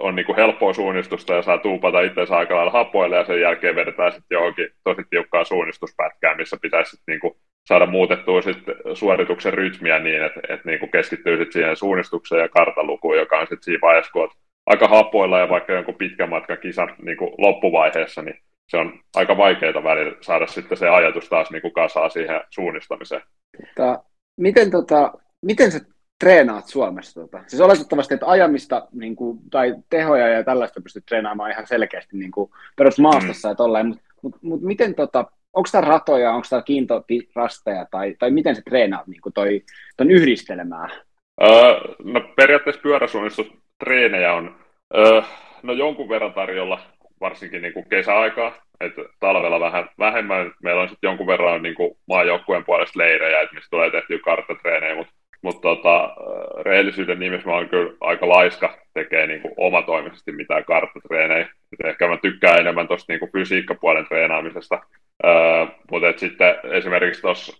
on 0.00 0.14
niin 0.14 0.36
helppoa 0.36 0.72
suunnistusta 0.72 1.34
ja 1.34 1.42
saa 1.42 1.58
tuupata 1.58 2.00
itseensä 2.00 2.36
aika 2.36 2.56
lailla 2.56 2.72
hapoille 2.72 3.16
ja 3.16 3.24
sen 3.24 3.40
jälkeen 3.40 3.76
vedetään 3.76 4.12
sitten 4.12 4.36
johonkin 4.36 4.68
tosi 4.84 5.02
tiukkaa 5.10 5.44
suunnistuspätkää, 5.44 6.36
missä 6.36 6.56
pitäisi 6.62 6.90
sitten 6.90 7.18
niin 7.22 7.36
saada 7.68 7.86
muutettua 7.86 8.42
sit 8.42 8.58
suorituksen 8.94 9.54
rytmiä 9.54 9.98
niin, 9.98 10.24
että, 10.24 10.40
että 10.48 10.68
niin 10.68 10.80
kuin 10.80 10.90
keskittyy 10.90 11.36
sit 11.36 11.52
siihen 11.52 11.76
suunnistukseen 11.76 12.42
ja 12.42 12.48
kartalukuun, 12.48 13.16
joka 13.16 13.38
on 13.38 13.46
sitten 13.46 13.62
siinä 13.62 13.80
vaiheessa, 13.82 14.12
kun 14.12 14.30
aika 14.66 14.88
hapoilla 14.88 15.38
ja 15.38 15.48
vaikka 15.48 15.72
jonkun 15.72 15.94
pitkän 15.94 16.30
matkan 16.30 16.58
kisan 16.58 16.94
niin 17.02 17.16
kuin 17.16 17.30
loppuvaiheessa, 17.38 18.22
niin 18.22 18.38
se 18.68 18.76
on 18.76 19.00
aika 19.14 19.36
vaikeaa 19.36 19.84
välillä 19.84 20.16
saada 20.20 20.46
sitten 20.46 20.78
se 20.78 20.88
ajatus 20.88 21.28
taas 21.28 21.50
niin 21.50 21.62
kuin 21.62 21.74
kasaa 21.74 22.08
siihen 22.08 22.40
suunnistamiseen. 22.50 23.22
Tota, 23.74 24.04
miten, 24.36 24.70
tota, 24.70 25.12
miten 25.42 25.72
sä 25.72 25.80
treenaat 26.20 26.66
Suomessa? 26.66 27.20
Tota? 27.20 27.44
Siis 27.46 27.62
oletettavasti, 27.62 28.14
että 28.14 28.26
ajamista 28.26 28.88
niin 28.92 29.16
kuin, 29.16 29.38
tai 29.50 29.74
tehoja 29.90 30.28
ja 30.28 30.44
tällaista 30.44 30.80
pystyt 30.80 31.06
treenaamaan 31.06 31.50
ihan 31.50 31.66
selkeästi 31.66 32.16
niin 32.16 32.30
kuin 32.30 32.50
perusmaastossa 32.76 33.48
mm. 33.48 33.50
ja 33.50 33.54
tolleen, 33.54 33.86
mutta 33.86 34.04
mut, 34.22 34.42
mut 34.42 34.62
miten 34.62 34.94
tota, 34.94 35.24
onko 35.54 35.68
tämä 35.72 35.88
ratoja, 35.88 36.32
onko 36.32 36.46
tämä 36.50 36.62
kiintopirasteja, 36.62 37.86
tai, 37.90 38.14
tai 38.18 38.30
miten 38.30 38.56
se 38.56 38.62
treenaa 38.62 39.04
niin 39.06 39.20
toi, 39.34 39.62
ton 39.96 40.10
yhdistelmää? 40.10 40.88
Öö, 41.42 41.80
no 42.04 42.20
periaatteessa 42.36 42.82
treenejä 43.84 44.34
on 44.34 44.56
öö, 44.96 45.22
no 45.62 45.72
jonkun 45.72 46.08
verran 46.08 46.34
tarjolla, 46.34 46.80
varsinkin 47.20 47.62
niin 47.62 47.74
kuin 47.74 47.88
kesäaikaa, 47.88 48.52
että 48.80 49.02
talvella 49.20 49.60
vähän 49.60 49.88
vähemmän. 49.98 50.52
Meillä 50.62 50.82
on 50.82 50.88
sitten 50.88 51.08
jonkun 51.08 51.26
verran 51.26 51.62
niin 51.62 51.74
kuin 51.74 51.96
maajoukkueen 52.08 52.64
puolesta 52.64 52.98
leirejä, 52.98 53.40
että 53.40 53.54
mistä 53.54 53.70
tulee 53.70 53.90
tehtyä 53.90 54.18
karttatreenejä, 54.24 54.94
mutta 54.94 55.12
mutta 55.44 55.60
tota, 55.60 56.16
rehellisyyden 56.62 57.18
nimessä 57.18 57.48
mä 57.48 57.54
oon 57.54 57.68
kyllä 57.68 57.92
aika 58.00 58.28
laiska 58.28 58.78
tekee 58.94 59.26
niin 59.26 59.40
kuin 59.40 59.54
omatoimisesti 59.56 60.32
mitään 60.32 60.64
karttatreenejä. 60.64 61.48
Et 61.72 61.86
ehkä 61.86 62.08
mä 62.08 62.16
tykkään 62.16 62.60
enemmän 62.60 62.88
tuosta 62.88 63.12
niin 63.12 63.32
fysiikkapuolen 63.32 64.06
treenaamisesta. 64.06 64.80
Öö, 65.24 65.66
mutta 65.90 66.12
sitten 66.16 66.54
esimerkiksi 66.72 67.22
tuossa 67.22 67.56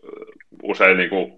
usein 0.62 0.97
niin 0.97 1.11
kuin 1.11 1.32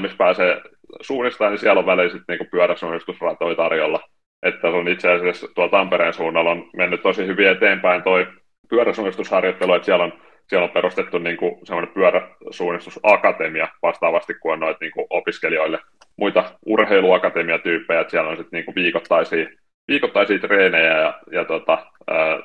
missä 0.00 0.16
pääsee 0.16 0.60
suunnistaan, 1.00 1.52
niin 1.52 1.60
siellä 1.60 1.78
on 1.78 1.86
väliin 1.86 2.10
sitten 2.10 2.38
niin 2.38 2.50
pyöräsuunnistusratoja 2.50 3.54
tarjolla. 3.54 4.00
Että 4.42 4.68
on 4.68 4.88
itse 4.88 5.10
asiassa 5.10 5.46
tuolla 5.54 5.70
Tampereen 5.70 6.14
suunnalla 6.14 6.50
on 6.50 6.70
mennyt 6.76 7.02
tosi 7.02 7.26
hyvin 7.26 7.48
eteenpäin 7.48 8.02
toi 8.02 8.26
pyöräsuunnistusharjoittelu, 8.68 9.74
että 9.74 9.86
siellä 9.86 10.04
on 10.04 10.12
siellä 10.48 10.64
on 10.64 10.70
perustettu 10.70 11.18
niin 11.18 11.36
kuin 11.36 11.66
semmoinen 11.66 11.94
pyöräsuunnistusakatemia 11.94 13.68
vastaavasti 13.82 14.34
kuin 14.34 14.52
on 14.52 14.60
noita 14.60 14.78
niin 14.80 14.92
kuin 14.92 15.06
opiskelijoille. 15.10 15.78
Muita 16.16 16.44
urheiluakatemiatyyppejä, 16.66 18.00
että 18.00 18.10
siellä 18.10 18.30
on 18.30 18.36
sitten 18.36 18.56
niin 18.56 18.64
kuin 18.64 18.74
viikoittaisia, 18.74 19.46
viikoittaisia 19.88 20.38
treenejä 20.38 20.98
ja, 20.98 21.20
ja 21.30 21.44
tota, 21.44 21.86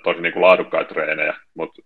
tosi 0.03 0.21
niin 0.21 0.33
kuin 0.33 0.41
laadukkaita 0.41 0.93
treenejä, 0.93 1.35
mutta 1.53 1.81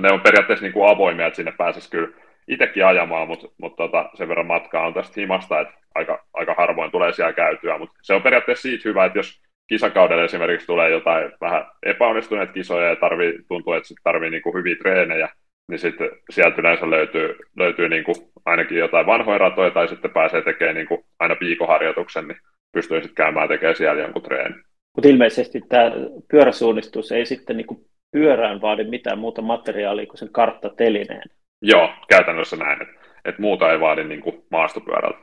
ne 0.00 0.12
on 0.12 0.20
periaatteessa 0.20 0.64
niin 0.64 0.72
kuin 0.72 0.90
avoimia, 0.90 1.26
että 1.26 1.36
sinne 1.36 1.52
pääsisi 1.58 1.90
kyllä 1.90 2.08
itsekin 2.48 2.86
ajamaan, 2.86 3.28
mutta 3.28 3.48
mut 3.58 3.76
tota, 3.76 4.10
sen 4.14 4.28
verran 4.28 4.46
matkaa 4.46 4.86
on 4.86 4.94
tästä 4.94 5.20
himasta, 5.20 5.60
että 5.60 5.74
aika, 5.94 6.24
aika 6.34 6.54
harvoin 6.58 6.90
tulee 6.90 7.12
siellä 7.12 7.32
käytyä, 7.32 7.78
mutta 7.78 7.94
se 8.02 8.14
on 8.14 8.22
periaatteessa 8.22 8.62
siitä 8.62 8.88
hyvä, 8.88 9.04
että 9.04 9.18
jos 9.18 9.42
kisakaudella 9.68 10.24
esimerkiksi 10.24 10.66
tulee 10.66 10.90
jotain 10.90 11.32
vähän 11.40 11.66
epäonnistuneita 11.82 12.52
kisoja 12.52 12.88
ja 12.88 12.96
tarvii, 12.96 13.38
tuntuu, 13.48 13.72
että 13.72 13.94
tarvii 14.04 14.30
niin 14.30 14.42
hyviä 14.54 14.76
treenejä, 14.76 15.28
niin 15.68 15.78
sitten 15.78 16.10
sieltä 16.30 16.60
yleensä 16.60 16.90
löytyy, 16.90 17.36
löytyy 17.56 17.88
niin 17.88 18.04
kuin 18.04 18.16
ainakin 18.44 18.78
jotain 18.78 19.06
vanhoja 19.06 19.38
ratoja, 19.38 19.70
tai 19.70 19.88
sitten 19.88 20.10
pääsee 20.10 20.42
tekemään 20.42 20.74
niin 20.74 20.88
kuin 20.88 21.04
aina 21.18 21.36
viikoharjoituksen, 21.40 22.28
niin 22.28 22.38
pystyy 22.72 23.00
sitten 23.00 23.24
käymään 23.24 23.48
tekemään 23.48 23.76
siellä 23.76 24.02
jonkun 24.02 24.22
treeni. 24.22 24.54
Mutta 24.96 25.08
ilmeisesti 25.08 25.60
tämä 25.68 25.92
pyöräsuunnistus 26.30 27.12
ei 27.12 27.26
sitten 27.26 27.56
niin 27.56 27.66
kuin 27.66 27.80
pyörään 28.12 28.60
vaadi 28.60 28.84
mitään 28.84 29.18
muuta 29.18 29.42
materiaalia 29.42 30.06
kuin 30.06 30.18
sen 30.18 30.32
karttatelineen. 30.32 31.30
Joo, 31.62 31.90
käytännössä 32.08 32.56
näin, 32.56 32.82
että 32.82 32.94
et 33.24 33.38
muuta 33.38 33.72
ei 33.72 33.80
vaadi 33.80 34.04
niin 34.04 34.20
kuin 34.20 34.44
maastopyörältä. 34.50 35.18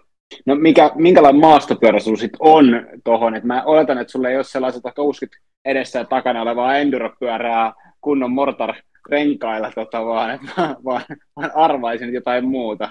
No 0.45 0.55
mikä, 0.55 0.91
minkälainen 0.95 1.41
maastopyörä 1.41 1.99
sulla 1.99 2.17
sitten 2.17 2.37
on 2.39 2.87
tuohon? 3.03 3.41
mä 3.43 3.63
oletan, 3.63 3.97
että 3.97 4.11
sulla 4.11 4.29
ei 4.29 4.35
ole 4.35 4.43
sellaiset 4.43 4.83
vaikka 4.83 5.03
uskit 5.03 5.29
edessä 5.65 5.99
ja 5.99 6.05
takana 6.05 6.41
olevaa 6.41 6.77
enduropyörää 6.77 7.73
kunnon 8.01 8.31
mortar 8.31 8.73
renkailla, 9.09 9.71
tota, 9.71 10.05
vaan, 10.05 10.39
vaan, 10.57 10.75
vaan, 10.85 11.05
vaan 11.35 11.51
arvaisin 11.55 12.13
jotain 12.13 12.45
muuta. 12.45 12.89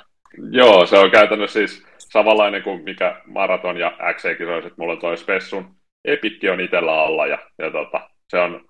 Joo, 0.50 0.86
se 0.86 0.98
on 0.98 1.10
käytännössä 1.10 1.58
siis 1.58 1.86
samanlainen 1.98 2.62
kuin 2.62 2.84
mikä 2.84 3.20
maraton 3.26 3.76
ja 3.76 3.92
XC-kisoiset. 4.14 4.66
että 4.66 4.82
mulla 4.82 4.96
toi 4.96 5.16
Spessun 5.16 5.74
epikki 6.04 6.50
on 6.50 6.60
itsellä 6.60 7.02
alla 7.02 7.26
ja, 7.26 7.38
ja 7.58 7.70
tota, 7.70 8.10
se 8.28 8.38
on 8.38 8.54
äh, 8.54 8.60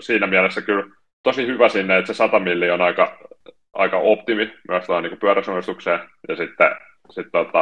siinä 0.00 0.26
mielessä 0.26 0.62
kyllä 0.62 0.84
tosi 1.22 1.46
hyvä 1.46 1.68
sinne, 1.68 1.98
että 1.98 2.12
se 2.12 2.16
100 2.16 2.38
milli 2.38 2.70
on 2.70 2.80
aika, 2.80 3.18
aika 3.72 3.98
optimi 3.98 4.52
myös 4.68 4.86
tuohon 4.86 5.02
niin 5.02 5.18
pyöräsuunnistukseen 5.18 6.00
ja 6.28 6.36
sitten 6.36 6.70
sit, 7.10 7.26
tota, 7.32 7.60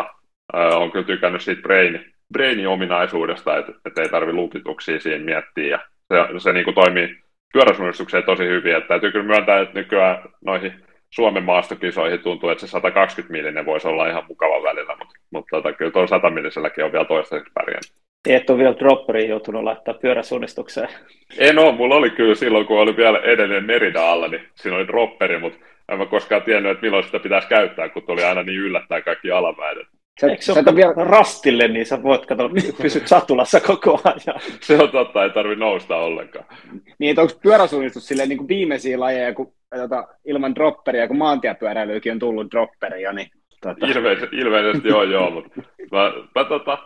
äh, 0.56 0.76
on 0.76 0.92
kyllä 0.92 1.06
tykännyt 1.06 1.42
siitä 1.42 1.62
brain, 1.62 2.14
brainin 2.32 2.68
ominaisuudesta, 2.68 3.58
että, 3.58 3.72
että 3.84 4.02
ei 4.02 4.08
tarvi 4.08 4.32
lukituksia 4.32 5.00
siinä 5.00 5.24
miettiä 5.24 5.66
ja 5.68 5.78
se, 6.08 6.40
se 6.40 6.52
niin 6.52 6.64
kuin 6.64 6.74
toimii 6.74 7.20
pyöräsuunnistukseen 7.52 8.24
tosi 8.24 8.44
hyvin. 8.44 8.76
Että 8.76 8.88
täytyy 8.88 9.12
kyllä 9.12 9.26
myöntää, 9.26 9.60
että 9.60 9.78
nykyään 9.78 10.22
noihin 10.44 10.72
Suomen 11.10 11.42
maastokisoihin 11.42 12.20
tuntuu, 12.20 12.50
että 12.50 12.66
se 12.66 12.70
120 12.70 13.32
millinen 13.32 13.66
voisi 13.66 13.88
olla 13.88 14.08
ihan 14.08 14.24
mukava 14.28 14.62
välillä, 14.62 14.96
mutta, 14.96 15.14
mutta 15.30 15.56
tota, 15.56 15.72
kyllä 15.72 15.90
tuon 15.90 16.08
100 16.08 16.30
milliselläkin 16.30 16.84
on 16.84 16.92
vielä 16.92 17.04
toistaiseksi 17.04 17.52
pärjännyt. 17.54 17.92
Et 18.28 18.50
ole 18.50 18.58
vielä 18.58 18.76
dropperiin 18.78 19.28
joutunut 19.28 19.64
laittaa 19.64 19.94
pyöräsuunnistukseen. 19.94 20.88
En 21.38 21.58
ole, 21.58 21.72
mulla 21.72 21.94
oli 21.94 22.10
kyllä 22.10 22.34
silloin, 22.34 22.66
kun 22.66 22.80
oli 22.80 22.96
vielä 22.96 23.18
edellinen 23.18 23.64
Merida 23.64 24.10
alla, 24.12 24.28
niin 24.28 24.48
siinä 24.54 24.76
oli 24.76 24.86
dropperi, 24.86 25.38
mutta 25.38 25.58
en 25.88 25.98
mä 25.98 26.06
koskaan 26.06 26.42
tiennyt, 26.42 26.72
että 26.72 26.82
milloin 26.82 27.04
sitä 27.04 27.18
pitäisi 27.18 27.48
käyttää, 27.48 27.88
kun 27.88 28.02
tuli 28.02 28.24
aina 28.24 28.42
niin 28.42 28.58
yllättäen 28.58 29.02
kaikki 29.02 29.30
alamäet. 29.30 29.78
Sä, 30.20 30.26
Eikö 30.26 30.42
se 30.42 30.52
ole 30.52 30.76
vielä... 30.76 30.92
rastille, 30.96 31.68
niin 31.68 31.86
sä 31.86 32.02
voit 32.02 32.26
katsoa, 32.26 32.50
pysyt 32.82 33.08
satulassa 33.08 33.60
koko 33.60 34.00
ajan. 34.04 34.40
se 34.60 34.78
on 34.78 34.90
totta, 34.90 35.24
ei 35.24 35.30
tarvi 35.30 35.56
nousta 35.56 35.96
ollenkaan. 35.96 36.44
Niin, 36.98 37.10
että 37.10 37.22
onko 37.22 37.34
pyöräsuunnistus 37.42 38.06
silleen 38.06 38.28
niin 38.28 38.38
kuin 38.38 38.48
viimeisiä 38.48 39.00
lajeja, 39.00 39.34
kun 39.34 39.52
tota, 39.76 40.08
ilman 40.24 40.54
dropperia, 40.54 41.08
kun 41.08 41.18
maantiepyöräilyykin 41.18 42.12
on 42.12 42.18
tullut 42.18 42.50
dropperi 42.50 43.02
jo, 43.02 43.12
niin 43.12 43.30
Tota. 43.60 43.86
Ilmeisesti, 43.86 44.36
ilmeisesti 44.36 44.88
joo, 44.88 45.02
joo, 45.02 45.30
mutta 45.30 45.62
mä, 45.92 46.12
mä, 46.34 46.44
tota, 46.44 46.78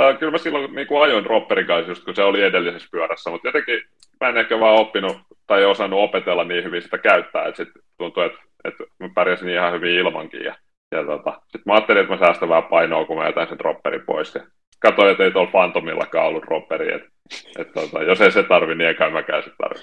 äh, 0.00 0.18
kyllä 0.18 0.32
mä 0.32 0.38
silloin 0.38 0.74
niin 0.74 0.86
kuin 0.86 1.02
ajoin 1.02 1.24
dropperin 1.24 1.66
kanssa, 1.66 1.90
just 1.90 2.04
kun 2.04 2.16
se 2.16 2.22
oli 2.22 2.42
edellisessä 2.42 2.88
pyörässä, 2.92 3.30
mutta 3.30 3.48
jotenkin 3.48 3.82
mä 4.20 4.28
en 4.28 4.36
ehkä 4.36 4.60
vaan 4.60 4.80
oppinut 4.80 5.16
tai 5.46 5.64
osannut 5.64 6.00
opetella 6.00 6.44
niin 6.44 6.64
hyvin 6.64 6.82
sitä 6.82 6.98
käyttää, 6.98 7.46
että 7.46 7.64
sitten 7.64 7.82
tuntuu, 7.98 8.22
että, 8.22 8.38
että 8.64 8.84
mä 8.98 9.08
pärjäsin 9.14 9.48
ihan 9.48 9.72
hyvin 9.72 9.94
ilmankin. 9.94 10.44
Ja 10.44 10.54
ja 10.96 11.04
tota, 11.04 11.32
sitten 11.32 11.62
mä 11.66 11.74
ajattelin, 11.74 12.02
että 12.02 12.14
mä 12.14 12.18
säästän 12.18 12.48
vähän 12.48 12.64
painoa, 12.64 13.04
kun 13.04 13.18
mä 13.18 13.26
jätän 13.26 13.48
sen 13.48 13.58
dropperin 13.58 14.06
pois. 14.06 14.34
Ja 14.34 14.40
katsoin, 14.80 15.10
että 15.10 15.24
ei 15.24 15.30
tuolla 15.30 15.50
Phantomillakaan 15.50 16.26
ollut 16.26 16.44
dropperi. 16.46 16.94
Että, 16.94 17.08
et, 17.58 17.72
tota, 17.72 18.02
jos 18.02 18.20
ei 18.20 18.32
se 18.32 18.42
tarvi, 18.42 18.74
niin 18.74 18.88
eikä 18.88 19.10
mäkään 19.10 19.42
se 19.42 19.50
tarvi. 19.58 19.80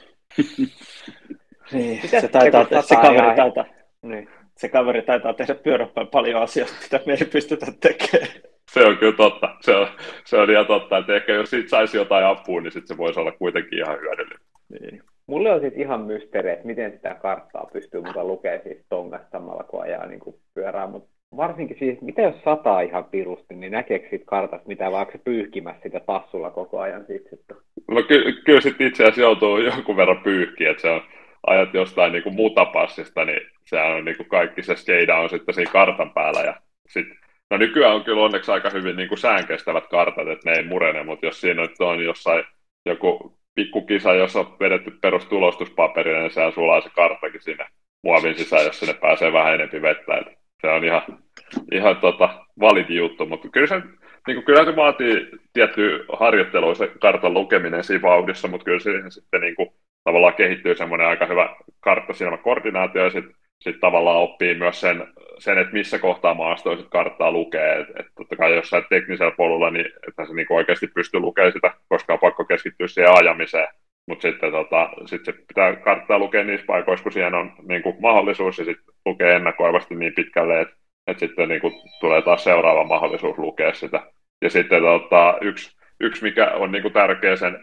niin, 1.71 2.09
se, 2.09 2.27
taitaa, 2.27 2.63
se, 2.63 2.81
se, 2.81 2.95
kaveri 2.95 3.35
taitaa, 3.35 3.65
niin, 4.01 4.29
se 4.57 4.69
kaveri 4.69 5.01
taitaa 5.01 5.33
tehdä 5.33 5.55
pyöräpäin 5.55 6.07
paljon 6.07 6.41
asioita, 6.41 6.73
mitä 6.81 6.99
me 7.05 7.13
ei 7.13 7.25
pystytä 7.31 7.65
tekemään. 7.81 8.31
Se 8.71 8.85
on 8.85 8.97
kyllä 8.97 9.17
totta. 9.17 9.55
Se 9.61 9.75
on, 9.75 9.87
se 10.25 10.37
on 10.37 10.51
ihan 10.51 10.65
totta, 10.65 10.97
että 10.97 11.15
ehkä 11.15 11.33
jos 11.33 11.49
siitä 11.49 11.69
saisi 11.69 11.97
jotain 11.97 12.25
apua, 12.25 12.61
niin 12.61 12.71
sit 12.71 12.87
se 12.87 12.97
voisi 12.97 13.19
olla 13.19 13.31
kuitenkin 13.31 13.79
ihan 13.79 13.99
hyödyllinen. 13.99 14.39
Niin. 14.69 15.03
Mulle 15.27 15.51
on 15.51 15.61
sitten 15.61 15.81
ihan 15.81 16.01
mysteeri, 16.01 16.49
että 16.49 16.65
miten 16.65 16.91
sitä 16.91 17.15
karttaa 17.21 17.69
pystyy 17.73 18.01
mukaan 18.01 18.27
lukemaan 18.27 18.61
siis 18.63 18.85
tongastamalla, 18.89 19.63
kun 19.63 19.81
ajaa 19.81 20.05
niin 20.05 20.19
kuin 20.19 20.35
pyörää, 20.53 20.87
mutta 20.87 21.09
varsinkin 21.37 21.79
siis, 21.79 22.01
mitä 22.01 22.21
jos 22.21 22.35
sataa 22.45 22.81
ihan 22.81 23.05
pirusti, 23.05 23.55
niin 23.55 23.71
näkeekö 23.71 24.09
siitä 24.09 24.25
kartasta 24.25 24.67
mitä, 24.67 24.91
vaikka 24.91 25.17
pyyhkimässä 25.17 25.81
sitä 25.83 25.99
tassulla 25.99 26.49
koko 26.49 26.79
ajan 26.79 27.05
sitten? 27.05 27.39
No 27.87 28.03
ky- 28.03 28.41
kyllä 28.45 28.61
sitten 28.61 28.87
itse 28.87 29.03
asiassa 29.03 29.21
joutuu 29.21 29.57
jonkun 29.57 29.97
verran 29.97 30.23
pyyhkiä, 30.23 30.71
että 30.71 30.81
se 30.81 30.89
on, 30.89 31.01
ajat 31.47 31.73
jostain 31.73 32.11
niin 32.11 32.23
kuin 32.23 32.35
mutapassista, 32.35 33.25
niin 33.25 33.41
se 33.65 33.81
on 33.81 34.05
niin 34.05 34.17
kuin 34.17 34.29
kaikki 34.29 34.63
se 34.63 34.75
skeida 34.75 35.17
on 35.17 35.29
sitten 35.29 35.55
siinä 35.55 35.71
kartan 35.71 36.13
päällä 36.13 36.41
ja 36.41 36.53
sitten 36.87 37.17
No 37.53 37.57
nykyään 37.57 37.95
on 37.95 38.03
kyllä 38.03 38.23
onneksi 38.23 38.51
aika 38.51 38.69
hyvin 38.69 38.95
niin 38.95 39.09
kuin 39.09 39.17
säänkestävät 39.17 39.87
kartat, 39.87 40.27
että 40.27 40.49
ne 40.49 40.57
ei 40.57 40.63
murene, 40.63 41.03
mutta 41.03 41.25
jos 41.25 41.41
siinä 41.41 41.61
on 41.79 42.03
jossain 42.03 42.43
joku 42.85 43.37
pikkukisa, 43.55 44.13
jossa 44.13 44.39
on 44.39 44.55
vedetty 44.59 44.91
perustulostuspaperina, 45.01 46.19
niin 46.19 46.31
sehän 46.31 46.53
sulaa 46.53 46.81
se 46.81 46.89
karttakin 46.89 47.41
sinne 47.41 47.65
muovin 48.03 48.37
sisään, 48.37 48.65
jos 48.65 48.79
sinne 48.79 48.93
pääsee 48.93 49.33
vähän 49.33 49.53
enempi 49.53 49.81
vettä. 49.81 50.17
Että 50.17 50.31
se 50.61 50.67
on 50.67 50.85
ihan, 50.85 51.01
ihan 51.71 51.97
tota, 51.97 52.45
validi 52.59 52.95
juttu, 52.95 53.25
mutta 53.25 53.47
kyllä 53.49 53.67
se, 53.67 53.81
niin 54.27 54.35
kuin, 54.35 54.43
kyllä 54.45 54.65
se 54.65 54.75
vaatii 54.75 55.27
tiettyä 55.53 55.99
harjoittelua 56.19 56.75
se 56.75 56.91
kartan 57.01 57.33
lukeminen 57.33 57.83
siinä 57.83 58.01
vauhdissa, 58.01 58.47
mutta 58.47 58.65
kyllä 58.65 58.79
siihen 58.79 59.11
sitten 59.11 59.41
niin 59.41 59.55
kuin, 59.55 59.69
tavallaan 60.03 60.33
kehittyy 60.33 60.75
semmoinen 60.75 61.07
aika 61.07 61.25
hyvä 61.25 61.55
karttasilmäkoordinaatio 61.79 63.03
ja 63.03 63.09
sitten 63.09 63.35
sit 63.61 63.79
tavallaan 63.79 64.21
oppii 64.21 64.55
myös 64.55 64.81
sen, 64.81 65.07
sen, 65.43 65.57
että 65.57 65.73
missä 65.73 65.99
kohtaa 65.99 66.33
maastoa 66.33 66.77
sit 66.77 66.89
karttaa 66.89 67.31
lukee. 67.31 67.79
Et, 67.79 67.87
et 67.99 68.05
totta 68.17 68.35
kai 68.35 68.55
jossain 68.55 68.83
teknisellä 68.89 69.31
polulla, 69.31 69.69
niin 69.69 69.85
että 70.07 70.25
se 70.25 70.33
niinku 70.33 70.55
oikeasti 70.55 70.87
pystyy 70.87 71.19
lukemaan 71.19 71.53
sitä, 71.53 71.73
koska 71.89 72.13
on 72.13 72.19
pakko 72.19 72.45
keskittyä 72.45 72.87
siihen 72.87 73.17
ajamiseen. 73.17 73.67
Mutta 74.07 74.21
sitten 74.21 74.51
tota, 74.51 74.89
sit 75.05 75.25
se 75.25 75.31
pitää 75.31 75.75
karttaa 75.75 76.19
lukea 76.19 76.43
niissä 76.43 76.65
paikoissa, 76.65 77.03
kun 77.03 77.11
siihen 77.11 77.33
on 77.33 77.51
niinku 77.67 77.95
mahdollisuus, 77.99 78.59
ja 78.59 78.65
sitten 78.65 78.93
lukee 79.05 79.35
ennakoivasti 79.35 79.95
niin 79.95 80.13
pitkälle, 80.15 80.61
että 80.61 80.75
et 81.07 81.19
sitten 81.19 81.49
niinku 81.49 81.71
tulee 81.99 82.21
taas 82.21 82.43
seuraava 82.43 82.83
mahdollisuus 82.83 83.37
lukea 83.37 83.73
sitä. 83.73 84.01
Ja 84.41 84.49
sitten 84.49 84.81
tota, 84.81 85.37
yksi, 85.41 85.77
yksi, 85.99 86.23
mikä 86.23 86.51
on 86.51 86.71
niinku 86.71 86.89
tärkeä 86.89 87.35
sen 87.35 87.57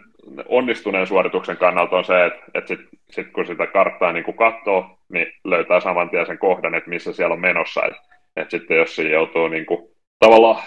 onnistuneen 0.45 1.07
suorituksen 1.07 1.57
kannalta 1.57 1.97
on 1.97 2.05
se, 2.05 2.25
että, 2.25 2.41
että 2.53 2.67
sit, 2.67 2.79
sit 3.09 3.31
kun 3.31 3.45
sitä 3.45 3.67
karttaa 3.67 4.11
niin 4.11 4.37
katsoo, 4.37 4.97
niin 5.09 5.27
löytää 5.43 5.79
saman 5.79 6.09
tien 6.09 6.25
sen 6.25 6.37
kohdan, 6.37 6.75
että 6.75 6.89
missä 6.89 7.13
siellä 7.13 7.33
on 7.33 7.41
menossa. 7.41 7.81
Et, 7.85 7.93
et 8.35 8.49
sitten 8.49 8.77
jos 8.77 8.95
se 8.95 9.03
joutuu 9.03 9.47
niin 9.47 9.65
kuin, 9.65 9.89
tavallaan 10.19 10.63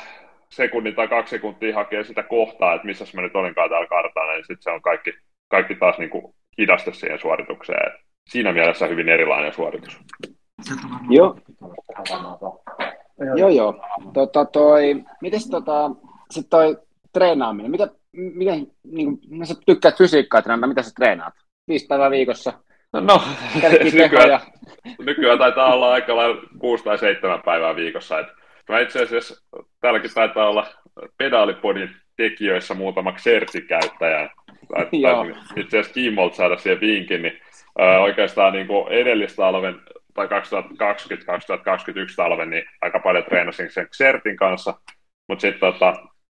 sekunnin 0.49 0.95
tai 0.95 1.09
kaksi 1.09 1.31
sekuntia 1.31 1.75
hakee 1.75 2.05
sitä 2.05 2.23
kohtaa, 2.23 2.75
että 2.75 2.87
missä 2.87 3.05
mä 3.15 3.23
nyt 3.23 3.37
olinkaan 3.37 3.71
täällä 3.71 3.87
kartalla, 3.87 4.33
niin 4.33 4.45
sitten 4.45 4.63
se 4.63 4.71
on 4.71 4.83
kaikki, 4.83 5.13
kaikki 5.49 5.75
taas 5.75 5.99
niin 5.99 6.11
kuin 6.11 6.35
hidaste 6.59 6.93
siihen 6.93 7.19
suoritukseen. 7.19 7.93
siinä 8.31 8.53
mielessä 8.53 8.87
hyvin 8.87 9.09
erilainen 9.09 9.53
suoritus. 9.53 10.01
Joo. 11.11 11.37
Joo, 13.37 13.49
joo. 13.49 13.85
Tota, 14.15 14.45
toi, 14.45 15.05
mites 15.21 15.51
tota, 15.51 15.91
sit 16.31 16.47
toi 16.51 16.79
treenaaminen, 17.13 17.71
mitä, 17.71 17.89
miten, 18.15 18.67
niin 18.85 19.19
kuin, 19.19 19.47
sä 19.47 19.55
tykkäät 19.67 19.99
fysiikkaa 19.99 20.43
treenata, 20.43 20.67
mitä 20.67 20.83
sä 20.83 20.91
treenaat? 20.97 21.35
Viisi 21.69 21.87
päivää 21.87 22.11
viikossa? 22.11 22.53
No, 22.93 23.01
no 23.01 23.23
nykyään, 24.03 24.41
nykyään 24.99 25.39
taitaa 25.39 25.75
olla 25.75 25.93
aika 25.93 26.17
lailla 26.17 26.43
kuusi 26.59 26.85
tai 26.85 26.99
seitsemän 26.99 27.43
päivää 27.45 27.77
viikossa. 27.77 28.21
Et 28.21 28.27
mä 28.69 28.81
itse 28.81 29.03
asiassa 29.03 29.45
täälläkin 29.81 30.15
taitaa 30.15 30.49
olla 30.49 30.67
pedaalipodin 31.19 31.97
tekijöissä 32.17 32.75
muutama 32.75 33.15
sertikäyttäjä. 33.19 34.31
itse 35.57 35.79
asiassa 35.79 35.95
Kimmolta 35.95 36.37
saada 36.37 36.57
siihen 36.57 36.81
vinkin, 36.81 37.23
niin 37.23 37.41
ö, 37.81 37.83
oikeastaan 38.01 38.53
niin 38.53 38.67
kuin 38.67 38.93
edellistä 38.93 39.37
talven 39.37 39.81
tai 40.15 40.27
2020-2021 40.27 40.31
talven, 42.17 42.51
niin 42.51 42.65
aika 42.81 42.99
paljon 42.99 43.25
treenasin 43.25 43.71
sen 43.71 43.89
Xertin 43.89 44.37
kanssa, 44.37 44.75
mutta 45.29 45.43
sitten 45.43 45.73
tota, 45.73 45.95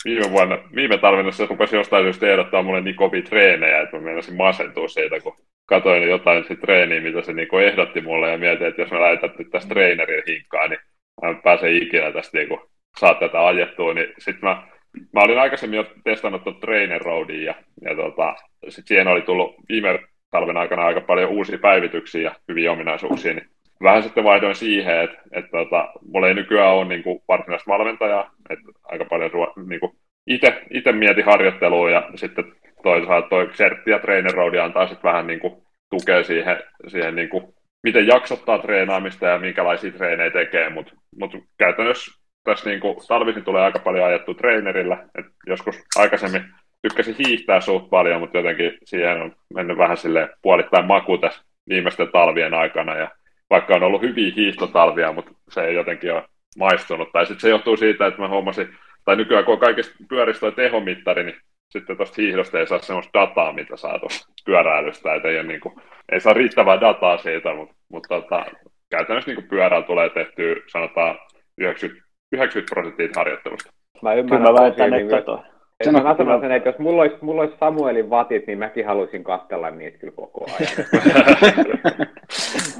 viime 0.06 0.32
vuonna, 0.32 0.58
viime 0.76 0.98
talvena 0.98 1.32
se 1.32 1.46
rupesi 1.46 1.76
jostain 1.76 2.06
syystä 2.06 2.28
ehdottaa 2.28 2.64
mulle 2.64 2.82
niin 2.82 2.96
kovia 2.96 3.22
treenejä, 3.22 3.82
että 3.82 3.98
mä 3.98 4.04
meinasin 4.04 4.36
masentua 4.36 4.88
siitä, 4.88 5.20
kun 5.20 5.36
katsoin 5.66 6.10
jotain 6.10 6.44
sit 6.48 6.60
treeniä, 6.60 7.02
mitä 7.02 7.22
se 7.22 7.34
niin 7.34 7.60
ehdotti 7.64 8.02
mulle 8.02 8.32
ja 8.32 8.38
mietin, 8.38 8.68
että 8.68 8.82
jos 8.82 8.92
mä 8.92 9.02
lähetän 9.02 9.34
nyt 9.38 9.50
tästä 9.50 9.70
treenerin 9.70 10.24
hinkkaa, 10.28 10.68
niin 10.68 10.80
mä 11.22 11.30
en 11.30 11.42
pääse 11.42 11.72
ikinä 11.72 12.12
tästä 12.12 12.38
niin 12.38 12.60
saa 13.00 13.14
tätä 13.14 13.48
ajettua, 13.48 13.94
niin 13.94 14.08
sitten 14.18 14.50
mä, 14.50 14.68
mä 15.14 15.22
olin 15.22 15.40
aikaisemmin 15.40 15.78
jo 15.78 15.86
testannut 16.04 16.44
tuon 16.44 16.60
Trainer 16.60 17.02
Roadin 17.02 17.44
ja, 17.44 17.56
ja 17.82 17.96
tota, 17.96 18.36
sitten 18.70 18.88
siihen 18.88 19.08
oli 19.08 19.22
tullut 19.22 19.56
viime 19.70 20.00
talven 20.32 20.58
aikana 20.58 20.86
aika 20.86 21.02
paljon 21.02 21.30
uusia 21.30 21.58
päivityksiä 21.58 22.22
ja 22.22 22.36
hyviä 22.50 22.72
ominaisuuksia, 22.72 23.34
niin 23.34 23.50
vähän 23.84 24.04
sitten 24.04 24.24
vaihdoin 24.24 24.56
siihen, 24.56 25.00
että, 25.00 25.18
että 25.32 25.52
tota, 25.52 25.90
mulla 26.12 26.28
ei 26.28 26.34
nykyään 26.34 26.74
ole 26.74 26.86
niin 26.86 27.04
kuin 27.04 27.22
varsinaista 27.28 27.72
valmentajaa, 27.72 28.32
että 28.50 28.66
aika 28.84 29.06
paljon 29.06 29.32
niin 29.70 29.80
itse, 30.28 30.92
mietin 30.92 31.26
harjoittelua 31.26 31.90
ja 31.90 32.10
sitten 32.16 32.46
toisaalta 32.84 33.30
toi 33.30 33.48
Xertti 33.48 33.92
ja 33.92 34.00
Trainer 34.00 34.34
Road 34.34 34.56
antaa 34.56 34.88
sitten 34.88 35.10
vähän 35.12 35.28
niin 35.28 35.40
kuin 35.40 35.54
tukea 35.90 36.24
siihen, 36.24 36.64
siihen 36.88 37.16
niin 37.16 37.30
kuin, 37.30 37.54
miten 37.84 38.08
jaksottaa 38.08 38.60
treenaamista 38.60 39.26
ja 39.26 39.40
minkälaisia 39.40 39.92
treenejä 39.92 40.32
tekee, 40.32 40.70
mutta 40.70 40.94
mut 41.20 41.32
käytännössä 41.58 42.22
tässä 42.44 42.70
niin 42.70 42.80
kuin, 42.80 42.98
talvisin 43.08 43.44
tulee 43.44 43.62
aika 43.62 43.80
paljon 43.80 44.06
ajettu 44.06 44.34
treenerillä, 44.34 44.98
että 45.18 45.32
joskus 45.48 45.84
aikaisemmin 45.96 46.44
tykkäsin 46.82 47.16
hiihtää 47.26 47.62
suht 47.62 47.90
paljon, 47.90 48.20
mutta 48.20 48.38
jotenkin 48.38 48.78
siihen 48.84 49.22
on 49.22 49.36
mennyt 49.54 49.78
vähän 49.78 49.98
sille 49.98 50.30
puolittain 50.42 50.86
maku 50.86 51.18
tässä 51.18 51.44
viimeisten 51.70 52.12
talvien 52.12 52.54
aikana 52.54 52.96
ja 52.96 53.12
vaikka 53.50 53.76
on 53.76 53.84
ollut 53.84 54.02
hyviä 54.02 54.34
hiihtotalvia, 54.36 55.14
mutta 55.14 55.32
se 55.50 55.62
ei 55.62 55.76
jotenkin 55.76 56.14
ole 56.14 56.24
maistunut. 56.58 57.12
Tai 57.12 57.26
sitten 57.26 57.42
se 57.42 57.50
johtuu 57.50 57.78
siitä, 57.78 58.08
että 58.08 58.22
mä 58.22 58.28
huomasin, 58.28 58.76
tai 59.06 59.16
nykyään 59.16 59.46
kun 59.46 59.54
on 59.54 59.60
kaikista 59.60 59.96
pyöristä 60.10 60.52
tehomittari, 60.52 61.24
niin 61.24 61.38
sitten 61.70 61.98
tuosta 61.98 62.22
hiihdosta 62.22 62.60
ei 62.60 62.68
saa 62.68 62.80
semmoista 62.80 63.20
dataa, 63.20 63.54
mitä 63.54 63.78
saa 63.78 64.00
tuosta 64.00 64.34
pyöräilystä, 64.46 65.16
että 65.16 65.28
ei, 65.28 65.44
niin 65.44 65.60
kuin, 65.60 65.76
ei 66.12 66.20
saa 66.20 66.34
riittävää 66.34 66.82
dataa 66.82 67.18
siitä, 67.18 67.54
mutta, 67.54 67.76
mutta 67.92 68.22
tota, 68.22 68.46
käytännössä 68.90 69.32
niin 69.32 69.48
pyörällä 69.48 69.88
tulee 69.88 70.10
tehtyä, 70.10 70.56
sanotaan, 70.68 71.18
90, 71.58 72.08
90 72.32 72.76
prosenttia 72.76 73.10
harjoittelusta. 73.16 73.72
Mä 74.02 74.14
ymmärrän 74.14 74.42
Kyllä 74.42 74.60
mä 74.60 74.64
väitän, 74.64 74.94
että 74.94 75.22
to... 75.22 75.44
Sano, 75.84 76.04
mä 76.04 76.16
sanon 76.18 76.42
sen, 76.42 76.52
että 76.52 76.70
jos 76.70 76.80
mulla 76.80 77.02
olisi, 77.02 77.16
mulla 77.22 77.42
olisi 77.42 77.58
Samuelin 77.60 78.10
vatit, 78.10 78.48
niin 78.48 78.58
mäkin 78.58 78.86
haluaisin 78.86 79.24
katsella 79.24 79.72
niitä 79.72 79.98
kyllä 79.98 80.14
koko 80.16 80.46
ajan. 80.46 80.88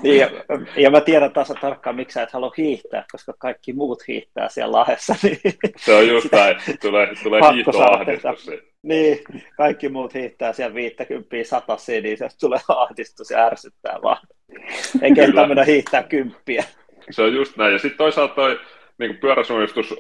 niin, 0.04 0.20
ja, 0.22 0.30
ja, 0.78 0.92
mä 0.92 1.02
tiedän 1.02 1.34
taas 1.34 1.54
tarkkaan, 1.62 1.96
miksi 1.96 2.14
sä 2.14 2.24
et 2.24 2.32
halua 2.32 2.52
hiihtää, 2.58 3.06
koska 3.12 3.34
kaikki 3.40 3.74
muut 3.74 4.08
hiihtää 4.08 4.50
siellä 4.50 4.78
lahessa. 4.78 5.16
Niin 5.24 5.40
se 5.78 5.96
on 5.96 6.08
just 6.08 6.32
näin, 6.32 6.58
tulee, 6.82 7.08
tulee 7.24 7.42
hiihtoahdistus. 7.54 8.52
Niin, 8.84 9.20
kaikki 9.58 9.90
muut 9.90 10.14
hiihtää 10.14 10.54
siellä 10.54 10.76
50 10.76 11.36
satasi, 11.44 12.02
niin 12.02 12.18
se 12.18 12.28
tulee 12.40 12.60
ahdistus 12.68 13.30
ja 13.30 13.46
ärsyttää 13.46 14.00
vaan. 14.04 14.28
Eikä 15.02 15.32
tämmöinen 15.36 15.66
hiihtää 15.66 16.04
kymppiä. 16.04 16.64
Se 17.10 17.22
on 17.22 17.34
just 17.34 17.58
näin, 17.58 17.74
ja 17.74 17.80
sitten 17.80 17.98
toisaalta 17.98 18.36
toi 18.36 18.60
niin 19.00 19.18
pyöräsuunnistus 19.18 19.96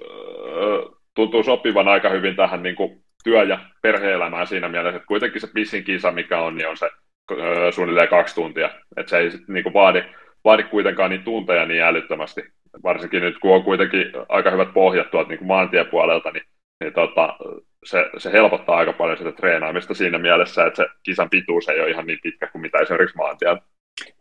tuntuu 1.15 1.43
sopivan 1.43 1.87
aika 1.87 2.09
hyvin 2.09 2.35
tähän 2.35 2.63
niin 2.63 2.75
kuin 2.75 3.03
työ- 3.23 3.43
ja 3.43 3.59
perhe-elämään 3.81 4.47
siinä 4.47 4.69
mielessä, 4.69 4.97
että 4.97 5.07
kuitenkin 5.07 5.41
se 5.41 5.47
pissin 5.53 5.83
kisa, 5.83 6.11
mikä 6.11 6.39
on, 6.39 6.55
niin 6.55 6.67
on 6.67 6.77
se 6.77 6.89
ö, 7.31 7.71
suunnilleen 7.71 8.07
kaksi 8.07 8.35
tuntia. 8.35 8.69
Että 8.97 9.09
se 9.09 9.17
ei 9.17 9.31
sitten 9.31 9.53
niin 9.53 9.73
vaadi, 9.73 10.03
vaadi 10.43 10.63
kuitenkaan 10.63 11.09
niin 11.09 11.23
tunteja 11.23 11.65
niin 11.65 11.83
älyttömästi. 11.83 12.41
Varsinkin 12.83 13.21
nyt, 13.21 13.39
kun 13.39 13.55
on 13.55 13.63
kuitenkin 13.63 14.11
aika 14.29 14.51
hyvät 14.51 14.73
pohjat 14.73 15.11
tuolta 15.11 15.29
niin 15.29 15.47
maantiepuolelta, 15.47 16.31
niin, 16.31 16.43
niin 16.79 16.93
tota, 16.93 17.37
se, 17.85 18.09
se, 18.17 18.31
helpottaa 18.31 18.77
aika 18.77 18.93
paljon 18.93 19.17
sitä 19.17 19.31
treenaamista 19.31 19.93
siinä 19.93 20.17
mielessä, 20.17 20.65
että 20.65 20.83
se 20.83 20.89
kisan 21.03 21.29
pituus 21.29 21.69
ei 21.69 21.79
ole 21.79 21.89
ihan 21.89 22.07
niin 22.07 22.19
pitkä 22.23 22.47
kuin 22.47 22.61
mitä 22.61 22.79
esimerkiksi 22.79 23.17
maantiellä. 23.17 23.61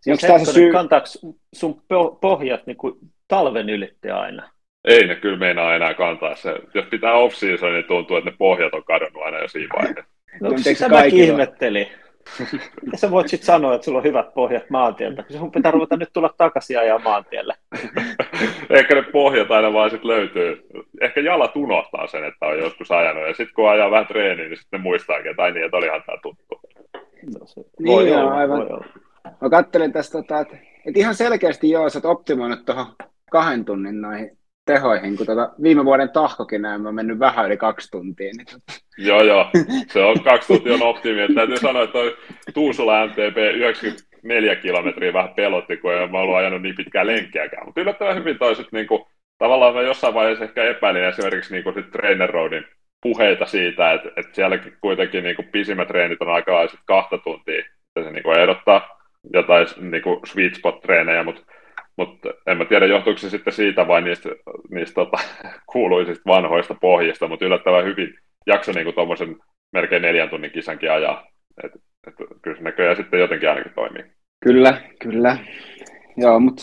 Onko 0.06 0.44
se 0.44 0.52
syy... 0.52 0.72
Kantaako 0.72 1.06
sun 1.54 1.82
pohjat 2.20 2.66
niin 2.66 2.76
kuin 2.76 2.94
talven 3.28 3.70
ylitti 3.70 4.10
aina? 4.10 4.53
Ei 4.84 5.06
ne 5.06 5.14
kyllä 5.14 5.38
meinaa 5.38 5.74
enää 5.74 5.94
kantaa 5.94 6.34
se. 6.34 6.54
Jos 6.74 6.86
pitää 6.90 7.12
off 7.12 7.42
niin 7.42 7.84
tuntuu, 7.88 8.16
että 8.16 8.30
ne 8.30 8.36
pohjat 8.38 8.74
on 8.74 8.84
kadonnut 8.84 9.22
aina 9.22 9.38
jo 9.38 9.48
siinä 9.48 9.74
vaiheessa. 9.76 10.04
No, 10.40 10.50
no 10.50 10.58
sitä 10.58 10.88
mäkin 10.88 11.24
ihmettelin. 11.24 11.86
Ja 12.92 12.98
sä 12.98 13.10
voit 13.10 13.28
sitten 13.28 13.46
sanoa, 13.46 13.74
että 13.74 13.84
sulla 13.84 13.98
on 13.98 14.04
hyvät 14.04 14.34
pohjat 14.34 14.70
maantieltä. 14.70 15.24
Sun 15.28 15.52
pitää 15.52 15.72
ruveta 15.72 15.96
nyt 15.96 16.08
tulla 16.12 16.34
takaisin 16.38 16.78
ajaa 16.78 16.98
maantielle. 16.98 17.54
Ehkä 18.70 18.94
ne 18.94 19.02
pohjat 19.02 19.50
aina 19.50 19.72
vaan 19.72 19.90
sitten 19.90 20.10
löytyy. 20.10 20.66
Ehkä 21.00 21.20
jalat 21.20 21.56
unohtaa 21.56 22.06
sen, 22.06 22.24
että 22.24 22.46
on 22.46 22.58
joskus 22.58 22.90
ajanut. 22.90 23.26
Ja 23.26 23.34
sitten 23.34 23.54
kun 23.54 23.70
ajaa 23.70 23.90
vähän 23.90 24.06
treeniä, 24.06 24.48
niin 24.48 24.58
sitten 24.58 24.80
ne 24.80 24.82
muistaakin, 24.82 25.30
että 25.30 25.42
ai 25.42 25.52
niin, 25.52 25.64
että 25.64 25.76
olihan 25.76 26.02
tämä 26.06 26.18
tuttu. 26.22 26.60
No, 27.40 27.46
se 27.46 27.60
voi 27.86 28.04
niin, 28.04 28.16
olla, 28.16 28.34
aivan. 28.34 28.58
Voi 28.58 28.66
olla. 28.66 28.86
Mä 29.40 29.50
kattelin 29.50 29.92
tästä, 29.92 30.18
tota, 30.18 30.40
että, 30.40 30.56
että 30.86 31.00
ihan 31.00 31.14
selkeästi 31.14 31.70
joo, 31.70 31.88
sä 31.88 31.98
oot 31.98 32.18
optimoinut 32.18 32.64
tuohon 32.64 32.86
kahden 33.30 33.64
tunnin 33.64 34.00
noihin 34.00 34.38
tehoihin, 34.64 35.16
kun 35.16 35.26
tuota, 35.26 35.50
viime 35.62 35.84
vuoden 35.84 36.10
tahkokin 36.10 36.62
näin, 36.62 36.86
on 36.86 36.94
mennyt 36.94 37.18
vähän 37.18 37.46
yli 37.46 37.56
kaksi 37.56 37.90
tuntia. 37.90 38.30
Niin... 38.36 38.46
Tuota. 38.46 38.80
joo, 38.98 39.22
joo. 39.22 39.50
Se 39.92 40.04
on 40.04 40.20
kaksi 40.20 40.52
tuntia 40.52 40.74
on 40.74 40.82
optimi. 40.82 41.20
Että 41.20 41.34
täytyy 41.34 41.56
sanoa, 41.56 41.82
että 41.82 41.98
Tuusula 42.54 43.06
MTP 43.06 43.36
94 43.54 44.56
kilometriä 44.56 45.12
vähän 45.12 45.34
pelotti, 45.34 45.76
kun 45.76 45.94
en 45.94 46.10
mä 46.10 46.18
ollut 46.18 46.36
ajanut 46.36 46.62
niin 46.62 46.74
pitkää 46.74 47.06
lenkkiäkään. 47.06 47.66
Mutta 47.66 47.80
yllättävän 47.80 48.16
hyvin 48.16 48.38
toiset, 48.38 48.66
niin 48.72 48.86
kuin, 48.86 49.02
tavallaan 49.38 49.74
mä 49.74 49.82
jossain 49.82 50.14
vaiheessa 50.14 50.44
ehkä 50.44 50.64
epäilin 50.64 51.04
esimerkiksi 51.04 51.54
niin 51.54 51.74
sit 51.74 51.90
Trainer 51.90 52.30
Roadin 52.30 52.64
puheita 53.02 53.46
siitä, 53.46 53.92
että, 53.92 54.08
että 54.16 54.34
sielläkin 54.34 54.76
kuitenkin 54.80 55.24
niin 55.24 55.36
kuin 55.36 55.48
pisimmät 55.52 55.88
treenit 55.88 56.22
on 56.22 56.28
aika 56.28 56.68
kahta 56.86 57.18
tuntia. 57.18 57.58
Että 57.58 58.02
se 58.02 58.10
niin 58.10 58.22
kuin 58.22 58.38
ehdottaa 58.38 58.98
jotain 59.32 59.66
niin 59.80 60.02
sweet 60.26 60.54
spot-treenejä, 60.54 61.24
mutta 61.24 61.42
mutta 61.96 62.28
en 62.46 62.58
mä 62.58 62.64
tiedä, 62.64 62.86
johtuuko 62.86 63.18
se 63.18 63.30
sitten 63.30 63.52
siitä 63.52 63.88
vai 63.88 64.02
niistä, 64.02 64.28
niistä 64.70 64.94
tota, 64.94 65.16
kuuluisista 65.72 66.22
vanhoista 66.26 66.74
pohjista, 66.80 67.28
mutta 67.28 67.44
yllättävän 67.44 67.84
hyvin 67.84 68.14
jakso 68.46 68.72
niin 68.72 68.94
tuommoisen 68.94 69.36
melkein 69.72 70.02
neljän 70.02 70.30
tunnin 70.30 70.50
kisankin 70.50 70.92
ajaa. 70.92 71.26
Et, 71.64 71.72
et, 72.06 72.14
kyllä 72.42 72.56
se 72.56 72.62
näköjään 72.62 72.96
sitten 72.96 73.20
jotenkin 73.20 73.48
ainakin 73.48 73.72
toimii. 73.74 74.04
Kyllä, 74.44 74.80
kyllä. 75.02 75.38
Joo, 76.16 76.40
mutta 76.40 76.62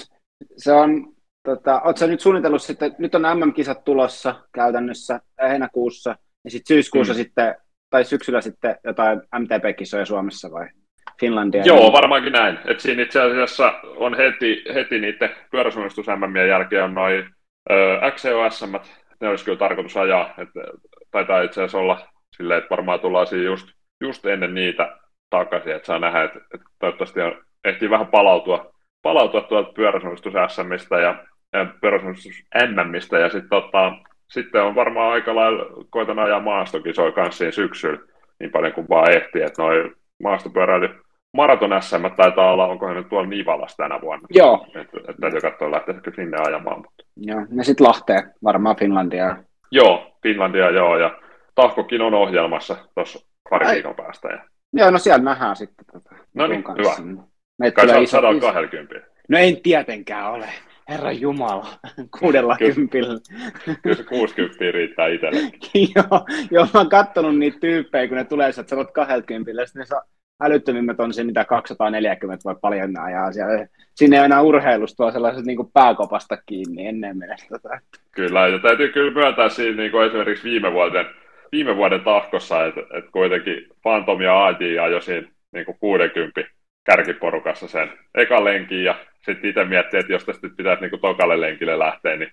se 0.57 0.71
on, 0.71 1.13
tota, 1.43 1.82
ootko 1.82 2.07
nyt 2.07 2.19
suunnitellut 2.19 2.61
sitten, 2.61 2.95
nyt 2.97 3.15
on 3.15 3.21
MM-kisat 3.21 3.84
tulossa 3.84 4.36
käytännössä 4.53 5.19
heinäkuussa, 5.41 6.15
ja 6.43 6.51
sitten 6.51 6.75
syyskuussa 6.75 7.13
mm. 7.13 7.17
sitten, 7.17 7.55
tai 7.89 8.05
syksyllä 8.05 8.41
sitten 8.41 8.75
jotain 8.84 9.21
MTP-kisoja 9.39 10.05
Suomessa 10.05 10.51
vai? 10.51 10.67
Finlandia. 11.22 11.63
Joo, 11.65 11.80
niin... 11.80 11.93
varmaankin 11.93 12.34
näin. 12.34 12.59
Et 12.65 12.80
siinä 12.80 13.01
itse 13.01 13.22
asiassa 13.22 13.74
on 13.84 14.17
heti, 14.17 14.63
heti 14.74 14.99
niiden 14.99 15.30
pyöräsuunnistus 15.51 16.05
jälkeen 16.47 16.84
on 16.84 16.93
noin 16.93 17.30
XCOS, 18.15 18.65
ne 19.22 19.28
olisi 19.28 19.45
kyllä 19.45 19.57
tarkoitus 19.57 19.97
ajaa. 19.97 20.34
Et, 20.38 20.49
taitaa 21.11 21.41
itse 21.41 21.61
asiassa 21.61 21.78
olla 21.78 21.99
silleen, 22.38 22.57
että 22.57 22.69
varmaan 22.69 22.99
tullaan 22.99 23.28
siinä 23.28 23.45
just, 23.45 23.67
just 24.01 24.26
ennen 24.26 24.53
niitä 24.53 24.97
takaisin, 25.30 25.76
että 25.76 25.86
saa 25.86 25.99
nähdä, 25.99 26.24
että, 26.24 26.39
että 26.53 26.65
toivottavasti 26.80 27.22
on, 27.22 27.43
ehtii 27.63 27.89
vähän 27.89 28.07
palautua, 28.07 28.74
palautua 29.01 29.41
tuolta 29.41 29.74
pyöräsuunnistus 29.74 30.34
SMistä 30.47 30.99
ja, 30.99 31.15
ja 31.53 31.65
pyöräsuunnistus 31.82 32.43
NMistä 32.67 33.19
ja 33.19 33.30
sitten 33.30 33.49
tota, 33.49 33.91
sitten 34.30 34.63
on 34.63 34.76
varmaan 34.76 35.11
aika 35.11 35.36
lailla, 35.36 35.86
koitan 35.89 36.19
ajaa 36.19 36.39
maastokisoja 36.39 37.11
kanssa 37.11 37.38
siinä 37.38 37.51
syksyllä 37.51 37.99
niin 38.39 38.51
paljon 38.51 38.74
kuin 38.74 38.89
vaan 38.89 39.11
ehtii, 39.11 39.41
että 39.41 39.61
noin 39.61 39.93
maastopyöräily 40.24 40.89
maraton 41.34 41.82
SM 41.82 42.15
taitaa 42.17 42.53
olla, 42.53 42.67
onko 42.67 42.93
nyt 42.93 43.09
tuolla 43.09 43.29
Nivalassa 43.29 43.77
tänä 43.77 44.01
vuonna. 44.01 44.27
Joo. 44.29 44.67
Että 44.75 44.97
et 45.09 45.15
täytyy 45.21 45.41
katsoa, 45.41 45.71
lähteekö 45.71 46.11
sinne 46.15 46.38
ajamaan. 46.47 46.77
Mutta... 46.77 47.03
Joo, 47.17 47.45
ja 47.57 47.63
sitten 47.63 47.88
Lahteen, 47.88 48.34
varmaan 48.43 48.75
Finlandia. 48.75 49.38
Joo, 49.71 50.17
Finlandia 50.23 50.69
joo, 50.69 50.97
ja 50.97 51.21
Tahkokin 51.55 52.01
on 52.01 52.13
ohjelmassa 52.13 52.75
tuossa 52.95 53.27
pari 53.49 53.65
Ai. 53.65 53.73
viikon 53.73 53.95
päästä. 53.95 54.27
Ja... 54.27 54.43
Joo, 54.73 54.91
no 54.91 54.97
siellä 54.97 55.23
nähdään 55.23 55.55
sitten. 55.55 55.86
Tota, 55.93 56.15
no 56.36 56.47
niin, 56.47 56.63
hyvä. 56.77 57.21
Meitä 57.59 57.75
Kai 57.75 57.88
tulee 57.88 58.03
iso- 58.03 58.09
120. 58.11 59.07
No 59.29 59.38
en 59.38 59.61
tietenkään 59.61 60.32
ole. 60.32 60.47
Herra 60.89 61.11
Jumala, 61.11 61.67
kuudella 62.19 62.57
Kyllä. 62.57 62.73
kympillä. 62.73 63.19
Kyllä 63.82 63.95
se 63.95 64.03
60 64.03 64.71
riittää 64.71 65.07
itsellekin. 65.07 65.89
joo, 65.95 66.25
joo, 66.51 66.67
mä 66.73 66.79
oon 66.79 66.89
kattonut 66.89 67.38
niitä 67.38 67.57
tyyppejä, 67.59 68.07
kun 68.07 68.17
ne 68.17 68.23
tulee, 68.23 68.49
että 68.49 68.63
sä 68.67 68.75
oot 68.75 68.91
20, 68.91 69.51
ja 69.51 69.65
sitten 69.65 69.79
ne 69.79 69.86
saa 69.86 70.01
älyttömimmät 70.41 70.99
on 70.99 71.13
se, 71.13 71.23
mitä 71.23 71.45
240 71.45 72.43
vai 72.45 72.55
paljon 72.61 72.99
ajaa 72.99 73.31
siellä. 73.31 73.67
Sinne 73.95 74.17
ei 74.17 74.23
enää 74.23 74.41
urheilusta, 74.41 75.03
vaan 75.03 75.13
sellaiset 75.13 75.45
niin 75.45 75.71
pääkopasta 75.73 76.37
kiinni 76.45 76.87
ennen. 76.87 77.17
Tota. 77.49 77.79
Kyllä, 78.11 78.47
ja 78.47 78.59
täytyy 78.59 78.89
kyllä 78.89 79.11
myöntää 79.11 79.49
siinä 79.49 79.77
niin 79.77 79.91
kuin 79.91 80.07
esimerkiksi 80.07 80.49
viime 80.49 80.73
vuoden, 80.73 81.05
viime 81.51 81.75
vuoden 81.75 82.01
tahkossa, 82.01 82.65
että, 82.65 82.81
että 82.81 83.11
kuitenkin 83.11 83.67
Phantom 83.81 84.21
ja 84.21 84.45
AJ 84.45 84.79
ajoi 84.79 85.01
siinä 85.01 85.27
niin 85.51 85.65
kuin 85.65 85.77
60 85.79 86.41
kärkiporukassa 86.83 87.67
sen 87.67 87.89
ekan 88.15 88.43
lenkin, 88.43 88.83
ja 88.83 88.95
sitten 89.25 89.49
itse 89.49 89.63
miettii, 89.63 89.99
että 89.99 90.13
jos 90.13 90.25
tästä 90.25 90.47
nyt 90.47 90.57
pitäisi 90.57 90.81
niin 90.81 91.01
tokalle 91.01 91.41
lenkille 91.41 91.79
lähteä, 91.79 92.15
niin 92.15 92.31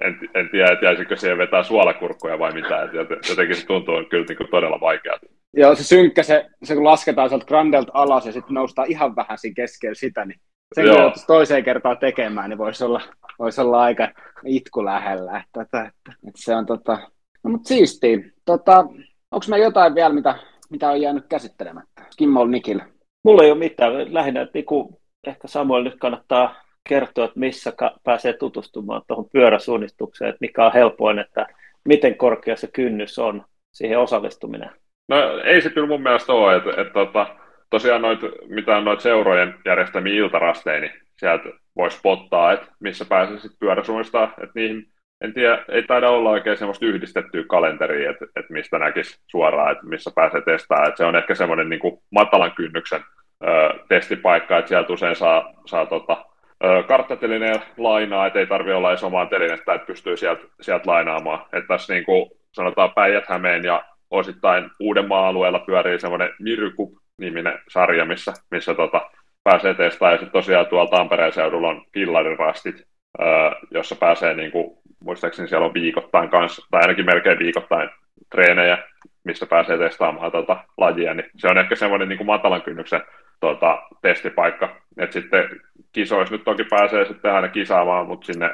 en, 0.00 0.18
en 0.34 0.48
tiedä, 0.48 0.72
että 0.72 0.84
jäisikö 0.84 1.16
siihen 1.16 1.38
vetää 1.38 1.62
suolakurkkuja 1.62 2.38
vai 2.38 2.52
mitä, 2.52 2.82
että 2.82 2.96
joten- 2.96 3.20
jotenkin 3.28 3.56
se 3.56 3.66
tuntuu 3.66 4.04
kyllä 4.10 4.24
niin 4.28 4.36
kuin 4.36 4.50
todella 4.50 4.80
vaikealta. 4.80 5.26
Joo, 5.56 5.74
se 5.74 5.84
synkkä, 5.84 6.22
se, 6.22 6.46
se 6.62 6.74
kun 6.74 6.84
lasketaan 6.84 7.28
sieltä 7.28 7.46
Grandelta 7.46 7.92
alas 7.94 8.26
ja 8.26 8.32
sitten 8.32 8.54
noustaan 8.54 8.90
ihan 8.90 9.16
vähän 9.16 9.38
siinä 9.38 9.54
keskellä 9.54 9.94
sitä, 9.94 10.24
niin 10.24 10.40
sen 10.74 10.88
kun 10.88 10.98
joutuisi 10.98 11.26
toiseen 11.26 11.64
kertaan 11.64 11.98
tekemään, 11.98 12.50
niin 12.50 12.58
voisi 12.58 12.84
olla, 12.84 13.00
voisi 13.38 13.60
olla 13.60 13.82
aika 13.82 14.08
itku 14.44 14.84
lähellä. 14.84 15.38
Että, 15.38 15.62
että, 15.62 15.80
että, 15.80 16.12
että 16.28 16.42
se 16.42 16.54
on 16.54 16.66
tota... 16.66 16.98
No, 17.44 17.50
mutta 17.50 17.68
siistiä. 17.68 18.18
Tota, 18.44 18.78
onko 19.30 19.46
meillä 19.48 19.66
jotain 19.66 19.94
vielä, 19.94 20.14
mitä, 20.14 20.34
mitä 20.70 20.90
on 20.90 21.00
jäänyt 21.00 21.26
käsittelemättä? 21.28 22.02
Kimmol 22.16 22.48
Nikillä. 22.48 22.86
Mulla 23.24 23.42
ei 23.42 23.50
ole 23.50 23.58
mitään. 23.58 24.14
Lähinnä, 24.14 24.42
että 24.42 24.58
niinku, 24.58 25.00
ehkä 25.26 25.48
Samuel 25.48 25.82
nyt 25.82 25.98
kannattaa 25.98 26.54
kertoa, 26.88 27.24
että 27.24 27.40
missä 27.40 27.72
ka- 27.72 27.98
pääsee 28.04 28.32
tutustumaan 28.32 29.02
tuohon 29.06 29.28
pyöräsuunnistukseen, 29.32 30.28
että 30.28 30.38
mikä 30.40 30.66
on 30.66 30.72
helpoin, 30.72 31.18
että 31.18 31.46
miten 31.84 32.16
korkea 32.16 32.56
se 32.56 32.66
kynnys 32.66 33.18
on 33.18 33.44
siihen 33.72 33.98
osallistuminen. 33.98 34.70
No 35.08 35.16
ei 35.44 35.62
se 35.62 35.70
kyllä 35.70 35.86
mun 35.86 36.02
mielestä 36.02 36.32
ole, 36.32 36.56
että, 36.56 36.70
että, 36.70 37.02
että 37.02 37.26
tosiaan 37.70 38.02
noit, 38.02 38.20
mitä 38.48 38.76
on 38.76 38.84
noita 38.84 39.02
seurojen 39.02 39.54
järjestämiä 39.64 40.14
iltarasteja, 40.14 40.80
niin 40.80 40.92
sieltä 41.18 41.44
voi 41.76 41.90
spottaa, 41.90 42.52
että 42.52 42.66
missä 42.80 43.04
pääsee 43.04 43.38
sitten 43.38 43.58
pyöräsuunnistaa, 43.58 44.24
että 44.24 44.52
niihin 44.54 44.86
en 45.20 45.34
tiedä, 45.34 45.64
ei 45.68 45.82
taida 45.82 46.10
olla 46.10 46.30
oikein 46.30 46.56
semmoista 46.56 46.86
yhdistettyä 46.86 47.44
kalenteria, 47.48 48.10
että, 48.10 48.24
että 48.36 48.52
mistä 48.52 48.78
näkisi 48.78 49.20
suoraan, 49.26 49.72
että 49.72 49.86
missä 49.86 50.10
pääsee 50.14 50.40
testaamaan, 50.40 50.88
että 50.88 50.98
se 50.98 51.04
on 51.04 51.16
ehkä 51.16 51.34
semmoinen 51.34 51.68
niin 51.68 51.80
matalan 52.10 52.52
kynnyksen 52.52 53.00
ö, 53.44 53.46
testipaikka, 53.88 54.58
että 54.58 54.68
sieltä 54.68 54.92
usein 54.92 55.16
saa, 55.16 55.52
saa 55.66 55.86
tota, 55.86 56.24
karttatelineen 56.86 57.62
lainaa, 57.76 58.26
että 58.26 58.38
ei 58.38 58.46
tarvitse 58.46 58.74
olla 58.74 58.90
edes 58.90 59.04
omaa 59.04 59.26
telinettä, 59.26 59.74
että 59.74 59.86
pystyy 59.86 60.16
sieltä, 60.16 60.42
sieltä 60.60 60.90
lainaamaan, 60.90 61.46
että 61.52 61.68
tässä 61.68 61.92
niin 61.92 62.04
kuin 62.04 62.30
sanotaan 62.52 62.92
Päijät-Hämeen 62.94 63.64
ja 63.64 63.84
osittain 64.14 64.70
Uudenmaan 64.80 65.26
alueella 65.26 65.58
pyörii 65.58 66.00
semmoinen 66.00 66.30
Mirykup-niminen 66.40 67.58
sarja, 67.68 68.04
missä, 68.04 68.32
missä 68.50 68.74
tota, 68.74 69.10
pääsee 69.44 69.74
testaamaan. 69.74 70.14
Ja 70.14 70.18
sitten 70.18 70.40
tosiaan 70.40 70.66
tuolla 70.66 70.90
Tampereen 70.90 71.32
seudulla 71.32 71.68
on 71.68 71.84
pillarirastit, 71.92 72.86
öö, 73.20 73.50
jossa 73.70 73.96
pääsee, 73.96 74.34
niin 74.34 74.50
kuin, 74.50 74.78
muistaakseni 75.00 75.48
siellä 75.48 75.66
on 75.66 75.74
viikoittain 75.74 76.28
kanssa, 76.28 76.66
tai 76.70 76.80
ainakin 76.80 77.06
melkein 77.06 77.38
viikoittain 77.38 77.90
treenejä, 78.30 78.78
missä 79.24 79.46
pääsee 79.46 79.78
testaamaan 79.78 80.32
tota 80.32 80.64
lajia, 80.76 81.14
niin 81.14 81.30
se 81.36 81.48
on 81.48 81.58
ehkä 81.58 81.76
semmoinen 81.76 82.08
niin 82.08 82.26
matalan 82.26 82.62
kynnyksen 82.62 83.02
tota, 83.40 83.82
testipaikka. 84.02 84.76
Et 84.98 85.12
sitten 85.12 85.44
kisoissa 85.94 86.34
nyt 86.34 86.44
toki 86.44 86.64
pääsee 86.64 87.04
sitten 87.04 87.32
aina 87.32 87.48
kisaamaan, 87.48 88.06
mutta 88.06 88.26
sinne 88.26 88.50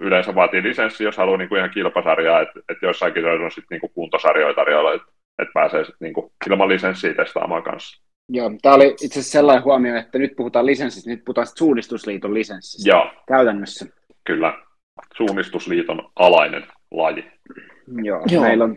yleensä 0.00 0.34
vaatii 0.34 0.62
lisenssi, 0.62 1.04
jos 1.04 1.16
haluaa 1.16 1.36
niin 1.38 1.48
kuin 1.48 1.58
ihan 1.58 1.70
kilpasarjaa, 1.70 2.40
että 2.40 2.60
et 2.68 2.78
joissain 2.82 3.14
kisoissa 3.14 3.44
on 3.44 3.50
sitten 3.50 3.66
niin 3.70 3.80
kuin 3.80 3.92
kuntosarjoja 3.94 4.54
tarjolla, 4.54 4.94
että 4.94 5.06
et 5.38 5.48
pääsee 5.54 5.84
sitten 5.84 6.06
niin 6.06 6.14
kuin 6.14 6.32
ilman 6.50 6.68
lisenssiä 6.68 7.14
testaamaan 7.14 7.62
kanssa. 7.62 8.02
Joo, 8.28 8.50
tämä 8.62 8.74
oli 8.74 8.86
itse 8.86 9.06
asiassa 9.06 9.32
sellainen 9.32 9.64
huomio, 9.64 9.96
että 9.96 10.18
nyt 10.18 10.32
puhutaan 10.36 10.66
lisenssistä, 10.66 11.10
nyt 11.10 11.24
puhutaan 11.24 11.46
suunnistusliiton 11.58 12.34
lisenssistä 12.34 12.90
Joo, 12.90 13.10
käytännössä. 13.28 13.86
kyllä. 14.24 14.58
Suunnistusliiton 15.16 16.10
alainen 16.16 16.66
laji. 16.90 17.24
Joo, 18.02 18.22
Joo. 18.30 18.42
meillä 18.42 18.64
on... 18.64 18.76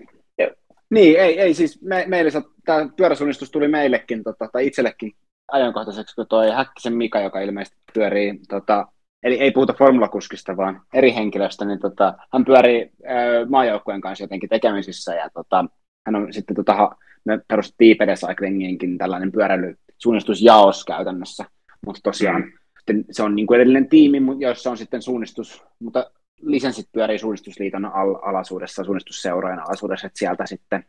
Niin, 0.90 1.20
ei, 1.20 1.40
ei 1.40 1.54
siis 1.54 1.82
me, 1.82 2.06
meille 2.08 2.32
sa- 2.32 2.42
tämä 2.66 2.90
pyöräsuunnistus 2.98 3.52
tuli 3.52 3.68
meillekin, 3.68 4.24
tota, 4.24 4.50
tai 4.54 4.68
itsellekin 4.68 5.12
ajankohtaiseksi, 5.52 6.16
kun 6.16 6.28
toi 6.28 6.52
Häkkisen 6.52 6.94
Mika, 6.94 7.20
joka 7.20 7.40
ilmeisesti 7.40 7.78
pyörii, 7.94 8.40
tota, 8.50 8.88
eli 9.24 9.40
ei 9.40 9.52
puhuta 9.52 9.74
formulakuskista, 9.74 10.58
vaan 10.58 10.82
eri 10.94 11.14
henkilöstä, 11.16 11.66
niin 11.66 11.80
tota, 11.80 12.14
hän 12.34 12.46
pyörii 12.46 12.92
ää, 13.06 13.46
maajoukkueen 13.50 14.02
kanssa 14.02 14.24
jotenkin 14.24 14.50
tekemisissä, 14.50 15.16
ja 15.16 15.30
tota, 15.34 15.66
hän 16.06 16.16
on 16.16 16.34
sitten, 16.34 16.56
tota, 16.56 16.90
me 17.26 17.40
perustettiin 17.48 17.92
IPD 17.92 18.16
Cyclinginkin 18.16 18.98
tällainen 18.98 19.32
pyöräilysuunnistusjaos 19.32 20.86
käytännössä, 20.86 21.46
mutta 21.86 22.02
tosiaan 22.04 22.42
Mm. 22.42 22.52
sitten 22.80 23.06
se 23.12 23.24
on 23.24 23.36
niin 23.36 23.48
kuin 23.48 23.56
edellinen 23.62 23.90
tiimi, 23.90 24.18
jossa 24.40 24.72
on 24.72 24.78
sitten 24.78 25.02
suunnistus, 25.02 25.64
mutta 25.80 26.12
lisenssit 26.42 26.90
pyörii 26.92 27.20
suunnistusliiton 27.20 27.86
al- 27.86 28.20
alaisuudessa, 28.22 28.84
suunnistusseurojen 28.84 29.60
alaisuudessa, 29.60 30.08
että 30.08 30.20
sieltä 30.20 30.46
sitten 30.46 30.86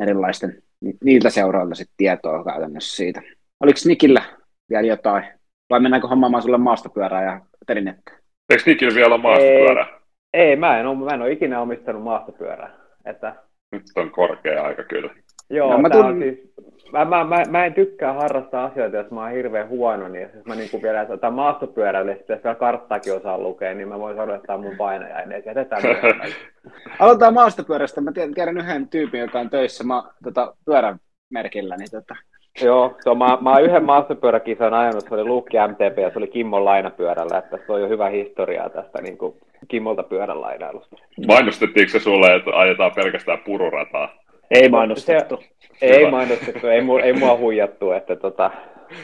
erilaisten, 0.00 0.62
ni- 0.80 0.98
niiltä 1.04 1.30
seuroilta 1.30 1.74
sitten 1.74 1.94
tietoa 1.96 2.44
käytännössä 2.44 2.96
siitä. 2.96 3.22
Oliko 3.60 3.78
Nikillä 3.84 4.22
vielä 4.70 4.86
jotain? 4.86 5.24
Vai 5.70 5.80
mennäänkö 5.80 6.08
hommaamaan 6.08 6.42
sulle 6.42 6.58
maastopyörää 6.58 7.24
ja 7.24 7.40
telinettä? 7.66 8.12
Eikö 8.50 8.62
Nikillä 8.66 8.94
vielä 8.94 9.14
ole 9.14 9.22
maastopyörä? 9.22 9.86
Ei, 10.34 10.56
mä 10.56 10.80
en, 10.80 10.86
ole, 10.86 11.04
mä 11.04 11.10
en 11.10 11.22
ole 11.22 11.32
ikinä 11.32 11.60
omistanut 11.60 12.02
maastopyörää. 12.02 12.70
Että, 13.04 13.34
Nyt 13.72 13.82
on 13.96 14.10
korkea 14.10 14.62
aika 14.64 14.82
kyllä. 14.84 15.14
joo, 15.50 15.70
No, 15.72 15.78
mä 15.78 15.88
mä, 15.88 15.94
tun- 15.94 16.04
on 16.04 16.18
siis, 16.18 16.54
mä, 16.92 17.04
mä, 17.04 17.24
mä, 17.24 17.42
mä, 17.50 17.66
en 17.66 17.74
tykkää 17.74 18.12
harrastaa 18.12 18.64
asioita, 18.64 18.96
jos 18.96 19.10
mä 19.10 19.20
oon 19.20 19.30
hirveän 19.30 19.68
huono, 19.68 20.08
niin 20.08 20.28
jos 20.34 20.44
mä 20.46 20.54
niin 20.54 20.82
vielä 20.82 21.06
tota 21.06 21.30
maastopyörällä, 21.30 22.12
jos 22.12 22.20
pitäisi 22.20 22.44
vielä 22.44 22.54
karttaakin 22.54 23.14
osaa 23.14 23.38
lukea, 23.38 23.74
niin 23.74 23.88
mä 23.88 23.98
voin 23.98 24.16
on 24.48 24.60
mun 24.60 24.76
painajainen, 24.76 25.38
että 25.38 25.50
jätetään 25.50 25.82
myöhemmälle. 25.82 26.34
Aloitetaan 26.98 27.34
maastopyörästä. 27.34 28.00
Mä 28.00 28.12
tiedän, 28.12 28.34
tiedän 28.34 28.58
yhden 28.58 28.88
tyypin, 28.88 29.20
joka 29.20 29.40
on 29.40 29.50
töissä 29.50 29.84
ma- 29.84 30.12
tota, 30.24 30.54
pyörämerkillä. 30.64 31.76
Niin 31.76 31.90
tota, 31.90 32.16
Joo, 32.64 32.94
se 33.00 33.10
on, 33.10 33.18
mä, 33.18 33.38
mä 33.40 33.52
oon 33.52 33.62
yhden 33.62 33.84
maastopyöräkisan 33.84 34.74
ajanut, 34.74 35.04
se 35.08 35.14
oli 35.14 35.24
Luukki 35.24 35.56
MTP 35.68 35.98
ja 35.98 36.10
se 36.10 36.18
oli 36.18 36.28
Kimmon 36.28 36.64
lainapyörällä, 36.64 37.38
että 37.38 37.58
se 37.66 37.72
on 37.72 37.80
jo 37.80 37.88
hyvä 37.88 38.08
historiaa 38.08 38.70
tästä 38.70 39.02
niin 39.02 39.18
kuin 39.18 39.34
Kimmolta 39.68 40.02
pyörän 40.02 40.40
lainailusta. 40.40 40.96
Mainostettiinko 41.26 41.90
se 41.90 42.00
sulle, 42.00 42.34
että 42.34 42.50
ajetaan 42.54 42.92
pelkästään 42.94 43.38
pururataa? 43.38 44.08
Ei 44.50 44.68
mainostettu. 44.68 45.42
Ei 45.82 46.00
Hyvä. 46.00 46.10
mainostettu, 46.10 46.66
ei, 46.66 46.80
mu, 46.80 46.96
ei 46.96 47.12
mua 47.12 47.36
huijattu, 47.36 47.92
että 47.92 48.16
tota, 48.16 48.50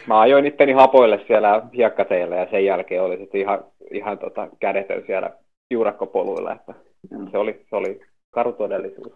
mä 0.07 0.21
ajoin 0.21 0.47
itteni 0.47 0.73
hapoille 0.73 1.21
siellä 1.27 1.63
hiekkateillä 1.77 2.37
ja 2.37 2.47
sen 2.51 2.65
jälkeen 2.65 3.03
oli 3.03 3.17
sitten 3.17 3.41
ihan, 3.41 3.65
ihan 3.91 4.19
tota, 4.19 4.49
kädetön 4.61 5.03
siellä 5.07 5.31
juurakkopoluilla, 5.71 6.53
että 6.53 6.75
se 7.31 7.39
oli, 7.39 7.65
se 7.71 7.77
oli 7.77 8.01
karu 8.31 8.53
todellisuus. 8.53 9.13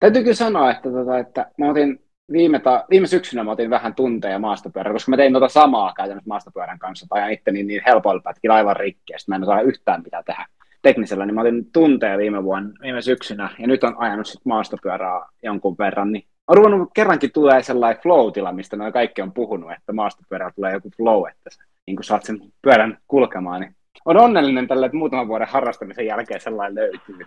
Täytyy 0.00 0.22
kyllä 0.22 0.34
sanoa, 0.34 0.70
että, 0.70 0.90
tota, 0.90 1.18
että 1.18 1.46
mä 1.58 1.70
otin 1.70 2.00
viime, 2.32 2.58
ta- 2.58 2.84
viime 2.90 3.06
syksynä 3.06 3.44
mä 3.44 3.50
otin 3.50 3.70
vähän 3.70 3.94
tunteja 3.94 4.38
maastopyörää, 4.38 4.92
koska 4.92 5.10
mä 5.10 5.16
tein 5.16 5.32
tota 5.32 5.48
samaa 5.48 5.92
käytännössä 5.96 6.28
maastopyörän 6.28 6.78
kanssa, 6.78 7.06
tai 7.08 7.20
ajan 7.20 7.32
itteni 7.32 7.62
niin 7.62 7.82
helpoilla 7.86 8.22
pätkillä 8.22 8.54
aivan 8.54 8.76
rikki, 8.76 9.12
mä 9.28 9.36
en 9.36 9.42
osaa 9.42 9.60
yhtään 9.60 10.02
mitä 10.02 10.22
tehdä 10.26 10.46
teknisellä, 10.82 11.26
niin 11.26 11.34
mä 11.34 11.40
otin 11.40 11.72
tunteja 11.72 12.18
viime 12.18 12.44
vuonna, 12.44 12.70
viime 12.82 13.02
syksynä, 13.02 13.50
ja 13.58 13.66
nyt 13.66 13.84
on 13.84 13.94
ajanut 13.98 14.26
sit 14.26 14.44
maastopyörää 14.44 15.26
jonkun 15.42 15.76
verran, 15.78 16.12
niin 16.12 16.24
on 16.48 16.56
ruvennut 16.56 16.90
kerrankin 16.94 17.32
tulee 17.32 17.62
sellainen 17.62 18.02
flow-tila, 18.02 18.52
mistä 18.52 18.76
noin 18.76 18.92
kaikki 18.92 19.22
on 19.22 19.32
puhunut, 19.32 19.72
että 19.72 19.92
maastopyörällä 19.92 20.52
tulee 20.56 20.72
joku 20.72 20.90
flow, 20.96 21.28
että 21.28 21.50
sä 21.50 21.64
niin 21.86 21.96
kun 21.96 22.04
saat 22.04 22.24
sen 22.24 22.40
pyörän 22.62 22.98
kulkemaan, 23.08 23.60
niin 23.60 23.74
on 24.04 24.16
onnellinen 24.16 24.68
tällä, 24.68 24.86
että 24.86 24.98
muutaman 24.98 25.28
vuoden 25.28 25.48
harrastamisen 25.48 26.06
jälkeen 26.06 26.40
sellainen 26.40 26.74
löytyy. 26.74 27.26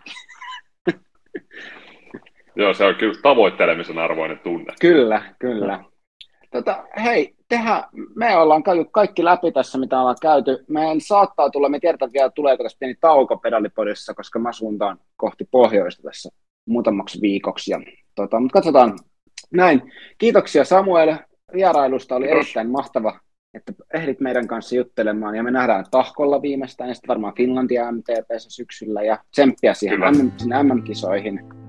Joo, 2.55 2.73
se 2.73 2.85
on 2.85 2.95
kyllä 2.95 3.13
tavoittelemisen 3.23 3.97
arvoinen 3.97 4.39
tunne. 4.39 4.73
Kyllä, 4.81 5.21
kyllä. 5.39 5.83
Tota, 6.51 6.83
hei, 7.03 7.35
tehdään, 7.49 7.83
me 8.15 8.37
ollaan 8.37 8.63
käyty 8.63 8.85
kaikki 8.91 9.23
läpi 9.23 9.51
tässä, 9.51 9.77
mitä 9.77 9.99
ollaan 9.99 10.15
käyty. 10.21 10.65
Meidän 10.67 11.01
saattaa 11.01 11.49
tulla, 11.49 11.69
me 11.69 11.79
tiedetään 11.79 12.13
vielä, 12.13 12.29
tuleeko 12.29 12.63
tässä 12.63 12.77
pieni 12.79 12.95
tauko 13.01 13.37
pedalipodissa, 13.37 14.13
koska 14.13 14.39
mä 14.39 14.51
suuntaan 14.51 14.99
kohti 15.17 15.47
pohjoista 15.51 16.03
tässä 16.03 16.29
muutamaksi 16.65 17.21
viikoksi. 17.21 17.71
Ja, 17.71 17.81
tota, 18.15 18.39
mutta 18.39 18.53
katsotaan 18.53 18.99
näin. 19.53 19.93
Kiitoksia 20.17 20.65
Samuel 20.65 21.15
vierailusta, 21.53 22.15
oli 22.15 22.25
Kiitos. 22.25 22.45
erittäin 22.45 22.69
mahtava, 22.69 23.19
että 23.53 23.73
ehdit 23.93 24.19
meidän 24.19 24.47
kanssa 24.47 24.75
juttelemaan. 24.75 25.35
Ja 25.35 25.43
me 25.43 25.51
nähdään 25.51 25.85
Tahkolla 25.91 26.41
viimeistään 26.41 26.89
ja 26.89 26.93
sitten 26.93 27.07
varmaan 27.07 27.35
Finlandia 27.35 27.91
MTPssä 27.91 28.49
syksyllä 28.49 29.01
ja 29.01 29.17
tsemppiä 29.31 29.73
siihen. 29.73 29.99
MM, 29.99 30.31
MM-kisoihin. 30.67 31.60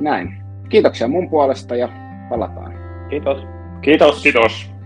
Näin. 0.00 0.42
Kiitoksia 0.68 1.08
mun 1.08 1.30
puolesta 1.30 1.76
ja 1.76 1.88
palataan. 2.28 2.72
Kiitos. 3.10 3.38
Kiitos. 3.80 4.22
Kiitos. 4.22 4.79